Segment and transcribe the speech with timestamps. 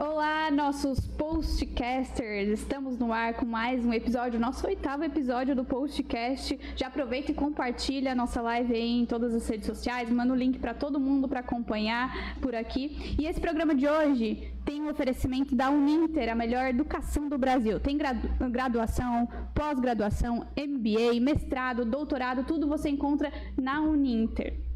[0.00, 2.48] Olá, nossos postcasters!
[2.50, 6.56] Estamos no ar com mais um episódio, nosso oitavo episódio do postcast.
[6.76, 10.56] Já aproveita e compartilha a nossa live em todas as redes sociais, manda o link
[10.60, 13.16] para todo mundo para acompanhar por aqui.
[13.18, 17.80] E esse programa de hoje tem um oferecimento da Uninter, a melhor educação do Brasil.
[17.80, 24.67] Tem gradu graduação, pós-graduação, MBA, mestrado, doutorado, tudo você encontra na Uninter.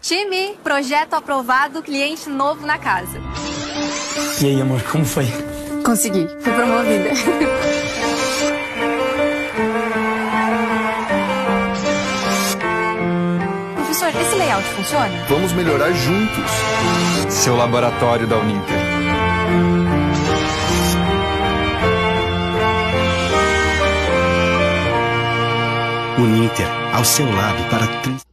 [0.00, 3.20] Time, projeto aprovado, cliente novo na casa.
[4.40, 5.26] E aí, amor, como foi?
[5.84, 7.10] Consegui, fui promovida.
[13.74, 15.24] Professor, esse layout funciona?
[15.28, 16.50] Vamos melhorar juntos.
[17.30, 18.76] Seu laboratório da Uninter.
[26.18, 28.26] Uninter, ao seu lado para trans...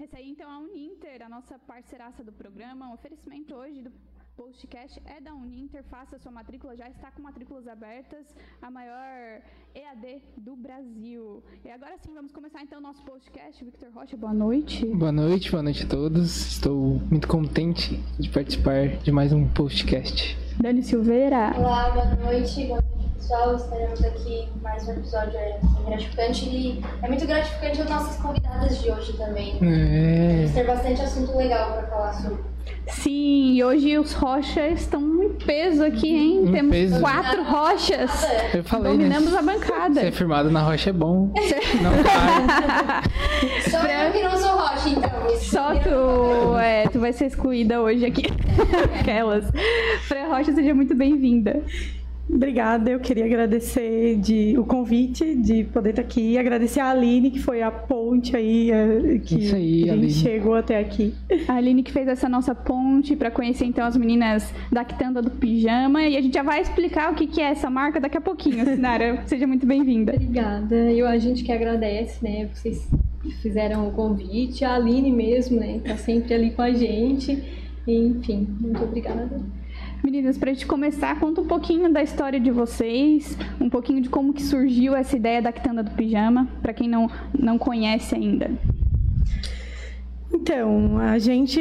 [0.00, 1.58] Essa aí então é a Uninter, a nossa
[1.92, 2.90] parceiraça do programa.
[2.90, 3.92] O oferecimento hoje do
[4.34, 5.84] postcast é da Uninter.
[5.84, 8.26] Faça sua matrícula, já está com matrículas abertas,
[8.62, 9.42] a maior
[9.74, 11.42] EAD do Brasil.
[11.62, 13.62] E agora sim, vamos começar então o nosso postcast.
[13.62, 14.86] Victor Rocha, boa noite.
[14.86, 16.46] Boa noite, boa noite a todos.
[16.52, 20.38] Estou muito contente de participar de mais um postcast.
[20.58, 21.52] Dani Silveira.
[21.58, 22.91] Olá, boa noite, boa noite
[23.22, 23.54] pessoal.
[23.54, 28.90] Estaremos aqui mais um episódio é, gratificante e é muito gratificante as nossas convidadas de
[28.90, 29.58] hoje também.
[29.62, 30.36] É.
[30.36, 32.52] Vamos ter bastante assunto legal para falar sobre.
[32.88, 36.48] Sim, e hoje os rochas estão em peso aqui, hein?
[36.48, 37.00] Em Temos peso.
[37.00, 38.10] quatro rochas.
[38.52, 39.38] Eu falei, Dominamos né?
[39.38, 40.00] a bancada.
[40.00, 41.32] Ser firmado na rocha é bom.
[41.80, 43.02] Não vai.
[43.70, 45.38] Só eu que não sou rocha, então.
[45.38, 48.26] Só tu, é, tu vai ser excluída hoje aqui.
[49.00, 49.44] Aquelas.
[50.08, 51.62] Fran Rocha, seja muito bem-vinda.
[52.34, 57.38] Obrigada, eu queria agradecer de, o convite de poder estar aqui, agradecer a Aline, que
[57.38, 60.10] foi a ponte aí, eh, que aí, a gente Aline.
[60.10, 61.14] chegou até aqui.
[61.46, 65.30] A Aline que fez essa nossa ponte para conhecer então as meninas da Quitanda do
[65.30, 66.04] Pijama.
[66.04, 68.64] E a gente já vai explicar o que, que é essa marca daqui a pouquinho,
[68.64, 69.22] Sinara.
[69.28, 70.14] Seja muito bem-vinda.
[70.14, 70.74] Obrigada.
[70.90, 72.48] Eu, a gente que agradece, né?
[72.54, 72.88] Vocês
[73.42, 74.64] fizeram o convite.
[74.64, 75.80] A Aline mesmo, né?
[75.84, 77.42] Tá sempre ali com a gente.
[77.86, 79.38] Enfim, muito obrigada.
[80.02, 84.32] Meninas, pra gente começar, conta um pouquinho da história de vocês, um pouquinho de como
[84.32, 88.50] que surgiu essa ideia da Quitanda do Pijama, para quem não, não conhece ainda.
[90.32, 91.60] Então, a gente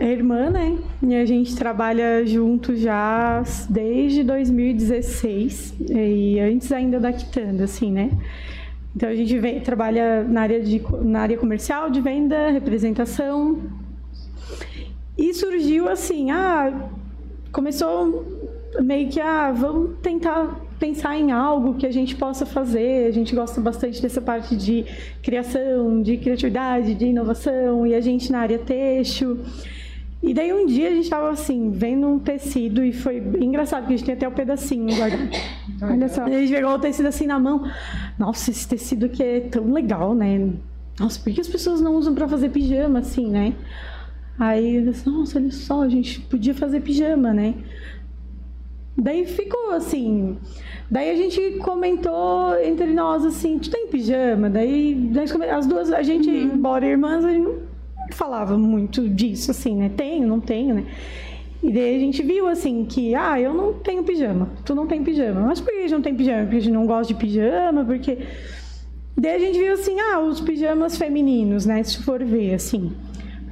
[0.00, 0.76] é irmã, né?
[1.00, 8.10] E a gente trabalha junto já desde 2016, e antes ainda da Quitanda, assim, né?
[8.96, 13.62] Então a gente vem, trabalha na área, de, na área comercial, de venda, representação.
[15.16, 16.90] E surgiu assim, ah,
[17.52, 18.24] começou
[18.80, 23.06] meio que, ah, vamos tentar pensar em algo que a gente possa fazer.
[23.06, 24.84] A gente gosta bastante dessa parte de
[25.22, 29.40] criação, de criatividade, de inovação, e a gente na área têxtil.
[30.20, 33.94] E daí um dia a gente estava assim, vendo um tecido e foi engraçado, porque
[33.94, 35.30] a gente tem até o pedacinho guardado.
[35.80, 36.24] Olha só.
[36.24, 37.64] A gente pegou o tecido assim na mão.
[38.18, 40.50] Nossa, esse tecido aqui é tão legal, né?
[40.98, 43.54] Nossa, por que as pessoas não usam para fazer pijama assim, né?
[44.38, 47.54] Aí eu disse, nossa, olha só, a gente podia fazer pijama, né?
[48.96, 50.36] Daí ficou assim.
[50.90, 54.48] Daí a gente comentou entre nós assim, tu tem pijama?
[54.48, 57.58] Daí come- as duas, a gente, embora irmãs, a gente não
[58.12, 59.90] falava muito disso, assim, né?
[59.96, 60.84] Tenho, não tenho, né?
[61.62, 65.02] E daí a gente viu assim que, ah, eu não tenho pijama, tu não tem
[65.02, 65.40] pijama.
[65.40, 66.42] Mas por que a gente não tem pijama?
[66.42, 68.18] Porque a gente não gosta de pijama, porque.
[69.16, 71.82] Daí a gente viu assim, ah, os pijamas femininos, né?
[71.82, 72.92] Se for ver, assim.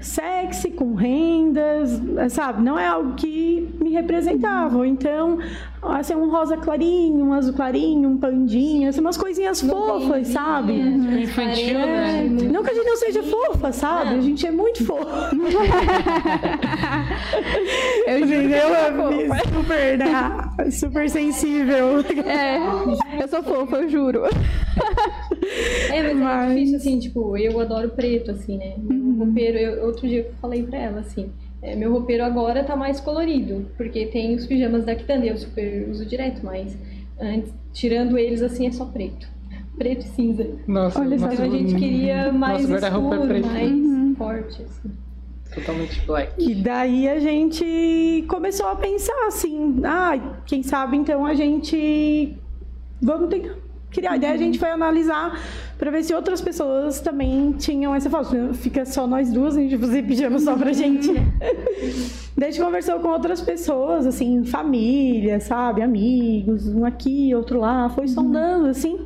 [0.00, 2.62] Sexy, com rendas, sabe?
[2.62, 4.86] Não é algo que me representava.
[4.86, 5.38] Então,
[5.82, 10.74] assim, um rosa clarinho, um azul clarinho, um pandinha, assim, umas coisinhas fofas, sabe?
[10.74, 12.24] Infantil, né?
[12.52, 14.14] Não que a gente não seja fofa, sabe?
[14.14, 15.30] A gente é muito fofa.
[18.06, 18.58] Eu Entendeu?
[18.58, 19.48] eu sou fofa.
[19.54, 20.70] Super, né?
[20.70, 22.04] Super sensível.
[22.24, 22.56] É,
[23.20, 24.22] eu sou fofa, eu juro.
[25.92, 28.74] É, mas, Mas- é difícil, assim, tipo, eu adoro preto, assim, né?
[28.78, 31.30] Meu roupeiro, eu, outro dia eu falei pra ela, assim,
[31.62, 35.88] é, meu roupeiro agora tá mais colorido, porque tem os pijamas da Quitanda, eu super
[35.88, 36.76] uso direto, mas
[37.20, 39.28] antes, tirando eles, assim, é só preto.
[39.78, 40.46] Preto e cinza.
[40.66, 43.46] Nossa, Olha só, nossa, a gente queria mais guarda-roupa é escuro, preto.
[43.48, 44.90] mais forte, assim.
[45.54, 46.32] Totalmente black.
[46.38, 52.36] E daí a gente começou a pensar assim, ah, quem sabe então a gente
[53.00, 53.54] vamos tentar
[53.96, 54.18] criar.
[54.18, 55.40] Daí a gente foi analisar
[55.78, 58.54] para ver se outras pessoas também tinham essa foto.
[58.54, 61.12] Fica só nós duas, a gente fazer pijama só pra gente.
[62.36, 67.88] Daí a gente conversou com outras pessoas, assim, família, sabe, amigos, um aqui, outro lá,
[67.88, 68.98] foi sondando assim.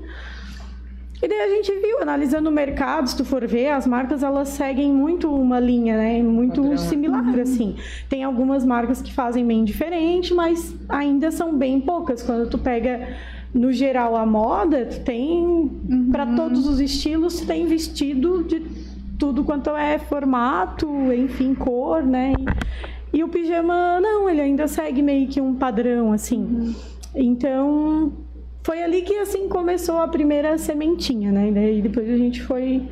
[1.23, 4.49] E daí a gente viu, analisando o mercado, se tu for ver, as marcas elas
[4.49, 6.23] seguem muito uma linha, né?
[6.23, 6.79] Muito Padrão.
[6.79, 7.77] similar, assim.
[8.09, 12.23] Tem algumas marcas que fazem bem diferente, mas ainda são bem poucas.
[12.23, 13.17] Quando tu pega,
[13.53, 15.71] no geral, a moda, tem,
[16.13, 18.61] para todos os estilos, tem vestido de
[19.19, 22.33] tudo quanto é formato, enfim, cor, né?
[23.13, 26.75] E, e o pijama, não, ele ainda segue meio que um padrão, assim.
[27.15, 28.13] Então,
[28.63, 31.49] foi ali que, assim, começou a primeira sementinha, né?
[31.49, 32.83] E daí depois a gente foi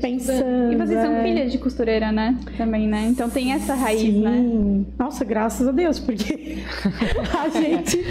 [0.00, 0.72] pensando.
[0.72, 1.22] E vocês são é.
[1.22, 2.38] filhas de costureira, né?
[2.56, 3.06] Também, né?
[3.08, 4.22] Então tem essa raiz, Sim.
[4.22, 4.84] né?
[4.98, 6.58] Nossa, graças a Deus, porque
[7.38, 8.02] a gente.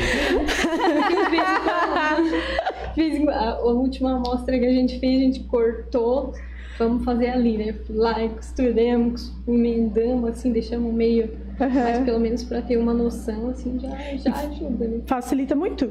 [2.94, 6.34] Fiz a, a última amostra que a gente fez, a gente cortou.
[6.78, 7.76] Vamos fazer ali, né?
[7.90, 11.30] Lá costuramos, emendamos, assim, deixamos meio.
[11.58, 15.02] Mas pelo menos pra ter uma noção, assim, já, já ajuda, né?
[15.06, 15.90] facilita muito.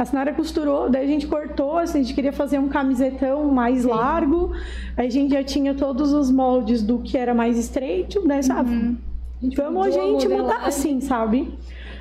[0.00, 3.84] A Sinara costurou, daí a gente cortou, assim, a gente queria fazer um camisetão mais
[3.84, 4.50] largo,
[4.96, 8.96] aí a gente já tinha todos os moldes do que era mais estreito, né, sabe?
[9.54, 10.68] Vamos a mudou a gente mudar modelagem.
[10.68, 11.52] assim, sabe?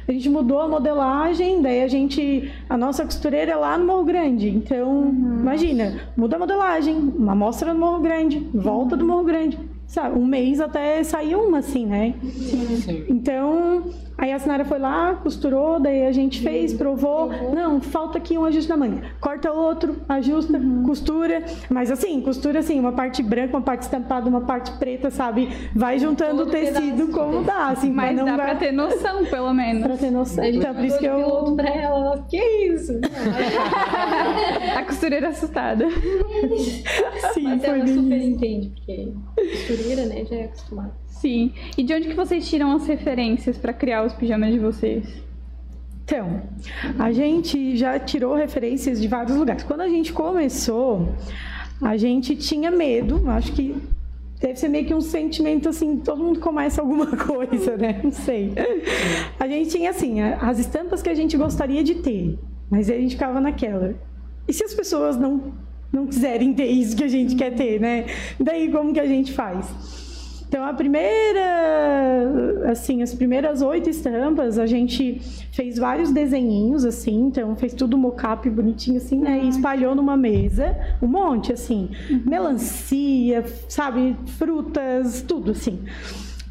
[0.07, 2.49] A gente mudou a modelagem, daí a gente.
[2.69, 4.47] A nossa costureira é lá no Morro Grande.
[4.47, 9.59] Então, imagina, muda a modelagem, uma amostra no Morro Grande, volta do Morro Grande.
[9.85, 12.15] Sabe, um mês até sair uma, assim, né?
[12.23, 13.05] Sim.
[13.09, 13.83] Então,
[14.19, 17.29] aí a Sinara foi lá, costurou, daí a gente fez, provou.
[17.53, 19.01] Não, falta aqui um ajuste na manga.
[19.19, 21.43] Corta outro, ajusta, costura.
[21.69, 25.49] Mas assim, costura assim, uma parte branca, uma parte estampada, uma parte preta, sabe?
[25.75, 29.25] Vai juntando o tecido como dá, assim, Mas pra não dá vai- pra ter noção,
[29.25, 29.82] pelo menos.
[29.84, 30.43] pra ter noção.
[30.43, 31.55] Então, por isso que de piloto eu.
[31.55, 32.93] pra ela, ela, que isso?
[34.77, 35.86] A costureira assustada.
[37.34, 38.27] Sim, Mas foi ela super isso.
[38.29, 40.91] entende, porque costureira, né, já é acostumada.
[41.19, 41.51] Sim.
[41.77, 45.05] E de onde que vocês tiram as referências pra criar os pijamas de vocês?
[46.05, 46.41] Então,
[46.97, 49.63] a gente já tirou referências de vários lugares.
[49.63, 51.13] Quando a gente começou,
[51.82, 53.75] a gente tinha medo, acho que
[54.39, 57.99] deve ser meio que um sentimento assim, todo mundo começa alguma coisa, né?
[58.01, 58.53] Não sei.
[59.38, 62.39] A gente tinha assim, as estampas que a gente gostaria de ter,
[62.71, 63.93] mas aí a gente ficava naquela.
[64.47, 65.53] E se as pessoas não
[65.91, 68.05] não quiserem ter isso que a gente quer ter, né?
[68.39, 70.09] Daí como que a gente faz?
[70.49, 77.55] Então, a primeira, assim, as primeiras oito estampas, a gente fez vários desenhinhos, assim, então
[77.55, 79.41] fez tudo mocap bonitinho, assim, né?
[79.43, 81.91] E espalhou numa mesa, um monte, assim,
[82.25, 85.79] melancia, sabe, frutas, tudo, assim.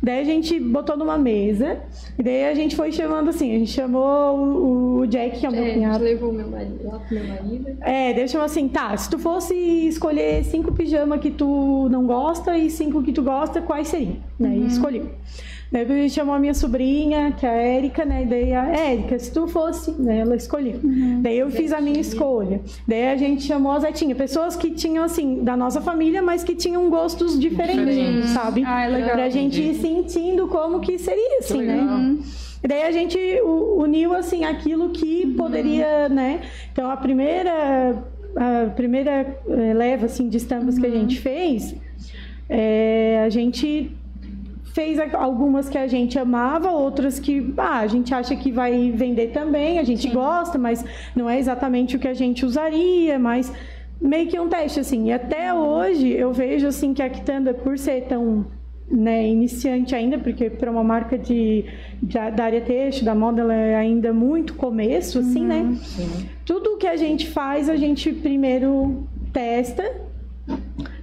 [0.00, 1.80] Daí a gente botou numa mesa,
[2.18, 5.48] e daí a gente foi chamando assim, a gente chamou o, o Jack, que é
[5.48, 6.04] o meu É, a gente cunhado.
[6.04, 7.76] levou meu marido, lá pro meu marido.
[7.80, 12.56] É, deixa eu assim, tá, se tu fosse escolher cinco pijamas que tu não gosta
[12.56, 14.16] e cinco que tu gosta, quais seriam?
[14.38, 14.56] Né?
[14.56, 15.10] E escolheu.
[15.70, 18.22] Daí a gente chamou a minha sobrinha, que é a Érica, né?
[18.22, 20.18] E daí a Érica, se tu fosse, né?
[20.20, 20.80] Ela escolheu.
[21.20, 22.60] Daí eu fiz a minha escolha.
[22.86, 26.54] Daí a gente chamou a Zetinha, pessoas que tinham, assim, da nossa família, mas que
[26.54, 28.62] tinham gostos diferentes, sabe?
[28.66, 29.10] Ah, é legal.
[29.10, 31.84] Pra gente ir sentindo como que seria, assim, legal.
[31.84, 32.18] né?
[32.64, 33.18] E daí a gente
[33.76, 36.40] uniu assim aquilo que poderia, né?
[36.72, 38.02] Então a primeira
[38.34, 41.74] a primeira eh, leva assim de estampas que a gente fez,
[42.48, 43.96] eh, a gente
[44.78, 49.28] fez algumas que a gente amava, outras que ah, a gente acha que vai vender
[49.32, 50.84] também, a gente gosta, mas
[51.16, 53.52] não é exatamente o que a gente usaria, mas
[54.00, 55.08] meio que um teste assim.
[55.08, 58.46] E até hoje eu vejo assim que a Quitanda por ser tão
[58.88, 61.64] né, iniciante ainda, porque para uma marca de,
[62.00, 65.76] de- da área têxtil, da moda, ela é ainda muito começo, assim, né?
[66.46, 69.82] Tudo que a gente faz, a gente primeiro testa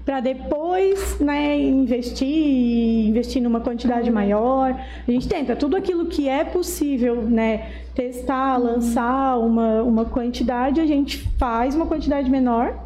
[0.05, 4.79] para depois, né, investir, investir numa quantidade maior.
[5.07, 10.85] A gente tenta tudo aquilo que é possível, né, testar, lançar uma, uma quantidade, a
[10.85, 12.85] gente faz uma quantidade menor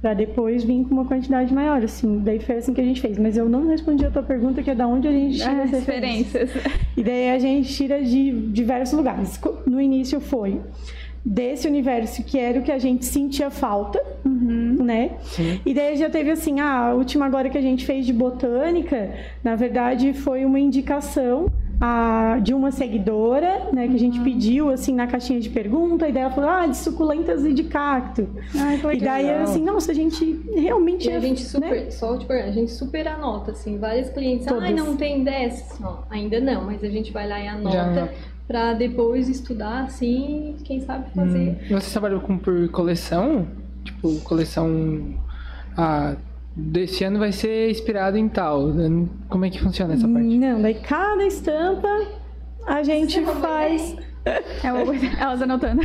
[0.00, 2.20] para depois vir com uma quantidade maior, assim.
[2.20, 3.18] Daí foi assim que a gente fez.
[3.18, 5.64] Mas eu não respondi a tua pergunta, que é da onde a gente tira As
[5.64, 6.50] as referências.
[6.96, 9.40] E daí a gente tira de diversos lugares.
[9.66, 10.60] No início foi
[11.24, 15.12] desse universo que era o que a gente sentia falta, né?
[15.64, 19.10] E daí já teve assim, ah, a última agora que a gente fez de botânica,
[19.44, 21.46] na verdade foi uma indicação
[21.80, 26.12] a, de uma seguidora, né, que a gente pediu assim na caixinha de pergunta, e
[26.12, 28.28] daí ela falou, ah, de suculentas e de cacto.
[28.56, 28.98] Ai, E legal.
[29.14, 31.90] daí assim, nossa, a gente realmente E a gente super, né?
[31.90, 34.74] só tipo, a gente super anota, assim, várias clientes, ai, Todas.
[34.74, 35.78] não tem dessas.
[36.10, 38.14] Ainda não, mas a gente vai lá e Já anota anota.
[38.48, 41.58] Pra depois estudar, assim, quem sabe fazer.
[41.70, 43.46] E Você trabalhou com por coleção?
[43.84, 45.14] Tipo, coleção.
[45.76, 46.16] Ah,
[46.56, 48.68] desse ano vai ser inspirado em tal.
[49.28, 50.36] Como é que funciona essa parte?
[50.38, 51.88] Não, daí cada estampa
[52.66, 53.94] a gente faz.
[54.62, 55.80] É uma coisa- Elas anotando.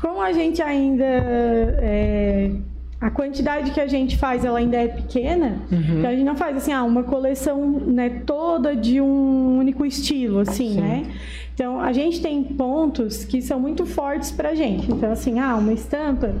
[0.00, 2.52] como a gente ainda é,
[3.00, 5.98] a quantidade que a gente faz ela ainda é pequena, Uhum.
[5.98, 10.38] então a gente não faz assim, ah, uma coleção né, toda de um único estilo,
[10.40, 10.80] assim, Sim.
[10.80, 11.06] né?
[11.54, 14.90] Então a gente tem pontos que são muito fortes pra gente.
[14.92, 16.34] Então, assim, ah, uma estampa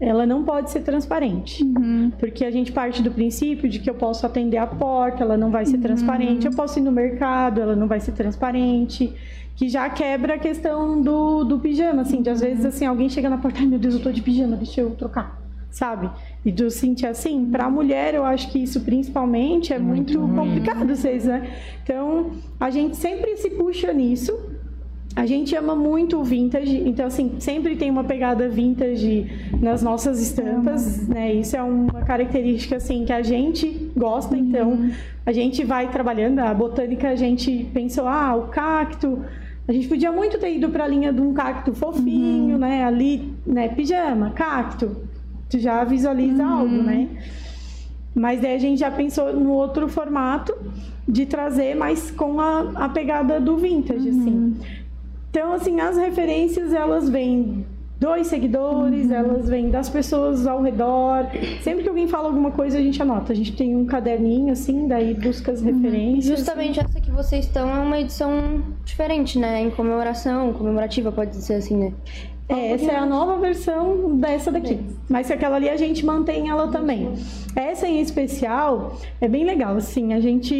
[0.00, 1.64] ela não pode ser transparente.
[2.18, 5.50] Porque a gente parte do princípio de que eu posso atender a porta, ela não
[5.50, 6.44] vai ser transparente.
[6.46, 9.14] Eu posso ir no mercado, ela não vai ser transparente.
[9.56, 13.30] Que já quebra a questão do, do pijama, assim, de às vezes assim, alguém chega
[13.30, 15.40] na porta, ai meu Deus, eu tô de pijama, deixa eu trocar,
[15.74, 16.08] sabe?
[16.44, 21.24] E do sentir assim, pra mulher eu acho que isso principalmente é muito, complicado, vocês,
[21.24, 21.50] né?
[21.82, 24.32] Então, a gente sempre se puxa nisso,
[25.16, 29.26] a gente ama muito o vintage, então assim, sempre tem uma pegada vintage
[29.60, 31.34] nas nossas estampas, né?
[31.34, 34.90] Isso é uma característica assim que a gente gosta, então
[35.26, 36.38] a gente vai trabalhando.
[36.38, 39.24] A botânica a gente pensou, ah, o cacto,
[39.66, 42.84] a gente podia muito ter ido para a linha de um cacto fofinho, né?
[42.84, 45.13] Ali, né, pijama, cacto.
[45.48, 47.08] Tu já visualiza algo, né?
[48.14, 50.54] Mas daí a gente já pensou no outro formato
[51.06, 54.56] de trazer, mas com a, a pegada do vintage, assim.
[55.30, 57.66] Então, assim, as referências, elas vêm
[57.98, 61.26] dos seguidores, elas vêm das pessoas ao redor.
[61.62, 63.32] Sempre que alguém fala alguma coisa, a gente anota.
[63.32, 66.38] A gente tem um caderninho, assim, daí busca as referências.
[66.38, 69.62] Justamente essa que vocês estão é uma edição diferente, né?
[69.62, 71.92] Em comemoração, comemorativa, pode ser assim, né?
[72.48, 74.78] É, essa é a nova versão dessa daqui.
[75.08, 77.14] Mas aquela ali a gente mantém ela também.
[77.56, 80.54] Essa em especial é bem legal, assim, a gente,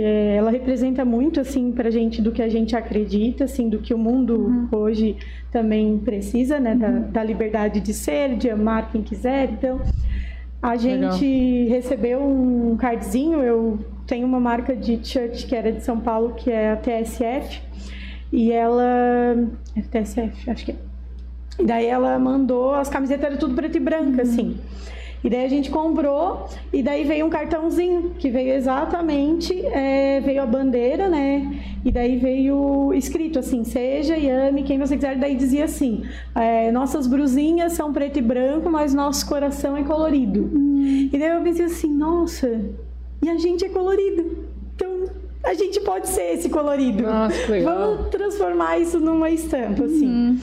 [0.00, 3.92] é, ela representa muito, assim, pra gente do que a gente acredita, assim, do que
[3.92, 5.16] o mundo hoje
[5.50, 9.80] também precisa, né, da, da liberdade de ser, de amar quem quiser, então...
[10.60, 13.78] A gente recebeu um cardzinho, eu
[14.08, 17.62] tenho uma marca de t-shirt que era de São Paulo, que é a TSF,
[18.32, 19.36] e ela...
[19.76, 20.87] É TSF, acho que é.
[21.58, 24.56] E daí ela mandou, as camisetas eram tudo preto e branco, assim.
[25.22, 30.40] E daí a gente comprou, e daí veio um cartãozinho, que veio exatamente, é, veio
[30.40, 31.60] a bandeira, né?
[31.84, 35.16] E daí veio escrito assim, seja e ame quem você quiser.
[35.16, 40.50] Daí dizia assim, é, nossas brusinhas são preto e branco, mas nosso coração é colorido.
[41.12, 42.48] E daí eu pensei assim, nossa,
[43.20, 44.46] e a gente é colorido.
[44.76, 45.06] Então,
[45.44, 47.02] a gente pode ser esse colorido.
[47.02, 47.96] Nossa, que legal.
[47.96, 50.38] Vamos transformar isso numa estampa, assim.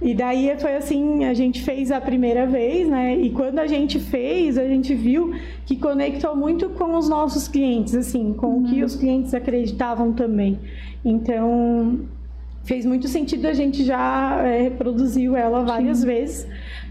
[0.00, 3.16] E daí foi assim, a gente fez a primeira vez, né?
[3.16, 5.34] E quando a gente fez, a gente viu
[5.66, 10.58] que conectou muito com os nossos clientes, assim, com o que os clientes acreditavam também.
[11.04, 12.00] Então,
[12.62, 16.46] fez muito sentido, a gente já é, reproduziu ela várias vezes.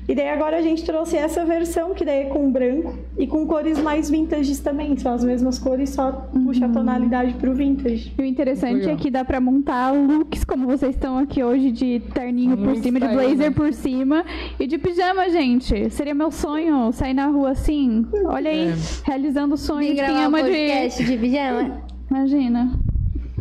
[0.07, 3.45] E daí agora a gente trouxe essa versão, que daí é com branco e com
[3.45, 4.95] cores mais vintages também.
[4.95, 8.13] São as mesmas cores, só puxa a tonalidade pro vintage.
[8.17, 8.93] E o interessante Legal.
[8.93, 12.83] é que dá pra montar looks como vocês estão aqui hoje, de terninho por Muito
[12.83, 13.51] cima, de blazer né?
[13.51, 14.23] por cima
[14.57, 15.89] e de pijama, gente.
[15.89, 18.05] Seria meu sonho sair na rua assim.
[18.25, 18.73] Olha aí, É.
[19.03, 20.49] realizando o sonho E de quem um ama de.
[20.49, 21.81] podcast de pijama.
[22.09, 22.71] Imagina.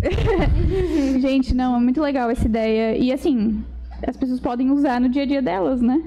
[1.20, 2.96] gente, não, é muito legal essa ideia.
[2.96, 3.62] E assim,
[4.06, 6.02] as pessoas podem usar no dia a dia delas, né?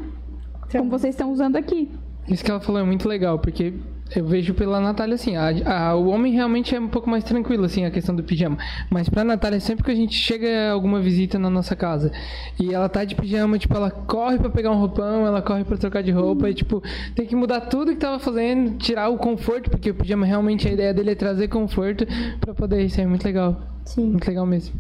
[0.69, 1.89] Então, Como vocês estão usando aqui.
[2.27, 3.73] Isso que ela falou é muito legal, porque
[4.15, 7.65] eu vejo pela Natália assim, a, a- o homem realmente é um pouco mais tranquilo,
[7.65, 8.55] assim, a questão do pijama.
[8.88, 12.12] Mas pra Natália, sempre que a gente chega alguma visita na nossa casa
[12.60, 15.75] e ela tá de pijama, tipo, ela corre pra pegar um roupão, ela corre pra
[15.75, 16.84] trocar de roupa e, tipo,
[17.15, 20.71] tem que mudar tudo que tava fazendo, tirar o conforto, porque o pijama realmente a
[20.71, 22.05] ideia dele é trazer conforto
[22.39, 22.84] pra poder.
[22.84, 23.60] Isso é muito legal.
[23.86, 24.05] Sim.
[24.12, 24.79] Muito legal mesmo.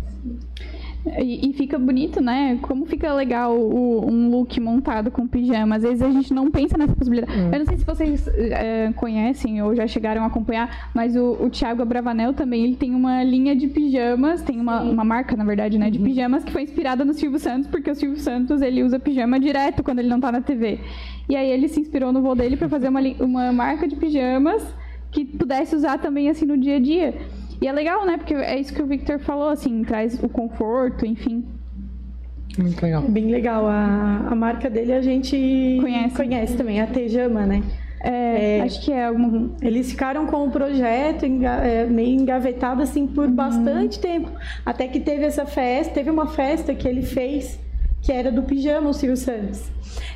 [1.19, 2.57] E, e fica bonito, né?
[2.61, 5.75] Como fica legal o- um look montado com pijama.
[5.77, 7.31] Às vezes a gente não pensa nessa possibilidade.
[7.37, 7.49] Hum.
[7.51, 11.49] Eu não sei se vocês eh, conhecem ou já chegaram a acompanhar, mas o, o
[11.49, 15.77] Thiago Abravanel também, ele tem uma linha de pijamas, tem uma, uma marca, na verdade,
[15.77, 15.91] né, Uhum.
[15.91, 19.39] de pijamas que foi inspirada no Silvio Santos, porque o Silvio Santos, ele usa pijama
[19.39, 20.79] direto quando ele não tá na TV.
[21.27, 24.63] E aí ele se inspirou no voo dele pra fazer uma, uma marca de pijamas
[25.11, 27.15] que pudesse usar também, assim, no dia a dia.
[27.61, 28.17] E é legal, né?
[28.17, 31.45] Porque é isso que o Victor falou, assim, traz o conforto, enfim.
[32.57, 33.01] Muito legal.
[33.03, 33.67] Bem legal.
[33.67, 36.55] A, a marca dele a gente Conhece.
[36.57, 37.63] também, a Tejama, né?
[38.01, 38.61] É, É.
[38.61, 39.49] Acho que é algum.
[39.61, 43.35] Eles ficaram com o projeto enga- é, meio engavetado assim por Uhum.
[43.35, 44.31] bastante tempo.
[44.65, 47.59] Até que teve essa festa, teve uma festa que ele fez
[48.09, 49.69] que era do pijama, o Silvio Santos.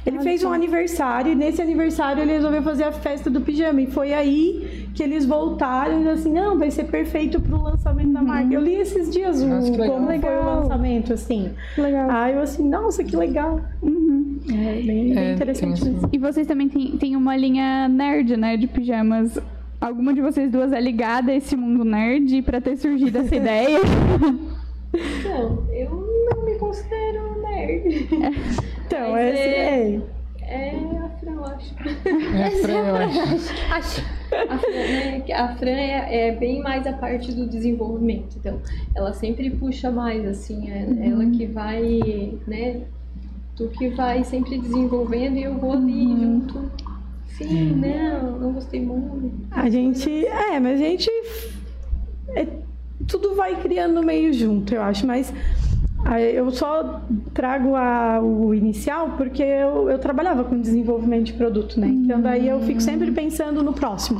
[0.03, 3.81] Ele fez um aniversário e nesse aniversário ele resolveu fazer a festa do pijama.
[3.83, 8.23] E foi aí que eles voltaram e assim, não, vai ser perfeito pro lançamento da
[8.23, 8.51] marca.
[8.51, 9.87] Eu li esses dias o, Nossa, legal.
[9.89, 10.59] como foi o Legal.
[10.61, 11.51] lançamento, assim.
[11.77, 12.09] Legal.
[12.09, 13.61] Aí eu assim, nossa, que legal.
[13.83, 16.09] É bem, bem É, interessante tem mesmo.
[16.11, 18.57] E vocês também têm têm uma linha nerd, né?
[18.57, 19.37] De pijamas.
[19.79, 23.77] Alguma de vocês duas é ligada a esse mundo nerd pra ter surgido essa ideia?
[25.23, 25.89] Não, eu
[26.31, 28.07] não me considero nerd.
[28.85, 30.01] Então, Mas esse é- é.
[30.45, 31.75] É a Fran, eu acho.
[32.35, 32.95] É a Fran, eu
[33.71, 34.01] acho.
[34.49, 38.35] A Fran, né, a Fran é, é bem mais a parte do desenvolvimento.
[38.37, 38.59] Então,
[38.93, 41.81] ela sempre puxa mais, assim, é ela que vai,
[42.45, 42.81] né?
[43.55, 46.71] Tu que vai sempre desenvolvendo e eu vou ali junto.
[47.37, 49.31] Sim, não, não gostei muito.
[49.51, 50.25] A gente.
[50.27, 51.09] É, mas a gente.
[52.35, 52.45] é,
[53.07, 55.33] tudo vai criando meio junto, eu acho, mas.
[56.35, 57.01] Eu só
[57.33, 61.87] trago a- o inicial porque eu, eu trabalhava com desenvolvimento de produto, né?
[61.87, 64.19] Então daí eu fico sempre pensando no próximo.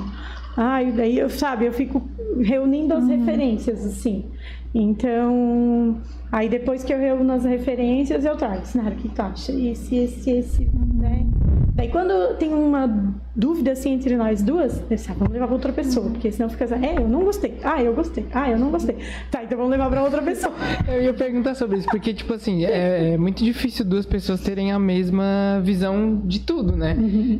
[0.55, 2.01] Ah, e daí eu, sabe, eu fico
[2.39, 4.25] reunindo as referências, assim.
[4.73, 5.97] Então,
[6.31, 8.65] aí depois que eu reúno as referências, eu trago.
[8.65, 9.51] Sinara, o que tu acha?
[9.51, 11.25] Esse, esse, esse, né?
[11.75, 12.87] Daí quando tem uma
[13.35, 16.47] dúvida assim entre nós duas, eu disse, ah, vamos levar pra outra pessoa, porque senão
[16.47, 18.95] fica assim, é, eu não gostei, ah, eu gostei, ah, eu não gostei.
[19.31, 20.53] Tá, então vamos levar pra outra pessoa.
[20.87, 24.71] Eu ia perguntar sobre isso, porque, tipo assim, é, é muito difícil duas pessoas terem
[24.71, 26.95] a mesma visão de tudo, né?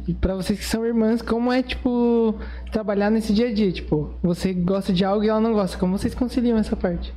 [0.07, 2.33] E pra vocês que são irmãs, como é, tipo,
[2.71, 3.71] trabalhar nesse dia a dia?
[3.71, 5.77] Tipo, você gosta de algo e ela não gosta.
[5.77, 7.13] Como vocês conciliam essa parte?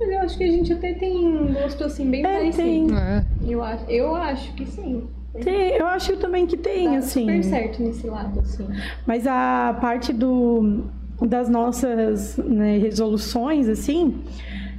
[0.00, 2.86] Mas eu acho que a gente até tem um gosto assim bem É, tem.
[2.88, 2.94] parecido.
[2.96, 3.24] É.
[3.46, 5.04] Eu acho, eu acho que sim.
[5.40, 7.20] Tem, eu acho também que tem, Dá assim.
[7.20, 8.66] super certo nesse lado, assim.
[9.06, 10.84] Mas a parte do,
[11.20, 14.22] das nossas né, resoluções, assim,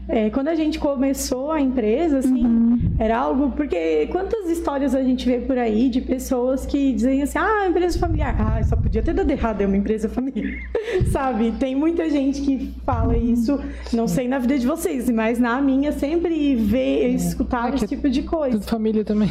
[0.07, 3.51] é, quando a gente começou a empresa, assim, era algo.
[3.51, 7.97] Porque quantas histórias a gente vê por aí de pessoas que dizem assim: ah, empresa
[7.97, 8.35] familiar.
[8.39, 10.59] Ah, só podia ter dado errado, é uma empresa familiar.
[11.11, 11.53] Sabe?
[11.53, 13.59] Tem muita gente que fala isso,
[13.93, 17.87] não sei na vida de vocês, mas na minha sempre vê, escutava É que esse
[17.87, 18.57] tipo de coisa.
[18.57, 19.29] Tudo família também.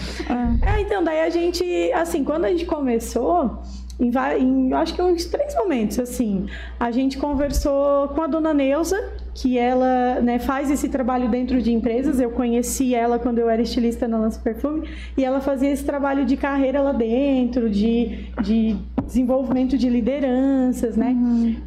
[0.62, 3.62] É, então, daí a gente, assim, quando a gente começou,
[4.00, 6.46] em, em acho que uns três momentos, assim,
[6.78, 11.72] a gente conversou com a dona Neuza, que ela né, faz esse trabalho dentro de
[11.72, 12.20] empresas.
[12.20, 16.24] Eu conheci ela quando eu era estilista na Lança Perfume, e ela fazia esse trabalho
[16.24, 21.16] de carreira lá dentro, de, de desenvolvimento de lideranças, né?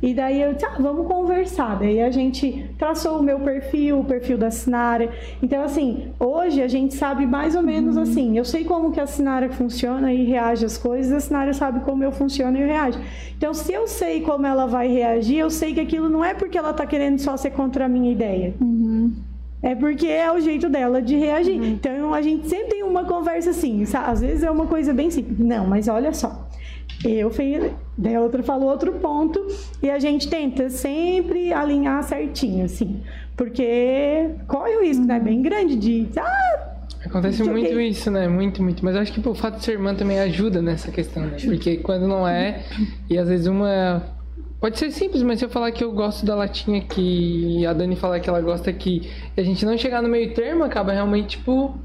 [0.01, 1.79] E daí eu disse, ah, vamos conversar.
[1.79, 5.09] Daí a gente traçou o meu perfil, o perfil da Sinara.
[5.41, 8.37] Então, assim, hoje a gente sabe mais ou menos assim.
[8.37, 12.03] Eu sei como que a Sinara funciona e reage às coisas, a Sinara sabe como
[12.03, 12.99] eu funciono e eu reajo.
[13.37, 16.57] Então, se eu sei como ela vai reagir, eu sei que aquilo não é porque
[16.57, 18.53] ela tá querendo só ser contra a minha ideia.
[19.61, 21.59] É porque é o jeito dela de reagir.
[21.63, 23.83] Então a gente sempre tem uma conversa assim.
[23.93, 25.39] Às vezes é uma coisa bem simples.
[25.39, 26.44] Não, mas olha só.
[27.03, 27.71] Eu fiz.
[27.97, 29.45] Daí a outra falou outro ponto.
[29.81, 33.01] E a gente tenta sempre alinhar certinho, assim.
[33.35, 35.19] Porque corre o risco, né?
[35.19, 36.07] Bem grande de.
[36.17, 38.27] Ah, Acontece muito isso, né?
[38.27, 38.83] Muito, muito.
[38.83, 41.37] Mas acho que o fato de ser irmã também ajuda nessa questão, né?
[41.43, 42.63] Porque quando não é,
[43.09, 44.03] e às vezes uma.
[44.59, 47.73] Pode ser simples, mas se eu falar que eu gosto da latinha aqui e a
[47.73, 50.91] Dani falar que ela gosta aqui e a gente não chegar no meio termo, acaba
[50.91, 51.77] realmente tipo.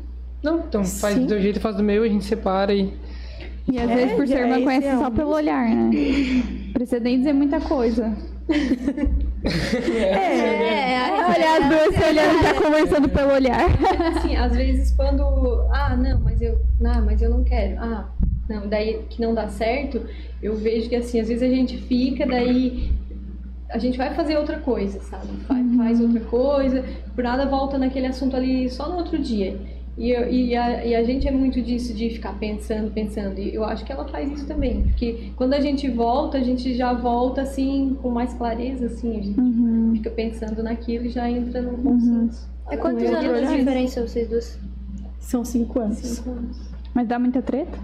[0.43, 1.23] Não, então faz Sim.
[1.23, 2.91] do teu jeito, faz do meu, a gente separa e.
[3.73, 5.91] E às É, vezes por ser irmã esse conhece é só pelo olhar, né?
[6.73, 8.13] Precisa nem dizer muita coisa.
[9.45, 13.67] É, Olha as duas se olhando já conversando pelo olhar.
[14.17, 15.23] assim, às vezes quando.
[15.73, 16.59] Ah, não, mas eu.
[16.81, 17.79] Não, mas eu não quero.
[17.81, 18.09] Ah,
[18.49, 20.03] não, daí que não dá certo,
[20.43, 22.91] eu vejo que assim, às vezes a gente fica, daí
[23.71, 25.29] a gente vai fazer outra coisa, sabe?
[25.47, 29.57] Faz, faz outra coisa, por nada volta naquele assunto ali só no outro dia.
[30.01, 33.39] E, eu- e, a, e a gente é muito disso, de ficar pensando, pensando.
[33.39, 34.83] E eu acho que ela faz isso também.
[34.85, 39.19] Porque quando a gente volta, a gente já volta assim, com mais clareza, assim.
[39.19, 39.37] A gente
[39.99, 42.49] fica pensando naquilo e já entra no consenso.
[42.71, 44.59] É quantos anos de diferença vocês duas?
[45.19, 45.99] são cinco anos.
[45.99, 46.57] Cinco anos.
[46.95, 47.79] Mas dá muita treta?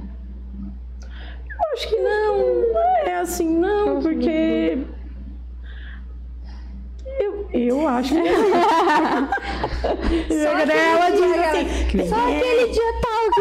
[0.64, 2.78] Eu acho que não.
[3.06, 4.78] É assim, não, porque.
[7.52, 8.22] Eu, acho que.
[10.42, 11.66] Só ela diz assim.
[12.08, 13.40] Só aquele dia tal que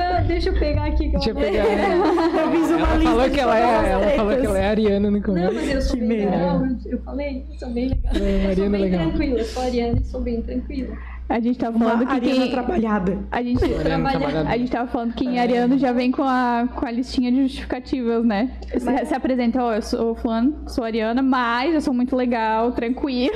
[0.00, 1.04] Ah, Deixa eu pegar aqui.
[1.06, 1.64] que Deixa eu pegar.
[1.64, 5.10] Eu fiz uma Ela lista falou que ela é, ela falou que ela é ariana
[5.10, 5.54] no Não, começo.
[5.54, 6.62] mas eu sou Que bem legal.
[6.86, 8.12] eu- falei, eu sou bem legal.
[8.14, 9.00] É, sou bem legal.
[9.08, 9.38] tranquila.
[9.38, 10.96] Eu sou ariana e sou bem tranquila.
[11.28, 12.50] A gente tá Uma falando que Ariana quem...
[12.50, 13.18] trabalhada.
[13.30, 14.48] A gente, Ariana trabalhadora.
[14.48, 17.42] a gente tava falando que em Ariano já vem com a, com a listinha de
[17.42, 18.52] justificativas, né?
[18.78, 23.34] Se, se apresenta, ó, eu sou fulano, sou Ariana, mas eu sou muito legal, tranquilo.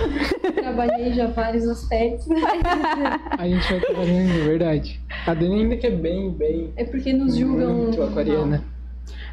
[0.54, 2.26] Trabalhei já vários aspectos.
[3.38, 5.00] A gente vai trabalhando, é verdade.
[5.26, 6.72] A Dani ainda que é bem, bem.
[6.76, 7.74] É porque nos julgam.
[7.74, 8.71] Muito aquariana.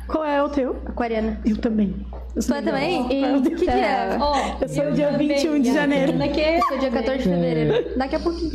[0.10, 0.76] Qual é o teu?
[0.86, 1.40] Aquariana.
[1.46, 1.96] Eu também.
[2.36, 3.08] Eu Tu é também?
[3.22, 3.60] Meu Deus.
[3.60, 4.18] Que dia?
[4.20, 6.12] Ó, Eu sou dia também, 21 de janeiro.
[6.14, 7.98] Ariana que é- Eu sou dia 14 de fevereiro.
[7.98, 8.52] Daqui a pouquinho.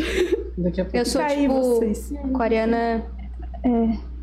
[0.59, 0.97] Daqui a pouco.
[0.97, 2.13] Eu sou, Tá tipo, vocês.
[2.25, 3.03] aquariana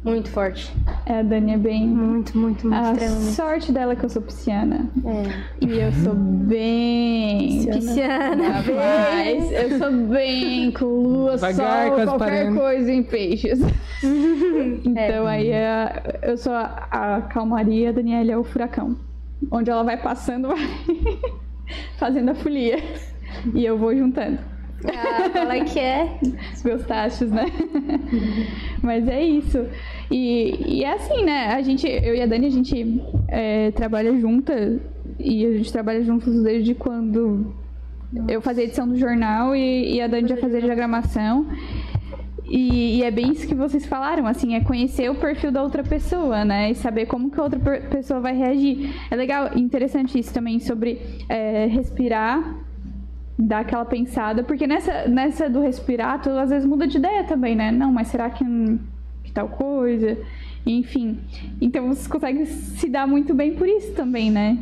[0.03, 0.73] Muito forte.
[1.05, 1.87] É, a Dani é bem.
[1.87, 3.31] Muito, muito, muito A extremamente.
[3.33, 4.89] sorte dela é que eu sou pisciana.
[5.05, 5.65] É.
[5.65, 7.67] E eu sou bem.
[7.71, 8.63] Pisciana.
[8.75, 13.59] Mas eu sou bem com lua, Devagar, sol, qualquer coisa em peixes.
[14.85, 18.97] então aí é- eu sou a, a calmaria, a Daniela é o furacão.
[19.51, 20.57] Onde ela vai passando, vai
[21.97, 22.79] fazendo a folia.
[23.53, 24.39] E eu vou juntando
[24.85, 26.17] Ah, qual é que é?
[26.53, 27.45] os meus tachos, né?
[28.81, 29.65] Mas é isso.
[30.09, 31.47] E, e é assim, né?
[31.47, 34.79] A gente, eu e a Dani, a gente é, trabalha junta
[35.19, 37.53] e a gente trabalha juntos desde quando
[38.27, 41.47] eu fazia edição do jornal e, e a Dani já fazia diagramação.
[42.51, 45.83] E, e é bem isso que vocês falaram, assim, é conhecer o perfil da outra
[45.83, 46.71] pessoa, né?
[46.71, 48.93] E saber como que a outra pessoa vai reagir.
[49.09, 52.70] É legal, interessante isso também sobre é, respirar
[53.41, 57.55] dar aquela pensada, porque nessa, nessa do respirar, tu às vezes muda de ideia também,
[57.55, 57.71] né?
[57.71, 58.45] Não, mas será que,
[59.23, 60.17] que tal coisa?
[60.65, 61.19] Enfim.
[61.59, 64.59] Então você consegue se dar muito bem por isso também, né?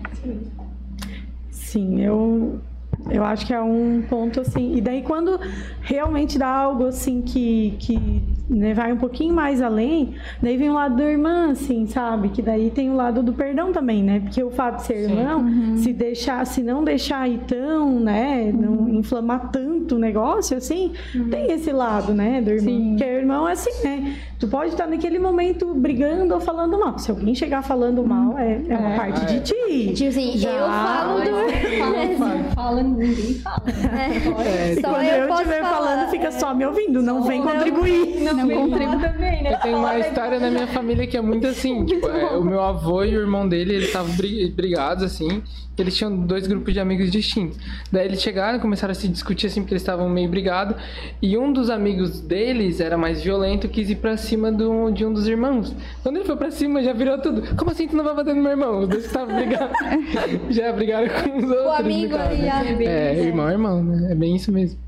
[1.50, 2.62] Sim, eu,
[3.10, 4.76] eu acho que é um ponto assim.
[4.76, 5.40] E daí quando
[5.82, 10.74] realmente dá algo assim que, que né, vai um pouquinho mais além, daí vem o
[10.74, 12.30] lado da irmã, assim, sabe?
[12.30, 14.20] Que daí tem o lado do perdão também, né?
[14.22, 15.46] Porque o fato de ser irmão,
[15.78, 18.52] se deixar, se não deixar ir tão, né?
[18.52, 20.94] Não inflamar tanto o negócio, assim,
[21.30, 22.90] tem esse lado, né, do irmão.
[22.90, 24.16] Porque irmão é assim, né?
[24.40, 26.98] Tu pode estar naquele momento brigando ou falando mal.
[26.98, 29.94] Se alguém chegar falando mal, é, é uma parte de ti.
[29.94, 32.50] Tipo assim, Já- eu falo do.
[32.56, 33.62] Fala, ninguém fala.
[33.68, 38.20] E Só quando eu estiver falando, fica só me ouvindo, não vem contribuir.
[38.30, 39.54] Não, contribui também, né?
[39.54, 42.62] Eu tenho uma história na minha família que é muito assim, tipo, é, o meu
[42.62, 45.42] avô e o irmão dele, eles estavam bri- brigados, assim,
[45.82, 47.58] eles tinham dois grupos de amigos distintos.
[47.92, 50.76] Daí eles chegaram e começaram a se discutir, assim, porque eles estavam meio brigados,
[51.22, 55.14] e um dos amigos deles era mais violento, quis ir pra cima do, de um
[55.14, 55.76] dos irmãos.
[56.04, 57.56] Quando ele foi pra cima, já virou tudo.
[57.56, 58.80] Como assim tu não vai bater no meu irmão?
[58.80, 59.72] Os dois que estavam brigando,
[60.50, 61.66] já brigaram com os outros.
[61.66, 64.12] O amigo ali, a- É, irmão é irmão, né?
[64.12, 64.80] É bem isso mesmo.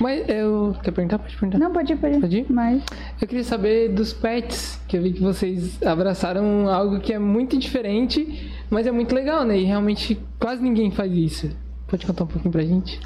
[0.00, 0.76] Mas eu...
[0.82, 1.18] Quer perguntar?
[1.18, 1.58] Pode perguntar.
[1.58, 2.20] Não, pode ir, pode ir.
[2.20, 2.46] Pode ir?
[2.48, 2.82] Mas
[3.20, 7.58] Eu queria saber dos pets, que eu vi que vocês abraçaram algo que é muito
[7.58, 9.58] diferente, mas é muito legal, né?
[9.58, 11.50] E realmente quase ninguém faz isso.
[11.86, 13.00] Pode contar um pouquinho pra gente?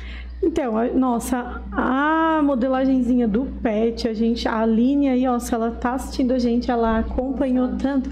[0.45, 5.71] Então, a- nossa, a modelagenzinha do pet, a gente, a Aline aí, ó, se ela
[5.71, 8.11] tá assistindo a gente, ela acompanhou tanto.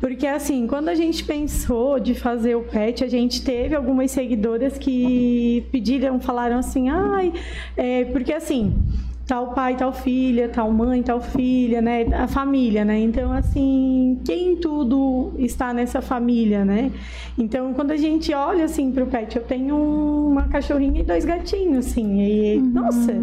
[0.00, 4.76] Porque assim, quando a gente pensou de fazer o pet, a gente teve algumas seguidoras
[4.76, 7.32] que pediram, falaram assim, ai,
[7.76, 8.74] é, porque assim.
[9.28, 12.06] Tal pai, tal filha, tal mãe, tal filha, né?
[12.14, 12.98] A família, né?
[12.98, 16.90] Então, assim, quem tudo está nessa família, né?
[17.38, 21.86] Então, quando a gente olha, assim, pro pet, eu tenho uma cachorrinha e dois gatinhos,
[21.86, 22.22] assim.
[22.22, 23.14] E, nossa,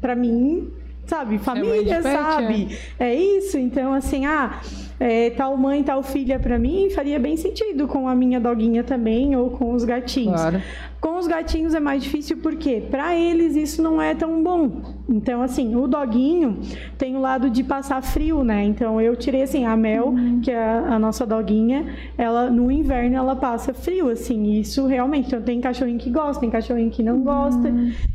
[0.00, 0.70] pra mim,
[1.06, 1.36] sabe?
[1.36, 2.78] Família, pet, sabe?
[2.98, 3.58] É isso.
[3.58, 4.58] Então, assim, ah,
[5.02, 9.34] é, tal mãe, tal filha pra mim faria bem sentido com a minha doguinha também
[9.34, 10.40] ou com os gatinhos.
[10.40, 10.62] Claro.
[11.00, 15.02] Com os gatinhos é mais difícil porque para eles isso não é tão bom.
[15.08, 16.60] Então assim, o doguinho
[16.96, 18.62] tem o lado de passar frio, né?
[18.62, 21.84] Então eu tirei assim a Mel, que é a, a nossa doguinha,
[22.16, 24.60] ela no inverno ela passa frio assim.
[24.60, 27.74] Isso realmente, então tem cachorrinho que gosta, tem cachorrinho que não gosta.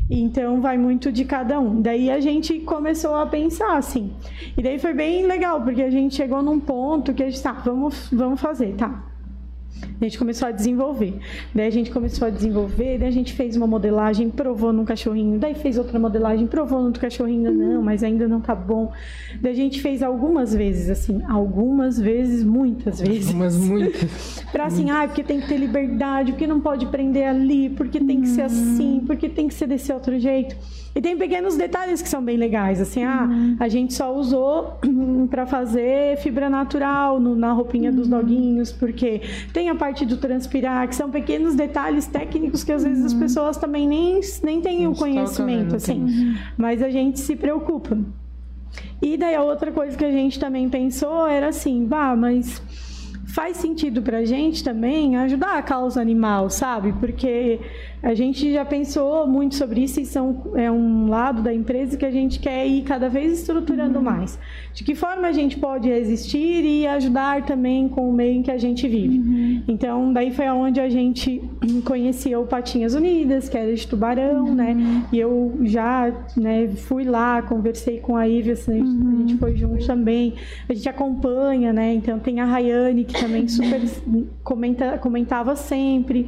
[0.10, 1.82] Então vai muito de cada um.
[1.82, 4.14] Daí a gente começou a pensar assim.
[4.58, 6.77] E daí foi bem legal, porque a gente chegou num ponto
[7.14, 9.04] que a gente tá, vamos vamos fazer, tá?
[10.00, 11.20] A gente começou a desenvolver.
[11.54, 15.40] Daí a gente começou a desenvolver, daí a gente fez uma modelagem, provou num cachorrinho,
[15.40, 18.92] daí fez outra modelagem, provou no outro cachorrinho, não, mas ainda não tá bom.
[19.42, 23.32] Daí a gente fez algumas vezes, assim, algumas vezes, muitas vezes.
[23.32, 24.44] Umas muitas.
[24.52, 28.22] Pra assim, ah, porque tem que ter liberdade, porque não pode prender ali, porque tem
[28.22, 30.56] que ser assim, porque tem que ser desse outro jeito.
[30.98, 33.30] E tem pequenos detalhes que são bem legais, assim, ah,
[33.60, 34.80] a gente só usou
[35.30, 39.22] pra fazer fibra natural no- na roupinha dos doguinhos, porque
[39.54, 43.58] tem a parte do transpirar, que são pequenos detalhes técnicos que às vezes as pessoas
[43.58, 46.04] também nem, nem têm Não o conhecimento, assim.
[46.08, 46.36] tem.
[46.58, 47.96] Mas a gente se preocupa.
[49.00, 52.60] E daí a outra coisa que a gente também pensou era assim, bah, mas
[53.28, 56.94] faz sentido pra gente também ajudar a causa animal, sabe?
[56.94, 57.60] Porque
[58.02, 62.06] a gente já pensou muito sobre isso e são, é um lado da empresa que
[62.06, 64.38] a gente quer ir cada vez estruturando mais.
[64.74, 68.52] De que forma a gente pode existir e ajudar também com o meio em que
[68.52, 69.64] a gente vive.
[69.68, 71.42] Então, daí foi aonde a gente
[71.84, 74.76] conhecia o Patinhas Unidas, que era de Tubarão, né?
[75.12, 79.86] E eu já né, fui lá, conversei com a Ivy, assim, a gente foi junto
[79.88, 80.36] também.
[80.70, 81.94] A gente acompanha, né?
[81.94, 83.82] Então tem a Rayane, que também super
[84.44, 86.28] comenta, comentava sempre.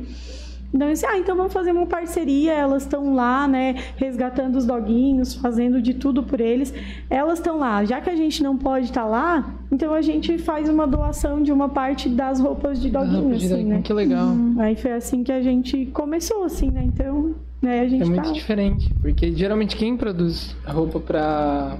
[0.73, 2.53] Então, eu disse, ah, então vamos fazer uma parceria.
[2.53, 6.73] Elas estão lá, né, resgatando os doguinhos, fazendo de tudo por eles.
[7.09, 7.83] Elas estão lá.
[7.85, 11.51] Já que a gente não pode estar lá, então a gente faz uma doação de
[11.51, 13.81] uma parte das roupas de doguinho, roupa de assim, doguinho, né?
[13.83, 14.27] que legal.
[14.59, 16.83] Aí foi assim que a gente começou, assim, né?
[16.85, 18.31] Então, né, a gente É muito tá...
[18.31, 21.77] diferente, porque geralmente quem produz roupa para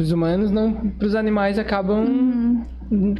[0.00, 2.64] os humanos, não para os animais, acabam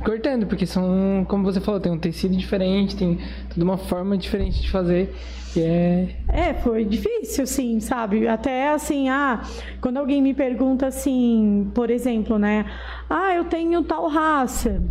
[0.05, 3.19] cortando, porque são, como você falou, tem um tecido diferente, tem
[3.49, 5.15] toda uma forma diferente de fazer.
[5.55, 6.09] E é.
[6.29, 8.27] É, foi difícil, sim, sabe?
[8.27, 9.43] Até assim, ah,
[9.81, 12.65] quando alguém me pergunta assim, por exemplo, né?
[13.09, 14.83] Ah, eu tenho tal raça.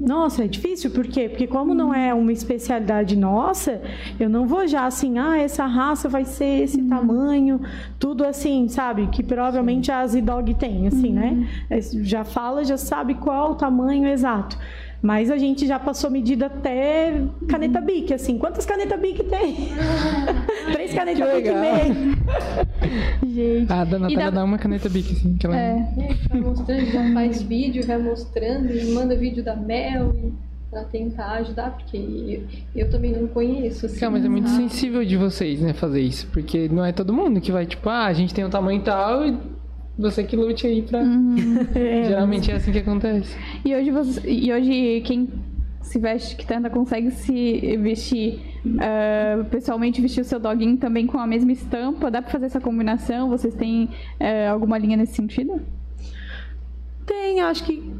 [0.00, 1.28] Nossa, é difícil, por quê?
[1.28, 3.82] Porque como não é uma especialidade nossa,
[4.18, 7.60] eu não vou já assim, ah, essa raça vai ser esse tamanho,
[7.98, 9.08] tudo assim, sabe?
[9.08, 11.46] Que provavelmente a Z-Dog tem, assim, né?
[11.68, 14.56] É, Já fala, já sabe qual o tamanho exato.
[15.02, 18.36] Mas a gente já passou medida até caneta Bic, assim.
[18.38, 19.56] Quantas canetas Bic tem?
[20.72, 22.20] Três canetas Bic e meio.
[23.26, 23.72] Gente.
[23.72, 25.56] A da Natália dá uma caneta bic, assim, que ela.
[25.56, 25.76] É.
[25.98, 30.32] É, vai mostrando, já faz vídeo, vai mostrando, e manda vídeo da Mel e
[30.70, 33.86] pra tentar ajudar, porque eu, eu também não conheço.
[33.86, 34.62] Assim, Cara, mas é muito sabe?
[34.62, 36.28] sensível de vocês, né, fazer isso.
[36.32, 39.26] Porque não é todo mundo que vai, tipo, ah, a gente tem um tamanho tal
[39.26, 39.36] e
[40.00, 41.02] você que lute aí pra.
[42.06, 43.36] Geralmente é assim que acontece.
[43.64, 45.28] E hoje, você, e hoje quem
[45.82, 48.40] se veste Kitanda consegue se vestir,
[48.78, 52.10] ah, pessoalmente vestir o seu doguinho também com a mesma estampa?
[52.10, 53.28] Dá pra fazer essa combinação?
[53.28, 53.88] Vocês têm
[54.18, 55.60] eh, alguma linha nesse sentido?
[57.06, 57.92] Tem, acho que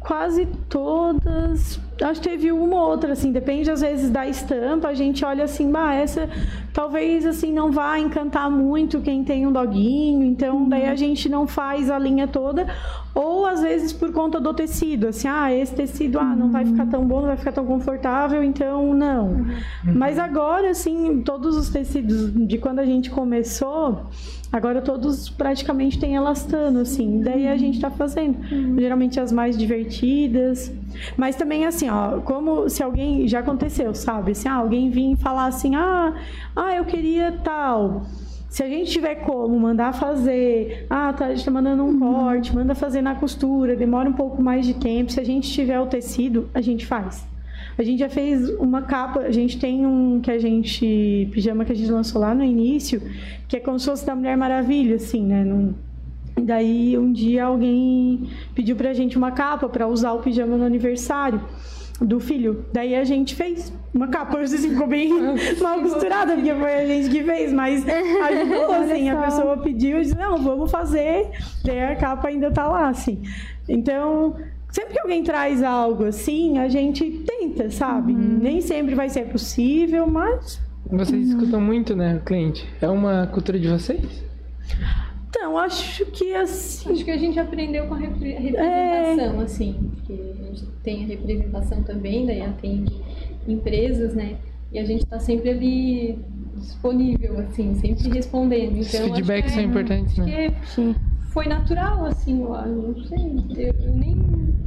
[0.00, 1.80] quase todas.
[2.02, 4.88] Acho que teve uma ou outra, assim, depende às vezes da estampa.
[4.88, 6.28] A gente olha assim, bah, essa
[6.72, 11.46] talvez assim não vá encantar muito quem tem um doguinho, então daí a gente não
[11.46, 12.66] faz a linha toda.
[13.14, 16.86] Ou às vezes por conta do tecido, assim, ah, esse tecido ah, não vai ficar
[16.86, 19.46] tão bom, não vai ficar tão confortável, então não.
[19.84, 24.06] Mas agora, assim, todos os tecidos de quando a gente começou,
[24.54, 27.20] agora todos praticamente têm elastano, assim.
[27.20, 28.38] Daí a gente tá fazendo.
[28.78, 30.72] Geralmente as mais divertidas.
[31.16, 33.26] Mas também, assim, ó, como se alguém.
[33.26, 34.30] Já aconteceu, sabe?
[34.30, 36.14] Assim, ah, alguém vir falar assim, ah,
[36.54, 38.06] ah, eu queria tal.
[38.48, 42.54] Se a gente tiver como mandar fazer, ah, tá, a gente tá mandando um corte,
[42.54, 45.10] manda fazer na costura, demora um pouco mais de tempo.
[45.10, 47.33] Se a gente tiver o tecido, a gente faz.
[47.76, 51.72] A gente já fez uma capa, a gente tem um que a gente, pijama que
[51.72, 53.02] a gente lançou lá no início,
[53.48, 55.44] que é como se fosse da Mulher Maravilha, assim, né?
[55.44, 55.74] Num-
[56.40, 61.40] Daí um dia alguém pediu pra gente uma capa pra usar o pijama no aniversário
[62.00, 62.64] do filho.
[62.72, 65.10] Daí a gente fez uma capa, assim, ficou bem
[65.62, 70.02] mal costurada, porque foi a gente que fez, mas ajudou, assim, a pessoa pediu e
[70.02, 71.30] disse, não, vamos fazer,
[71.64, 73.22] daí a capa ainda tá lá, assim.
[73.68, 74.34] Então,
[74.74, 78.12] sempre que alguém traz algo assim, a gente tenta, sabe?
[78.12, 80.60] Nem sempre vai ser possível, mas
[80.90, 82.66] Vocês escutam muito, né, cliente?
[82.80, 84.24] É uma cultura de vocês?
[85.28, 86.90] então, acho que assim.
[86.92, 91.06] Acho que a gente aprendeu com a repre- representação, assim, porque a gente tem a
[91.06, 92.92] representação também, daí atende
[93.46, 94.36] empresas, né?
[94.72, 96.18] E a gente tá sempre ali
[96.56, 98.78] disponível, assim, sempre respondendo.
[98.78, 100.48] Os Então, acho feedbacks que são é- importantes, acho né?
[100.50, 100.74] que
[101.34, 104.16] foi natural, assim, eu não sei, eu, nem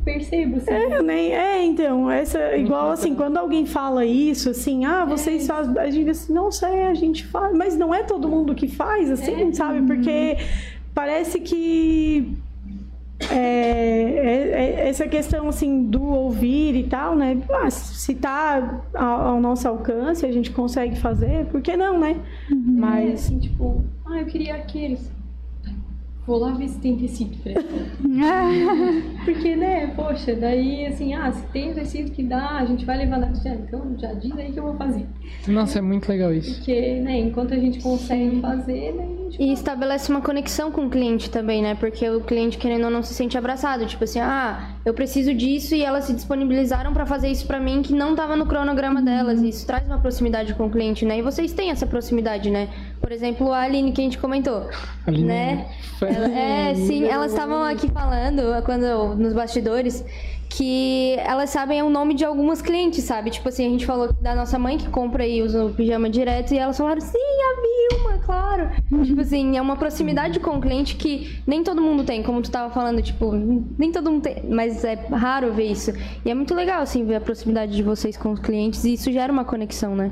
[0.04, 0.70] percebo, assim.
[0.70, 5.48] É, eu nem, é, então, essa, igual assim, quando alguém fala isso, assim, ah, vocês
[5.48, 8.68] fazem, a gente assim, não sei, a gente faz, mas não é todo mundo que
[8.68, 9.54] faz, assim, É.
[9.54, 9.82] sabe?
[9.84, 10.38] Porque
[10.94, 12.38] parece que
[13.32, 14.52] é, é-
[14.84, 17.38] é- essa questão, assim, do ouvir e tal, né?
[17.50, 22.18] Ah, se tá ao, ao nosso alcance, a gente consegue fazer, por que não, né?
[22.52, 25.16] É, Mas, assim, tipo, ah, eu queria aqueles.
[26.28, 27.64] Vou lá ver se tem tecido fresco.
[29.24, 33.18] Porque, né, poxa, daí assim, ah, se tem tecido que dá, a gente vai levar
[33.18, 33.56] na costura.
[33.56, 35.06] Então já diz aí que eu vou fazer.
[35.48, 36.56] Nossa, é muito legal isso.
[36.56, 40.88] Porque, né, enquanto a gente consegue fazer, né, a gente E estabelece uma conexão com
[40.88, 41.76] o cliente também, né?
[41.76, 43.86] Porque o cliente, querendo ou não, se sente abraçado.
[43.86, 47.82] Tipo assim, ah, eu preciso disso e elas se disponibilizaram pra fazer isso pra mim
[47.82, 49.42] que não tava no cronograma delas.
[49.42, 51.20] E isso traz uma proximidade com o cliente, né?
[51.20, 52.68] E vocês têm essa proximidade, né?
[53.08, 54.68] Por exemplo, a Aline que a gente comentou,
[55.08, 55.70] Aline né?
[56.02, 60.04] Ela- é, sim, elas estavam aqui falando quando nos bastidores
[60.50, 63.30] que elas sabem o nome de algumas clientes, sabe?
[63.30, 66.54] Tipo assim, a gente falou da nossa mãe que compra e usa o pijama direto
[66.54, 68.70] e elas falaram, sim, a Vilma, claro.
[69.06, 72.52] Tipo assim, é uma proximidade com o cliente que nem todo mundo tem, como tu
[72.52, 75.94] tava falando, tipo, nem todo mundo tem, mas é raro ver isso.
[76.26, 79.10] E é muito legal, assim, ver a proximidade de vocês com os clientes e isso
[79.14, 80.12] gera uma conexão, né?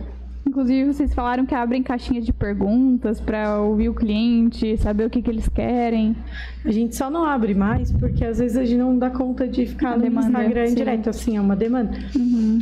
[0.56, 5.22] Inclusive, vocês falaram que abrem caixinhas de perguntas para ouvir o cliente, saber o que,
[5.22, 6.16] que eles querem.
[6.64, 9.66] A gente só não abre mais porque às vezes a gente não dá conta de
[9.66, 10.76] ficar A no demanda, Instagram sim.
[10.76, 11.92] direto, assim, é uma demanda.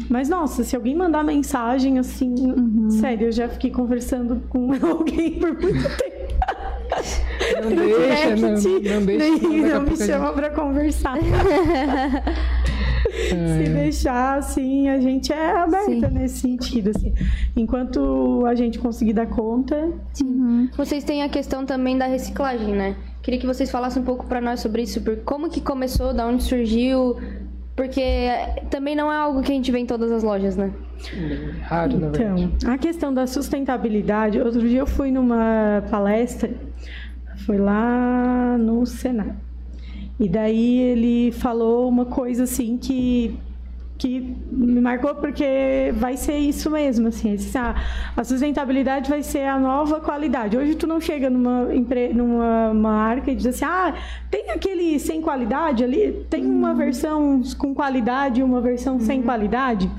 [0.10, 2.34] Mas nossa, se alguém mandar mensagem assim,
[3.00, 6.34] sério, eu já fiquei conversando com alguém por muito tempo.
[7.62, 9.48] Não deixa, não, direct, não deixa.
[9.48, 11.16] nem- a não me chama pra conversar.
[13.30, 13.70] Se É.
[13.70, 16.14] deixar, assim, a gente é aberta Sim.
[16.14, 17.14] nesse sentido, assim.
[17.56, 19.92] Enquanto a gente conseguir dar conta,
[20.78, 22.96] Vocês têm a questão também da reciclagem, né?
[23.22, 26.26] Queria que vocês falassem um pouco pra nós sobre isso, por como que começou, da
[26.28, 27.16] onde surgiu,
[27.76, 28.02] porque
[28.70, 30.72] também não é algo que a gente vê em todas as lojas, né?
[31.64, 32.44] Raro, na verdade.
[32.44, 36.50] Então, a questão da sustentabilidade, outro dia eu fui numa palestra,
[37.46, 39.43] foi lá no Senado.
[40.20, 43.36] E daí ele falou uma coisa assim que
[43.96, 47.76] que me marcou porque vai ser isso mesmo, assim, ah,
[48.18, 50.58] a sustentabilidade vai ser a nova qualidade.
[50.58, 53.94] Hoje tu não chega numa, empre- numa uma marca e diz assim, ah,
[54.30, 59.90] tem aquele sem qualidade ali, tem uma versão com qualidade e uma versão sem qualidade.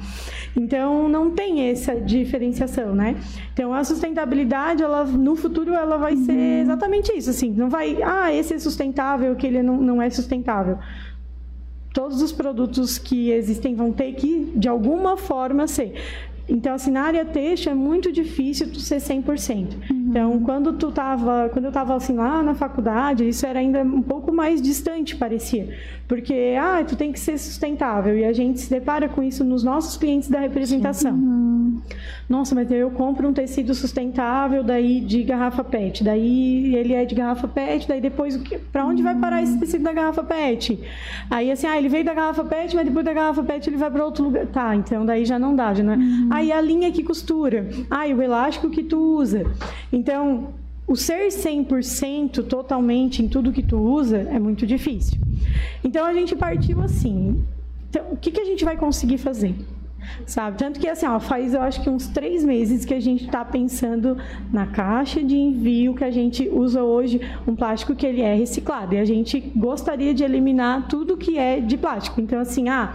[0.57, 3.16] Então não tem essa diferenciação, né?
[3.52, 8.32] Então a sustentabilidade, ela no futuro ela vai ser exatamente isso, assim, não vai, ah,
[8.32, 10.78] esse é sustentável, aquele não, não é sustentável
[11.94, 15.94] todos os produtos que existem vão ter que, de alguma forma, ser.
[16.46, 19.68] Então, assim, na área têxtil é muito difícil tu ser 100%.
[20.15, 24.01] Então, quando tu tava, quando eu estava assim lá na faculdade, isso era ainda um
[24.01, 25.77] pouco mais distante, parecia.
[26.07, 28.17] Porque, ah, tu tem que ser sustentável.
[28.17, 31.19] E a gente se depara com isso nos nossos clientes da representação.
[32.29, 37.15] Nossa, mas eu compro um tecido sustentável daí de garrafa PET, daí ele é de
[37.15, 38.41] garrafa PET, daí depois
[38.73, 40.81] para onde vai parar esse tecido da garrafa PET?
[41.31, 43.91] Aí assim, ah, ele veio da garrafa PET, mas depois da garrafa PET ele vai
[43.91, 44.47] para outro lugar.
[44.47, 45.99] Tá, então daí já não dá, já não é.
[46.31, 49.45] Aí a linha que costura, ah, e o elástico que tu usa.
[49.93, 50.03] Então,
[50.86, 55.18] o ser 100% totalmente em tudo que tu usa é muito difícil.
[55.82, 57.42] Então a gente partiu assim.
[57.88, 59.55] Então, o que, que a gente vai conseguir fazer?
[60.26, 60.59] Sabe?
[60.59, 63.44] Tanto que assim, ó, faz eu acho que uns três meses que a gente está
[63.44, 64.18] pensando
[64.52, 68.94] na caixa de envio que a gente usa hoje, um plástico que ele é reciclado.
[68.94, 72.20] E a gente gostaria de eliminar tudo que é de plástico.
[72.20, 72.94] Então, assim, ah,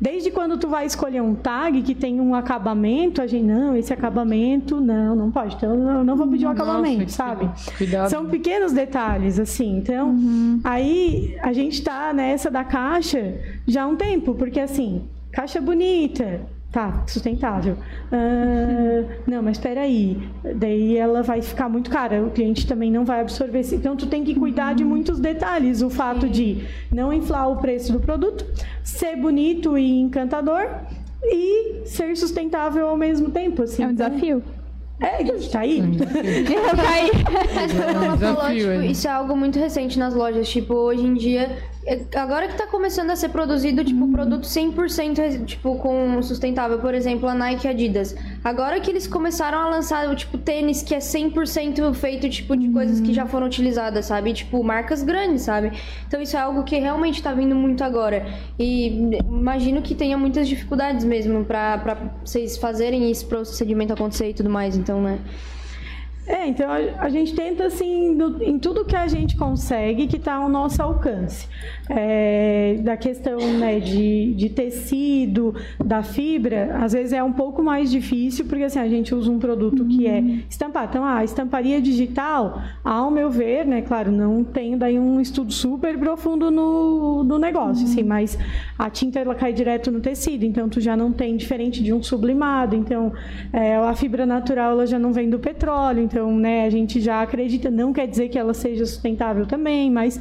[0.00, 3.92] Desde quando tu vai escolher um tag que tem um acabamento, a gente, não, esse
[3.92, 5.56] acabamento, não, não pode.
[5.56, 7.50] Então, eu não vou pedir um Nossa, acabamento, sabe?
[7.76, 8.08] cuidado.
[8.08, 9.78] São pequenos detalhes, assim.
[9.78, 10.16] Então,
[10.62, 13.34] aí a gente tá nessa da caixa
[13.66, 17.76] já há um tempo, porque assim, caixa bonita, tá, sustentável.
[18.12, 20.18] Ah, não, mas espera aí.
[20.56, 23.60] Daí ela vai ficar muito cara, o cliente também não vai absorver.
[23.60, 25.82] esse- Então, tu tem que cuidar de muitos detalhes.
[25.82, 28.44] O fato de não inflar o preço do produto,
[28.82, 30.66] ser bonito e encantador
[31.22, 33.62] e ser sustentável ao mesmo tempo.
[33.62, 33.82] Assim.
[33.82, 34.42] É um desafio.
[35.00, 35.80] É, tá aí.
[37.54, 38.86] Mas como ela falou, Desafio, tipo, é.
[38.86, 40.48] isso é algo muito recente nas lojas.
[40.48, 41.58] Tipo, hoje em dia, é-
[42.14, 46.78] agora que tá começando a ser produzido, tipo, produto 100% re- tipo, com sustentável.
[46.78, 48.14] Por exemplo, a Nike e Adidas.
[48.44, 53.00] Agora que eles começaram a lançar, tipo, tênis que é 100% feito, tipo, de coisas
[53.00, 54.32] que já foram utilizadas, sabe?
[54.32, 55.72] Tipo, marcas grandes, sabe?
[56.06, 58.26] Então isso é algo que realmente tá vindo muito agora.
[58.58, 58.88] E
[59.26, 64.76] imagino que tenha muitas dificuldades mesmo pra vocês fazerem esse procedimento acontecer e tudo mais.
[64.76, 65.18] Então, né?
[66.28, 70.16] É, então a, a gente tenta assim, no- em tudo que a gente consegue que
[70.16, 71.48] está ao nosso alcance.
[71.88, 77.90] É, da questão né, de, de tecido, da fibra, às vezes é um pouco mais
[77.90, 80.20] difícil, porque assim, a gente usa um produto que é
[80.50, 80.90] estampado.
[80.90, 85.96] Então, a estamparia digital, ao meu ver, né, claro, não tenho daí um estudo super
[85.98, 88.38] profundo no, no negócio, assim, mas
[88.78, 92.02] a tinta ela cai direto no tecido, então tu já não tem diferente de um
[92.02, 93.12] sublimado, então
[93.50, 97.22] é, a fibra natural ela já não vem do petróleo, então né, a gente já
[97.22, 100.20] acredita, não quer dizer que ela seja sustentável também, mas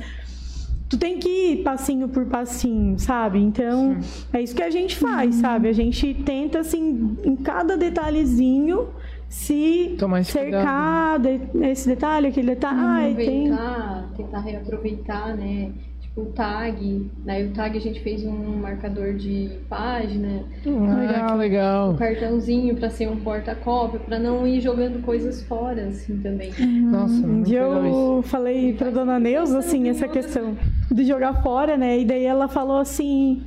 [0.90, 3.40] tu tem que ir passinho por passinho, sabe?
[3.40, 3.98] Então,
[4.32, 5.68] é isso que a gente faz, sabe?
[5.68, 8.88] A gente tenta, assim, em cada detalhezinho,
[9.28, 13.16] se Tomar esse cercar de- esse detalhe, aquele detalhe.
[13.16, 13.52] Tem...
[13.52, 15.72] Aproveitar, tentar reaproveitar, né?
[16.18, 17.12] O tag.
[17.24, 21.92] Daí o tag a gente fez um marcador de página, Ah, que legal.
[21.92, 26.50] um cartãozinho pra ser um porta-cópia, pra não ir jogando coisas fora, assim, também.
[26.60, 30.58] Nossa, Um muito legal eu falei pra dona Neuza, assim, essa questão
[30.92, 32.00] de jogar fora, né?
[32.00, 33.44] E daí ela falou assim.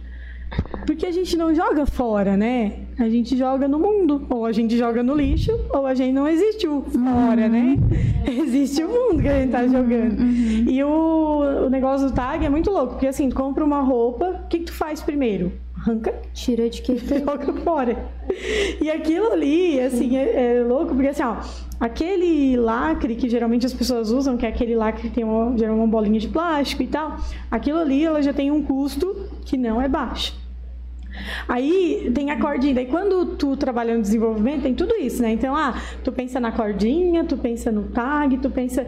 [0.86, 2.72] Porque a gente não joga fora, né?
[3.00, 4.26] A gente joga no mundo.
[4.28, 7.78] Ou a gente joga no lixo, ou a gente não existe o fora, né?
[8.26, 10.22] Existe o mundo que a gente tá jogando.
[10.70, 14.42] E o, o negócio do tag é muito louco, porque assim, tu compra uma roupa,
[14.44, 15.50] o que, que tu faz primeiro?
[15.80, 17.18] arranca, Tira a etiqueta.
[17.18, 17.96] joga fora.
[18.80, 21.36] E aquilo ali, assim, é, é louco, porque assim, ó,
[21.78, 25.84] aquele lacre que geralmente as pessoas usam, que é aquele lacre que tem uma, geralmente
[25.84, 27.16] uma bolinha de plástico e tal,
[27.50, 30.38] aquilo ali ela já tem um custo que não é baixo.
[31.48, 32.74] Aí tem a cordinha.
[32.74, 35.32] Daí quando tu trabalha no desenvolvimento, tem tudo isso, né?
[35.32, 38.86] Então, ah, tu pensa na cordinha, tu pensa no tag, tu pensa.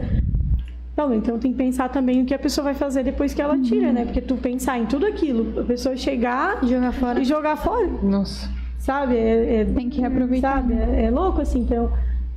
[0.93, 3.57] Então, então tem que pensar também o que a pessoa vai fazer depois que ela
[3.59, 4.05] tira, né?
[4.05, 7.19] Porque tu pensar em tudo aquilo, a pessoa chegar Jogar fora.
[7.19, 8.49] e jogar fora, Nossa.
[8.77, 9.15] sabe?
[9.17, 10.57] É, é- Tem que reaproveitar.
[10.61, 10.73] Sabe?
[10.73, 11.91] É, é louco assim, então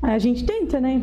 [0.07, 1.03] a gente tenta, né?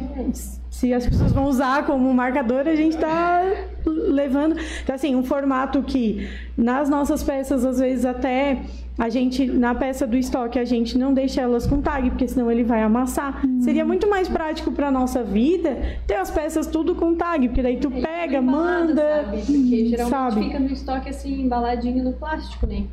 [0.69, 3.41] Se as pessoas vão usar como marcador, a gente tá
[3.85, 4.55] levando.
[4.81, 6.27] Então, assim, um formato que
[6.57, 8.61] nas nossas peças, às vezes, até
[8.97, 12.49] a gente, na peça do estoque, a gente não deixa elas com tag, porque senão
[12.49, 13.41] ele vai amassar.
[13.59, 15.77] Seria muito mais prático para nossa vida
[16.07, 19.25] ter as peças tudo com tag, porque daí tu pega, Embalado, manda.
[19.25, 19.37] Sabe?
[19.37, 20.43] Porque geralmente sabe?
[20.43, 22.85] fica no estoque assim, embaladinho no plástico, né?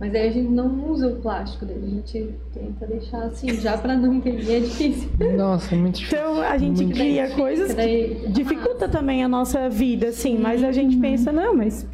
[0.00, 3.78] Mas aí a gente não usa o plástico, daí a gente tenta deixar assim, já
[3.78, 5.08] pra não imprimir é difícil.
[5.36, 6.18] Nossa, é muito difícil.
[6.18, 10.36] Então a gente Muito cria difícil, coisas que daí- dificulta também a nossa vida, assim,
[10.36, 11.86] mas a gente pensa, não, mas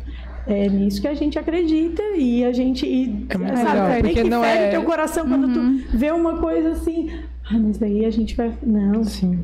[0.47, 2.87] é nisso que a gente acredita e a gente.
[2.87, 6.11] E, É sabe, legal, meio porque que não fere é- teu coração quando tu vê
[6.11, 7.11] uma coisa assim.
[7.53, 8.53] Ah, mas daí a gente vai.
[8.63, 9.05] Não.
[9.05, 9.41] Sim.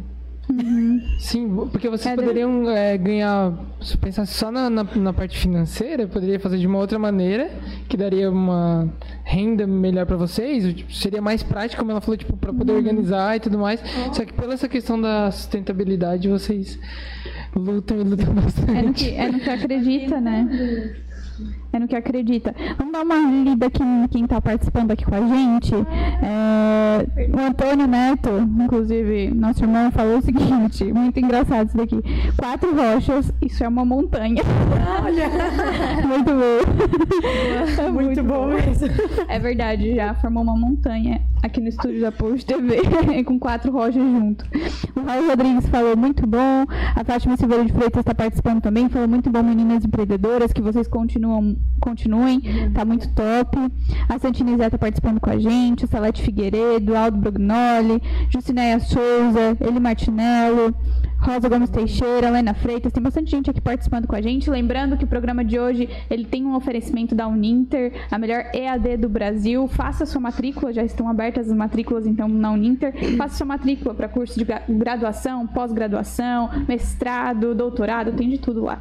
[1.19, 6.07] Sim, porque vocês Cada- poderiam é, ganhar, se pensasse só na, na, na parte financeira,
[6.07, 7.51] poderia fazer de uma outra maneira,
[7.89, 8.89] que daria uma
[9.25, 13.37] renda melhor pra vocês, tipo, seria mais prático, como ela falou, tipo, para poder organizar
[13.37, 13.81] e tudo mais.
[14.13, 16.79] Só que pela essa questão da sustentabilidade, vocês
[17.55, 19.05] lutam e lutam É no bastante.
[19.05, 20.95] que, é no que acredita, né?
[21.73, 22.55] É no que acredita.
[22.79, 25.75] Vamos dar uma lida aqui em quem tá participando aqui com a gente.
[26.23, 32.03] É, o Antônio Neto, inclusive, nosso irmão, falou o seguinte: muito engraçado isso daqui.
[32.37, 34.43] Quatro rochas, isso é uma montanha.
[36.07, 36.57] muito bom.
[37.87, 38.89] É Muito bom mesmo.
[39.29, 42.83] É verdade, já formou uma montanha aqui no estúdio da Post TV,
[43.25, 44.45] com quatro rochas junto.
[44.95, 46.67] O Raul Rodrigues falou muito bom.
[46.95, 48.89] A Fátima Silveira de Freitas está participando também.
[48.89, 52.41] Falou muito bom, meninas empreendedoras, que vocês continuam, continuem.
[52.75, 53.59] Tá muito top.
[54.09, 55.85] A Santina Zé tá participando com a gente.
[55.85, 60.75] O Salete Figueiredo, Aldo Brognoli, Jucineia Souza, Eli Martinello.
[61.27, 64.49] Rosa Gomes Teixeira, Helena Freitas, tem bastante gente aqui participando com a gente.
[64.49, 68.97] Lembrando que o programa de hoje ele tem um oferecimento da Uninter, a melhor EAD
[68.99, 69.67] do Brasil.
[69.67, 72.95] Faça sua matrícula, já estão abertas as matrículas então na Uninter.
[73.17, 78.81] Faça sua matrícula para curso de gra- graduação, pós-graduação, mestrado, doutorado, tem de tudo lá.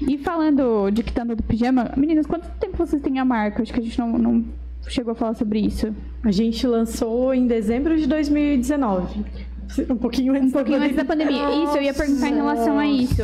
[0.00, 3.62] E falando de quitanda do pijama, meninas, quanto tempo vocês têm a marca?
[3.62, 4.44] Acho que a gente não, não
[4.88, 5.94] chegou a falar sobre isso.
[6.24, 9.24] A gente lançou em dezembro de 2019.
[9.88, 11.64] Um pouquinho antes, Um pouquinho antes da pandemia.
[11.64, 13.22] Isso, eu ia perguntar em relação a isso.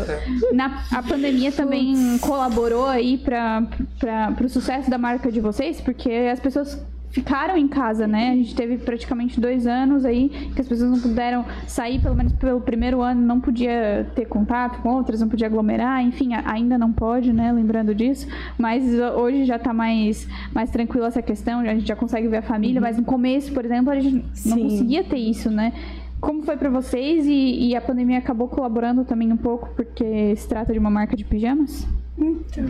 [0.53, 3.67] Na, a pandemia também colaborou aí para
[4.45, 6.81] o sucesso da marca de vocês, porque as pessoas
[7.15, 8.31] ficaram em casa, né?
[8.31, 12.33] A gente teve praticamente dois anos aí que as pessoas não puderam sair, pelo menos
[12.33, 16.93] pelo primeiro ano, não podia ter contato com outras, não podia aglomerar, enfim, ainda não
[16.93, 17.53] pode, né?
[17.53, 18.27] Lembrando disso.
[18.59, 18.83] Mas
[19.17, 22.81] hoje já tá mais, mais tranquila essa questão, a gente já consegue ver a família,
[22.81, 24.63] mas no começo, por exemplo, a gente não Sim.
[24.65, 25.73] conseguia ter isso, né?
[26.25, 30.49] Como foi pra vocês e, e a pandemia acabou colaborando também um pouco porque se
[30.49, 31.87] trata de uma marca de pijamas?
[32.17, 32.65] Então,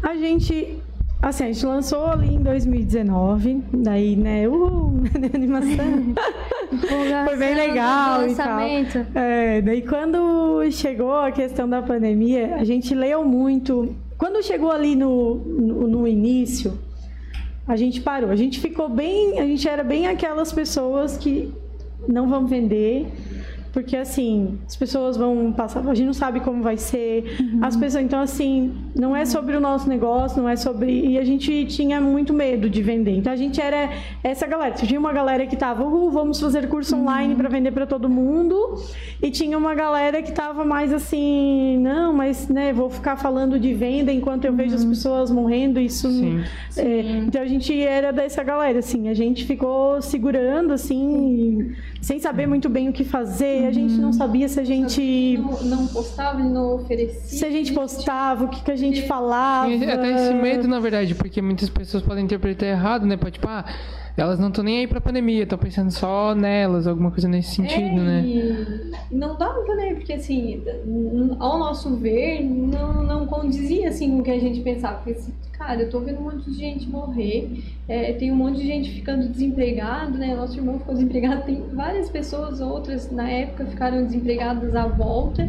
[0.00, 0.78] a gente,
[1.20, 5.02] assim, a gente lançou ali em 2019, daí, né, uhul,
[5.34, 6.14] animação.
[7.24, 8.60] Foi bem legal e tal.
[9.12, 13.92] É, daí quando chegou a questão da pandemia, a gente leu muito.
[14.16, 16.78] Quando chegou ali no, no, no início,
[17.66, 18.30] a gente parou.
[18.30, 19.40] A gente ficou bem.
[19.40, 21.52] A gente era bem aquelas pessoas que
[22.06, 23.06] não vão vender.
[23.72, 27.36] Porque assim, as pessoas vão passar, a gente não sabe como vai ser.
[27.62, 31.08] As pessoas, então assim, não é sobre o nosso negócio, não é sobre.
[31.08, 33.16] E a gente tinha muito medo de vender.
[33.16, 33.90] Então a gente era
[34.22, 34.74] essa galera.
[34.74, 38.76] Tinha uma galera que tava, vamos fazer curso online para vender para todo mundo.
[39.22, 43.74] E tinha uma galera que tava mais assim, não, mas né, vou ficar falando de
[43.74, 46.42] venda enquanto eu vejo as pessoas morrendo, isso Sim.
[46.76, 52.46] é, então a gente era dessa galera, assim, a gente ficou segurando, assim, sem saber
[52.46, 55.38] muito bem o que fazer, a gente não sabia se a gente.
[55.38, 57.38] Não, não postava, não oferecia.
[57.38, 59.68] Se a gente postava, o que, que a gente falava.
[59.68, 63.16] Tem até esse medo, na verdade, porque muitas pessoas podem interpretar errado, né?
[63.16, 63.64] Pode, tipo, ah,
[64.20, 68.00] elas não estão nem aí pra pandemia, estão pensando só nelas, alguma coisa nesse sentido,
[68.00, 68.90] é, né?
[69.10, 69.94] Não dava, né?
[69.94, 70.62] Porque assim,
[71.38, 74.96] ao nosso ver, não, não condizia assim com o que a gente pensava.
[74.96, 78.58] Porque, assim, cara, eu tô vendo um monte de gente morrer, é, tem um monte
[78.58, 80.34] de gente ficando desempregado, né?
[80.34, 85.48] Nosso irmão ficou desempregado, tem várias pessoas, outras na época ficaram desempregadas à volta.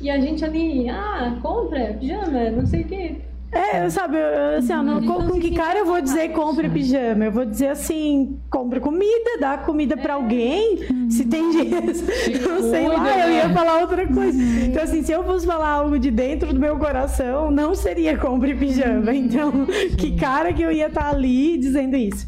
[0.00, 3.16] E a gente ali, ah, compra, pijama, não sei o quê.
[3.52, 7.26] É, sabe, eu- assim, ó, não, com, com que cara eu vou dizer compre pijama?
[7.26, 10.78] Eu vou dizer assim, compre comida, dá comida pra alguém,
[11.10, 11.86] se tem dinheiro,
[12.48, 13.36] não sei cuida, lá, eu né?
[13.36, 14.42] ia falar outra coisa.
[14.42, 18.54] Então, assim, se eu fosse falar algo de dentro do meu coração, não seria compre
[18.54, 19.14] pijama.
[19.14, 19.66] Então,
[19.98, 22.26] que cara que eu ia estar ali dizendo isso.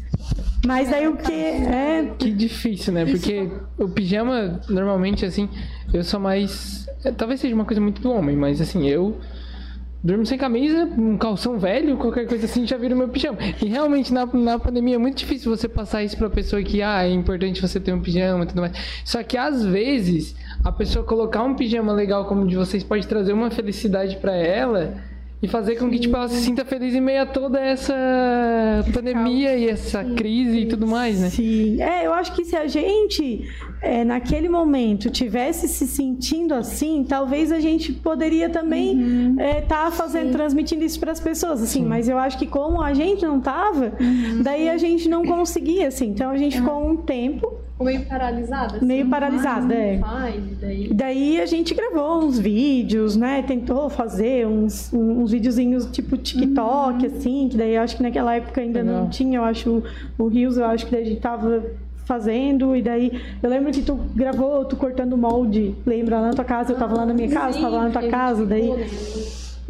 [0.63, 2.11] Mas aí o que é...
[2.19, 3.03] Que difícil, né?
[3.05, 3.49] Porque
[3.79, 5.49] o pijama, normalmente, assim,
[5.93, 6.87] eu sou mais.
[7.03, 9.15] é, Talvez seja uma coisa muito do homem, mas assim, eu
[10.05, 13.39] durmo sem camisa, um calção velho, qualquer coisa assim, já vira o meu pijama.
[13.59, 17.03] E realmente na, na pandemia é muito difícil você passar isso pra pessoa que, ah,
[17.03, 18.73] é importante você ter um pijama e tudo mais.
[19.03, 23.07] Só que às vezes, a pessoa colocar um pijama legal como o de vocês pode
[23.07, 24.93] trazer uma felicidade pra ela.
[25.41, 27.93] E fazer com que tipo, ela se sinta feliz em meio a toda essa
[28.93, 31.29] pandemia e essa crise e tudo mais, né?
[31.29, 33.47] Sim, é, eu acho que se a gente,
[33.85, 40.83] é, naquele momento, tivesse se sentindo assim, talvez a gente poderia também estar fazendo, transmitindo
[40.83, 41.83] isso para as pessoas, assim.
[41.83, 43.93] Mas eu acho que como a gente não tava,
[44.43, 46.07] daí a gente não conseguia, assim.
[46.07, 48.77] Então a gente ficou um tempo Ficou meio paralisada.
[48.77, 49.97] assim, meio paralisada, é.
[49.99, 50.93] Faz, e daí...
[50.93, 53.43] Daí a gente gravou uns vídeos, né?
[53.43, 58.61] Tentou fazer uns, uns videozinhos tipo TikTok, assim, que daí eu acho que naquela época
[58.61, 59.09] ainda não Legal.
[59.09, 59.83] tinha, eu acho,
[60.17, 61.65] o Rios, eu acho que daí a gente tava
[62.05, 66.45] fazendo, e daí eu lembro que tu gravou tu cortando molde, lembra lá na tua
[66.45, 68.71] casa, eu tava lá na minha casa, tava lá na tua casa, daí.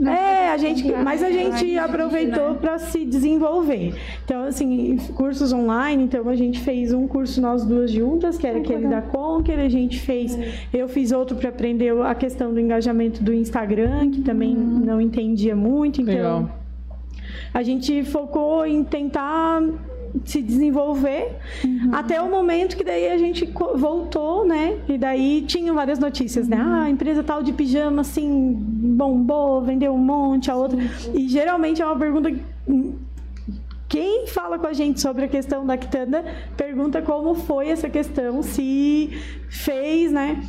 [0.04, 3.96] É, a gente, mas a gente aproveitou para se desenvolver.
[4.26, 8.60] Então, assim, cursos online, então a gente fez um curso nós duas juntas, que era
[8.60, 10.38] aquele da Conquer, a gente fez,
[10.74, 15.56] eu fiz outro para aprender a questão do engajamento do Instagram, que também não entendia
[15.56, 16.50] muito, então Legal.
[17.54, 19.62] a gente focou em tentar
[20.24, 21.38] se desenvolver
[21.92, 24.78] até o momento que daí a gente voltou, né?
[24.88, 26.58] E daí tinham várias notícias, né?
[26.60, 30.78] Ah, a empresa tal de pijama assim bombou, vendeu um monte, a outra.
[31.14, 32.32] E geralmente é uma pergunta
[33.88, 36.26] quem fala com a gente sobre a questão da Quitanda
[36.58, 39.10] pergunta como foi essa questão, se
[39.50, 40.44] fez, né?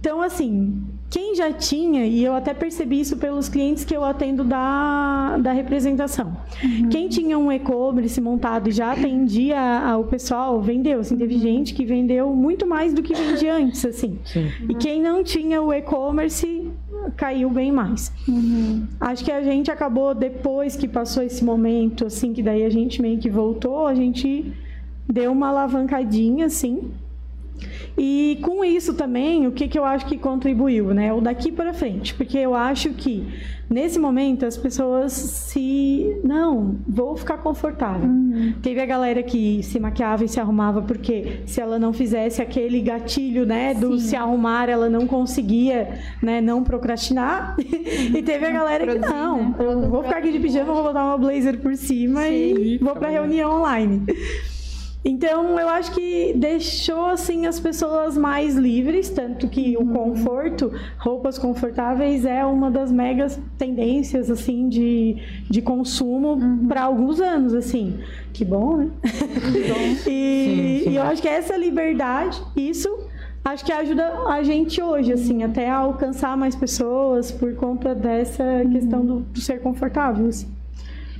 [0.00, 4.42] Então, assim, quem já tinha, e eu até percebi isso pelos clientes que eu atendo
[4.42, 6.36] da, da representação.
[6.90, 11.00] Quem tinha um e-commerce montado e já atendia ao pessoal, vendeu.
[11.00, 14.18] Assim, teve gente que vendeu muito mais do que vendia antes, assim.
[14.24, 14.50] Sim.
[14.68, 16.70] E quem não tinha o e-commerce
[17.16, 18.12] caiu bem mais.
[19.00, 23.00] Acho que a gente acabou depois que passou esse momento, assim, que daí a gente
[23.00, 24.52] meio que voltou, a gente
[25.08, 26.90] deu uma alavancadinha, assim.
[27.98, 31.12] E com isso também, o que, que eu acho que contribuiu, né?
[31.12, 33.26] O daqui para frente, porque eu acho que
[33.68, 38.08] nesse momento as pessoas se não, vou ficar confortável.
[38.62, 42.80] Teve a galera que se maquiava e se arrumava porque se ela não fizesse aquele
[42.80, 47.56] gatilho, né, do se arrumar, ela não conseguia, né, não procrastinar.
[47.58, 51.18] e teve a galera que não, eu vou ficar aqui de pijama, vou botar uma
[51.18, 54.02] blazer por cima e vou para reunião online.
[55.08, 61.38] Então, eu acho que deixou assim as pessoas mais livres, tanto que o conforto, roupas
[61.38, 65.16] confortáveis é uma das megas tendências assim de,
[65.48, 68.00] de consumo para alguns anos assim.
[68.32, 68.90] Que bom, né?
[70.08, 70.90] e, Sim, sim.
[70.90, 72.88] e eu acho que essa liberdade, isso
[73.44, 78.44] acho que ajuda a gente hoje assim, até a alcançar mais pessoas por conta dessa
[78.72, 80.26] questão do, do ser confortável.
[80.26, 80.55] assim.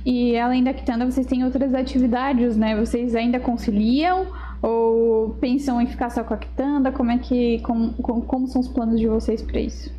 [0.05, 2.75] E além da Quitanda, vocês têm outras atividades, né?
[2.75, 4.27] Vocês ainda conciliam
[4.61, 6.91] ou pensam em ficar só com a Quitanda?
[6.91, 9.91] Como é que como, como, como são os planos de vocês para isso?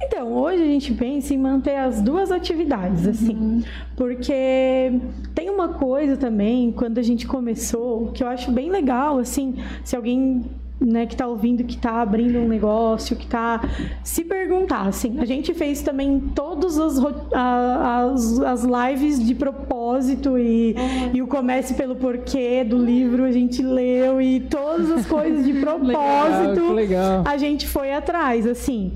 [0.00, 3.64] Então, hoje a gente pensa em manter as duas atividades, assim,
[3.96, 4.92] porque
[5.34, 9.96] tem uma coisa também, quando a gente começou, que eu acho bem legal, assim, se
[9.96, 10.44] alguém
[10.80, 13.60] né, que está ouvindo, que está abrindo um negócio, que está
[14.02, 16.98] se perguntar, assim, a gente fez também todas as,
[17.32, 20.74] as, as lives de propósito e,
[21.12, 25.54] e o comece pelo porquê do livro a gente leu e todas as coisas de
[25.60, 27.22] propósito que legal.
[27.26, 28.92] a gente foi atrás, assim.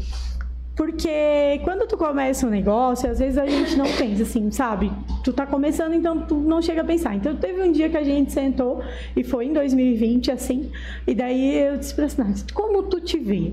[0.74, 4.90] Porque quando tu começa um negócio, às vezes a gente não pensa assim, sabe?
[5.22, 7.14] Tu tá começando, então tu não chega a pensar.
[7.14, 8.82] Então teve um dia que a gente sentou,
[9.14, 10.70] e foi em 2020, assim,
[11.06, 13.52] e daí eu disse pra Sinais, como tu te vê?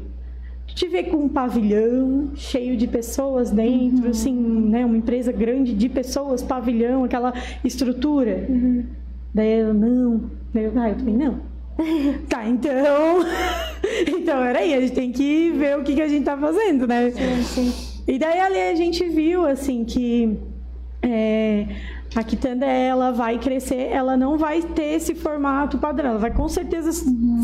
[0.68, 4.86] Tu te vê com um pavilhão cheio de pessoas dentro, assim, né?
[4.86, 7.34] Uma empresa grande de pessoas, pavilhão, aquela
[7.66, 8.48] estrutura.
[9.34, 10.30] Daí eu, não.
[10.54, 11.40] Daí eu, ah, eu também não.
[12.28, 13.20] Tá, então.
[14.08, 17.12] então, peraí, a gente tem que ver o que, que a gente tá fazendo, né?
[18.08, 20.38] E daí ali a gente viu, assim, que
[21.02, 21.66] é,
[22.16, 26.48] a quitanda ela vai crescer, ela não vai ter esse formato padrão, ela vai com
[26.50, 26.92] certeza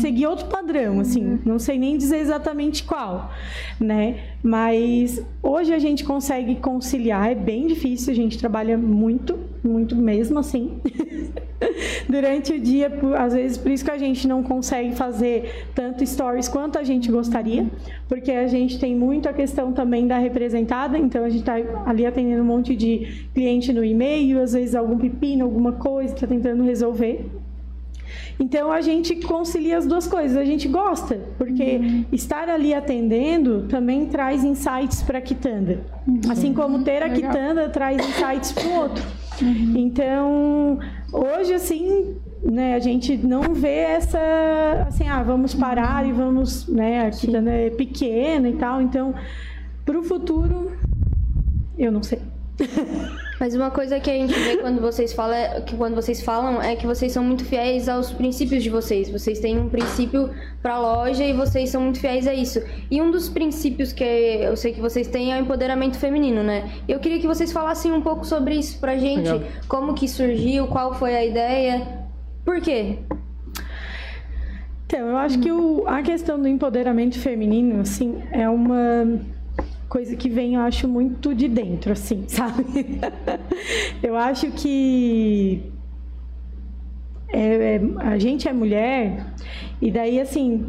[0.00, 3.30] seguir outro padrão, assim, não sei nem dizer exatamente qual,
[3.78, 4.18] né?
[4.42, 10.38] Mas hoje a gente consegue conciliar, é bem difícil, a gente trabalha muito, muito mesmo
[10.38, 10.80] assim.
[12.08, 16.48] Durante o dia, às vezes por isso que a gente não consegue fazer tanto stories
[16.48, 17.66] quanto a gente gostaria,
[18.08, 21.54] porque a gente tem muito a questão também da representada, então a gente está
[21.86, 26.26] ali atendendo um monte de cliente no e-mail, às vezes algum pepino, alguma coisa, está
[26.26, 27.30] tentando resolver.
[28.38, 31.80] Então a gente concilia as duas coisas, a gente gosta, porque
[32.12, 35.80] estar ali atendendo também traz insights para a quitanda.
[36.28, 37.30] Assim como ter a Legal.
[37.32, 39.04] quitanda traz insights para o outro.
[39.74, 40.78] Então,
[41.12, 47.06] hoje assim, né, a gente não vê essa assim, ah, vamos parar e vamos, né,
[47.06, 49.14] a quitanda é pequena e tal, então
[49.84, 50.72] para o futuro
[51.78, 52.20] eu não sei.
[53.38, 56.74] Mas uma coisa que a gente vê quando vocês falam, que quando vocês falam é
[56.74, 59.10] que vocês são muito fiéis aos princípios de vocês.
[59.10, 60.30] Vocês têm um princípio
[60.62, 62.62] para a loja e vocês são muito fiéis a isso.
[62.90, 66.70] E um dos princípios que eu sei que vocês têm é o empoderamento feminino, né?
[66.88, 69.42] Eu queria que vocês falassem um pouco sobre isso pra gente, Legal.
[69.68, 71.82] como que surgiu, qual foi a ideia,
[72.44, 73.00] por quê?
[74.86, 79.20] Então, eu acho que o- a questão do empoderamento feminino, assim, é uma
[79.88, 82.64] coisa que vem, eu acho, muito de dentro, assim, sabe?
[84.02, 85.62] eu acho que
[87.28, 89.26] é- é- a gente é mulher
[89.80, 90.66] e daí, assim,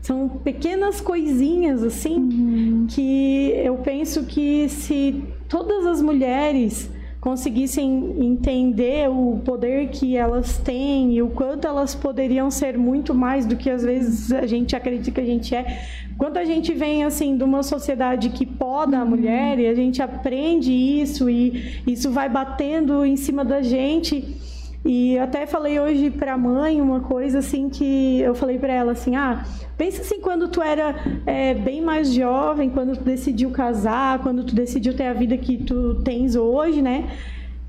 [0.00, 6.90] são pequenas coisinhas, assim, que eu penso que se todas as mulheres
[7.22, 13.46] conseguissem entender o poder que elas têm e o quanto elas poderiam ser muito mais
[13.46, 15.84] do que às vezes a gente acredita que a gente é.
[16.18, 20.02] Quando a gente vem assim de uma sociedade que poda a mulher e a gente
[20.02, 24.36] aprende isso e isso vai batendo em cima da gente.
[24.84, 29.14] E até falei hoje pra mãe uma coisa assim que eu falei pra ela assim,
[29.14, 29.44] ah,
[29.78, 34.54] pensa assim quando tu era é, bem mais jovem, quando tu decidiu casar, quando tu
[34.54, 37.08] decidiu ter a vida que tu tens hoje, né?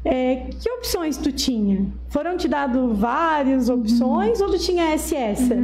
[0.04, 1.86] É, que opções tu tinha?
[2.10, 5.56] Foram te dado várias opções ou tu tinha essa e essa?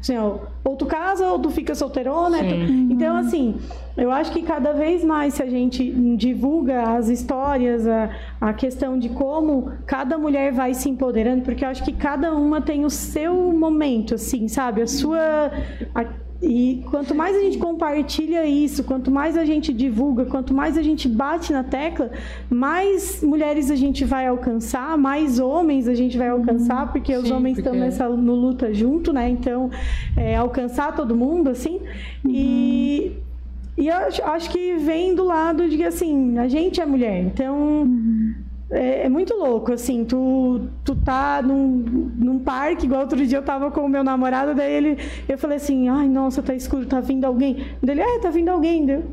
[0.00, 2.38] Assim, ó, ou tu casa ou tu fica solteirona.
[2.38, 2.48] Sim.
[2.48, 3.56] tu- Então, assim,
[3.96, 8.08] eu acho que cada vez mais se a gente divulga as histórias, a,
[8.40, 12.60] a questão de como cada mulher vai se empoderando, porque eu acho que cada uma
[12.62, 14.80] tem o seu momento, assim, sabe?
[14.82, 15.50] A sua.
[15.94, 20.78] a- e quanto mais a gente compartilha isso, quanto mais a gente divulga, quanto mais
[20.78, 22.10] a gente bate na tecla,
[22.48, 27.34] mais mulheres a gente vai alcançar, mais homens a gente vai alcançar, porque os Sim,
[27.34, 29.28] homens estão porque- nessa no luta junto, né?
[29.28, 29.70] Então,
[30.16, 31.78] é, alcançar todo mundo, assim.
[32.26, 33.12] E,
[33.76, 37.22] e eu acho, acho que vem do lado de que, assim, a gente é mulher.
[37.22, 37.86] Então,
[38.70, 40.04] é, é muito louco, assim.
[40.04, 44.54] Tu, tu tá num, num parque, igual outro dia eu tava com o meu namorado,
[44.54, 44.98] daí ele...
[45.28, 47.64] Eu falei assim, ai, nossa, tá escuro, tá vindo alguém.
[47.82, 48.86] Daí ele, é, tá vindo alguém.
[48.86, 49.04] Daí eu-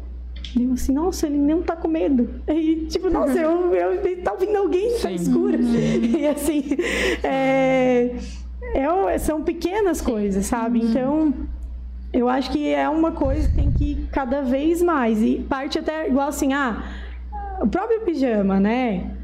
[0.61, 2.29] eu assim, nossa, ele não tá com medo.
[2.47, 5.57] E tipo, nossa, eu, eu tá vindo alguém, tá escuro.
[6.17, 6.63] E assim,
[7.23, 8.15] é,
[8.73, 10.79] é são pequenas coisas, sabe?
[10.79, 11.33] Então,
[12.13, 15.21] eu acho que é uma coisa que tem que ir cada vez mais.
[15.21, 16.83] E parte até igual assim, ah,
[17.61, 19.16] o próprio pijama, né?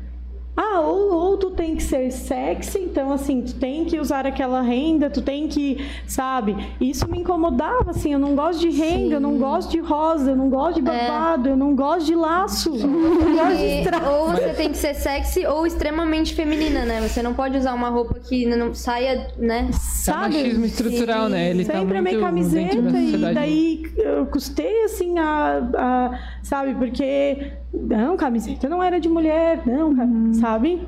[0.55, 4.61] Ah, ou, ou tu tem que ser sexy, então assim, tu tem que usar aquela
[4.61, 6.55] renda, tu tem que, sabe?
[6.79, 10.35] Isso me incomodava, assim, eu não gosto de renda, eu não gosto de rosa, eu
[10.35, 14.49] não gosto de babado, eu não gosto de laço, eu não gosto de ou você
[14.53, 17.01] tem que ser sexy ou extremamente feminina, né?
[17.01, 19.67] Você não pode usar uma roupa que não saia, né?
[19.69, 20.35] É Sabe?
[20.35, 21.49] machismo estrutural, né?
[21.49, 23.33] Ele tá Sempre muito amei camiseta e sociedade.
[23.33, 29.89] daí eu custei assim a, a- sabe, porque não, camiseta não era de mulher, não,
[29.89, 30.33] Uhum.
[30.35, 30.81] sabe?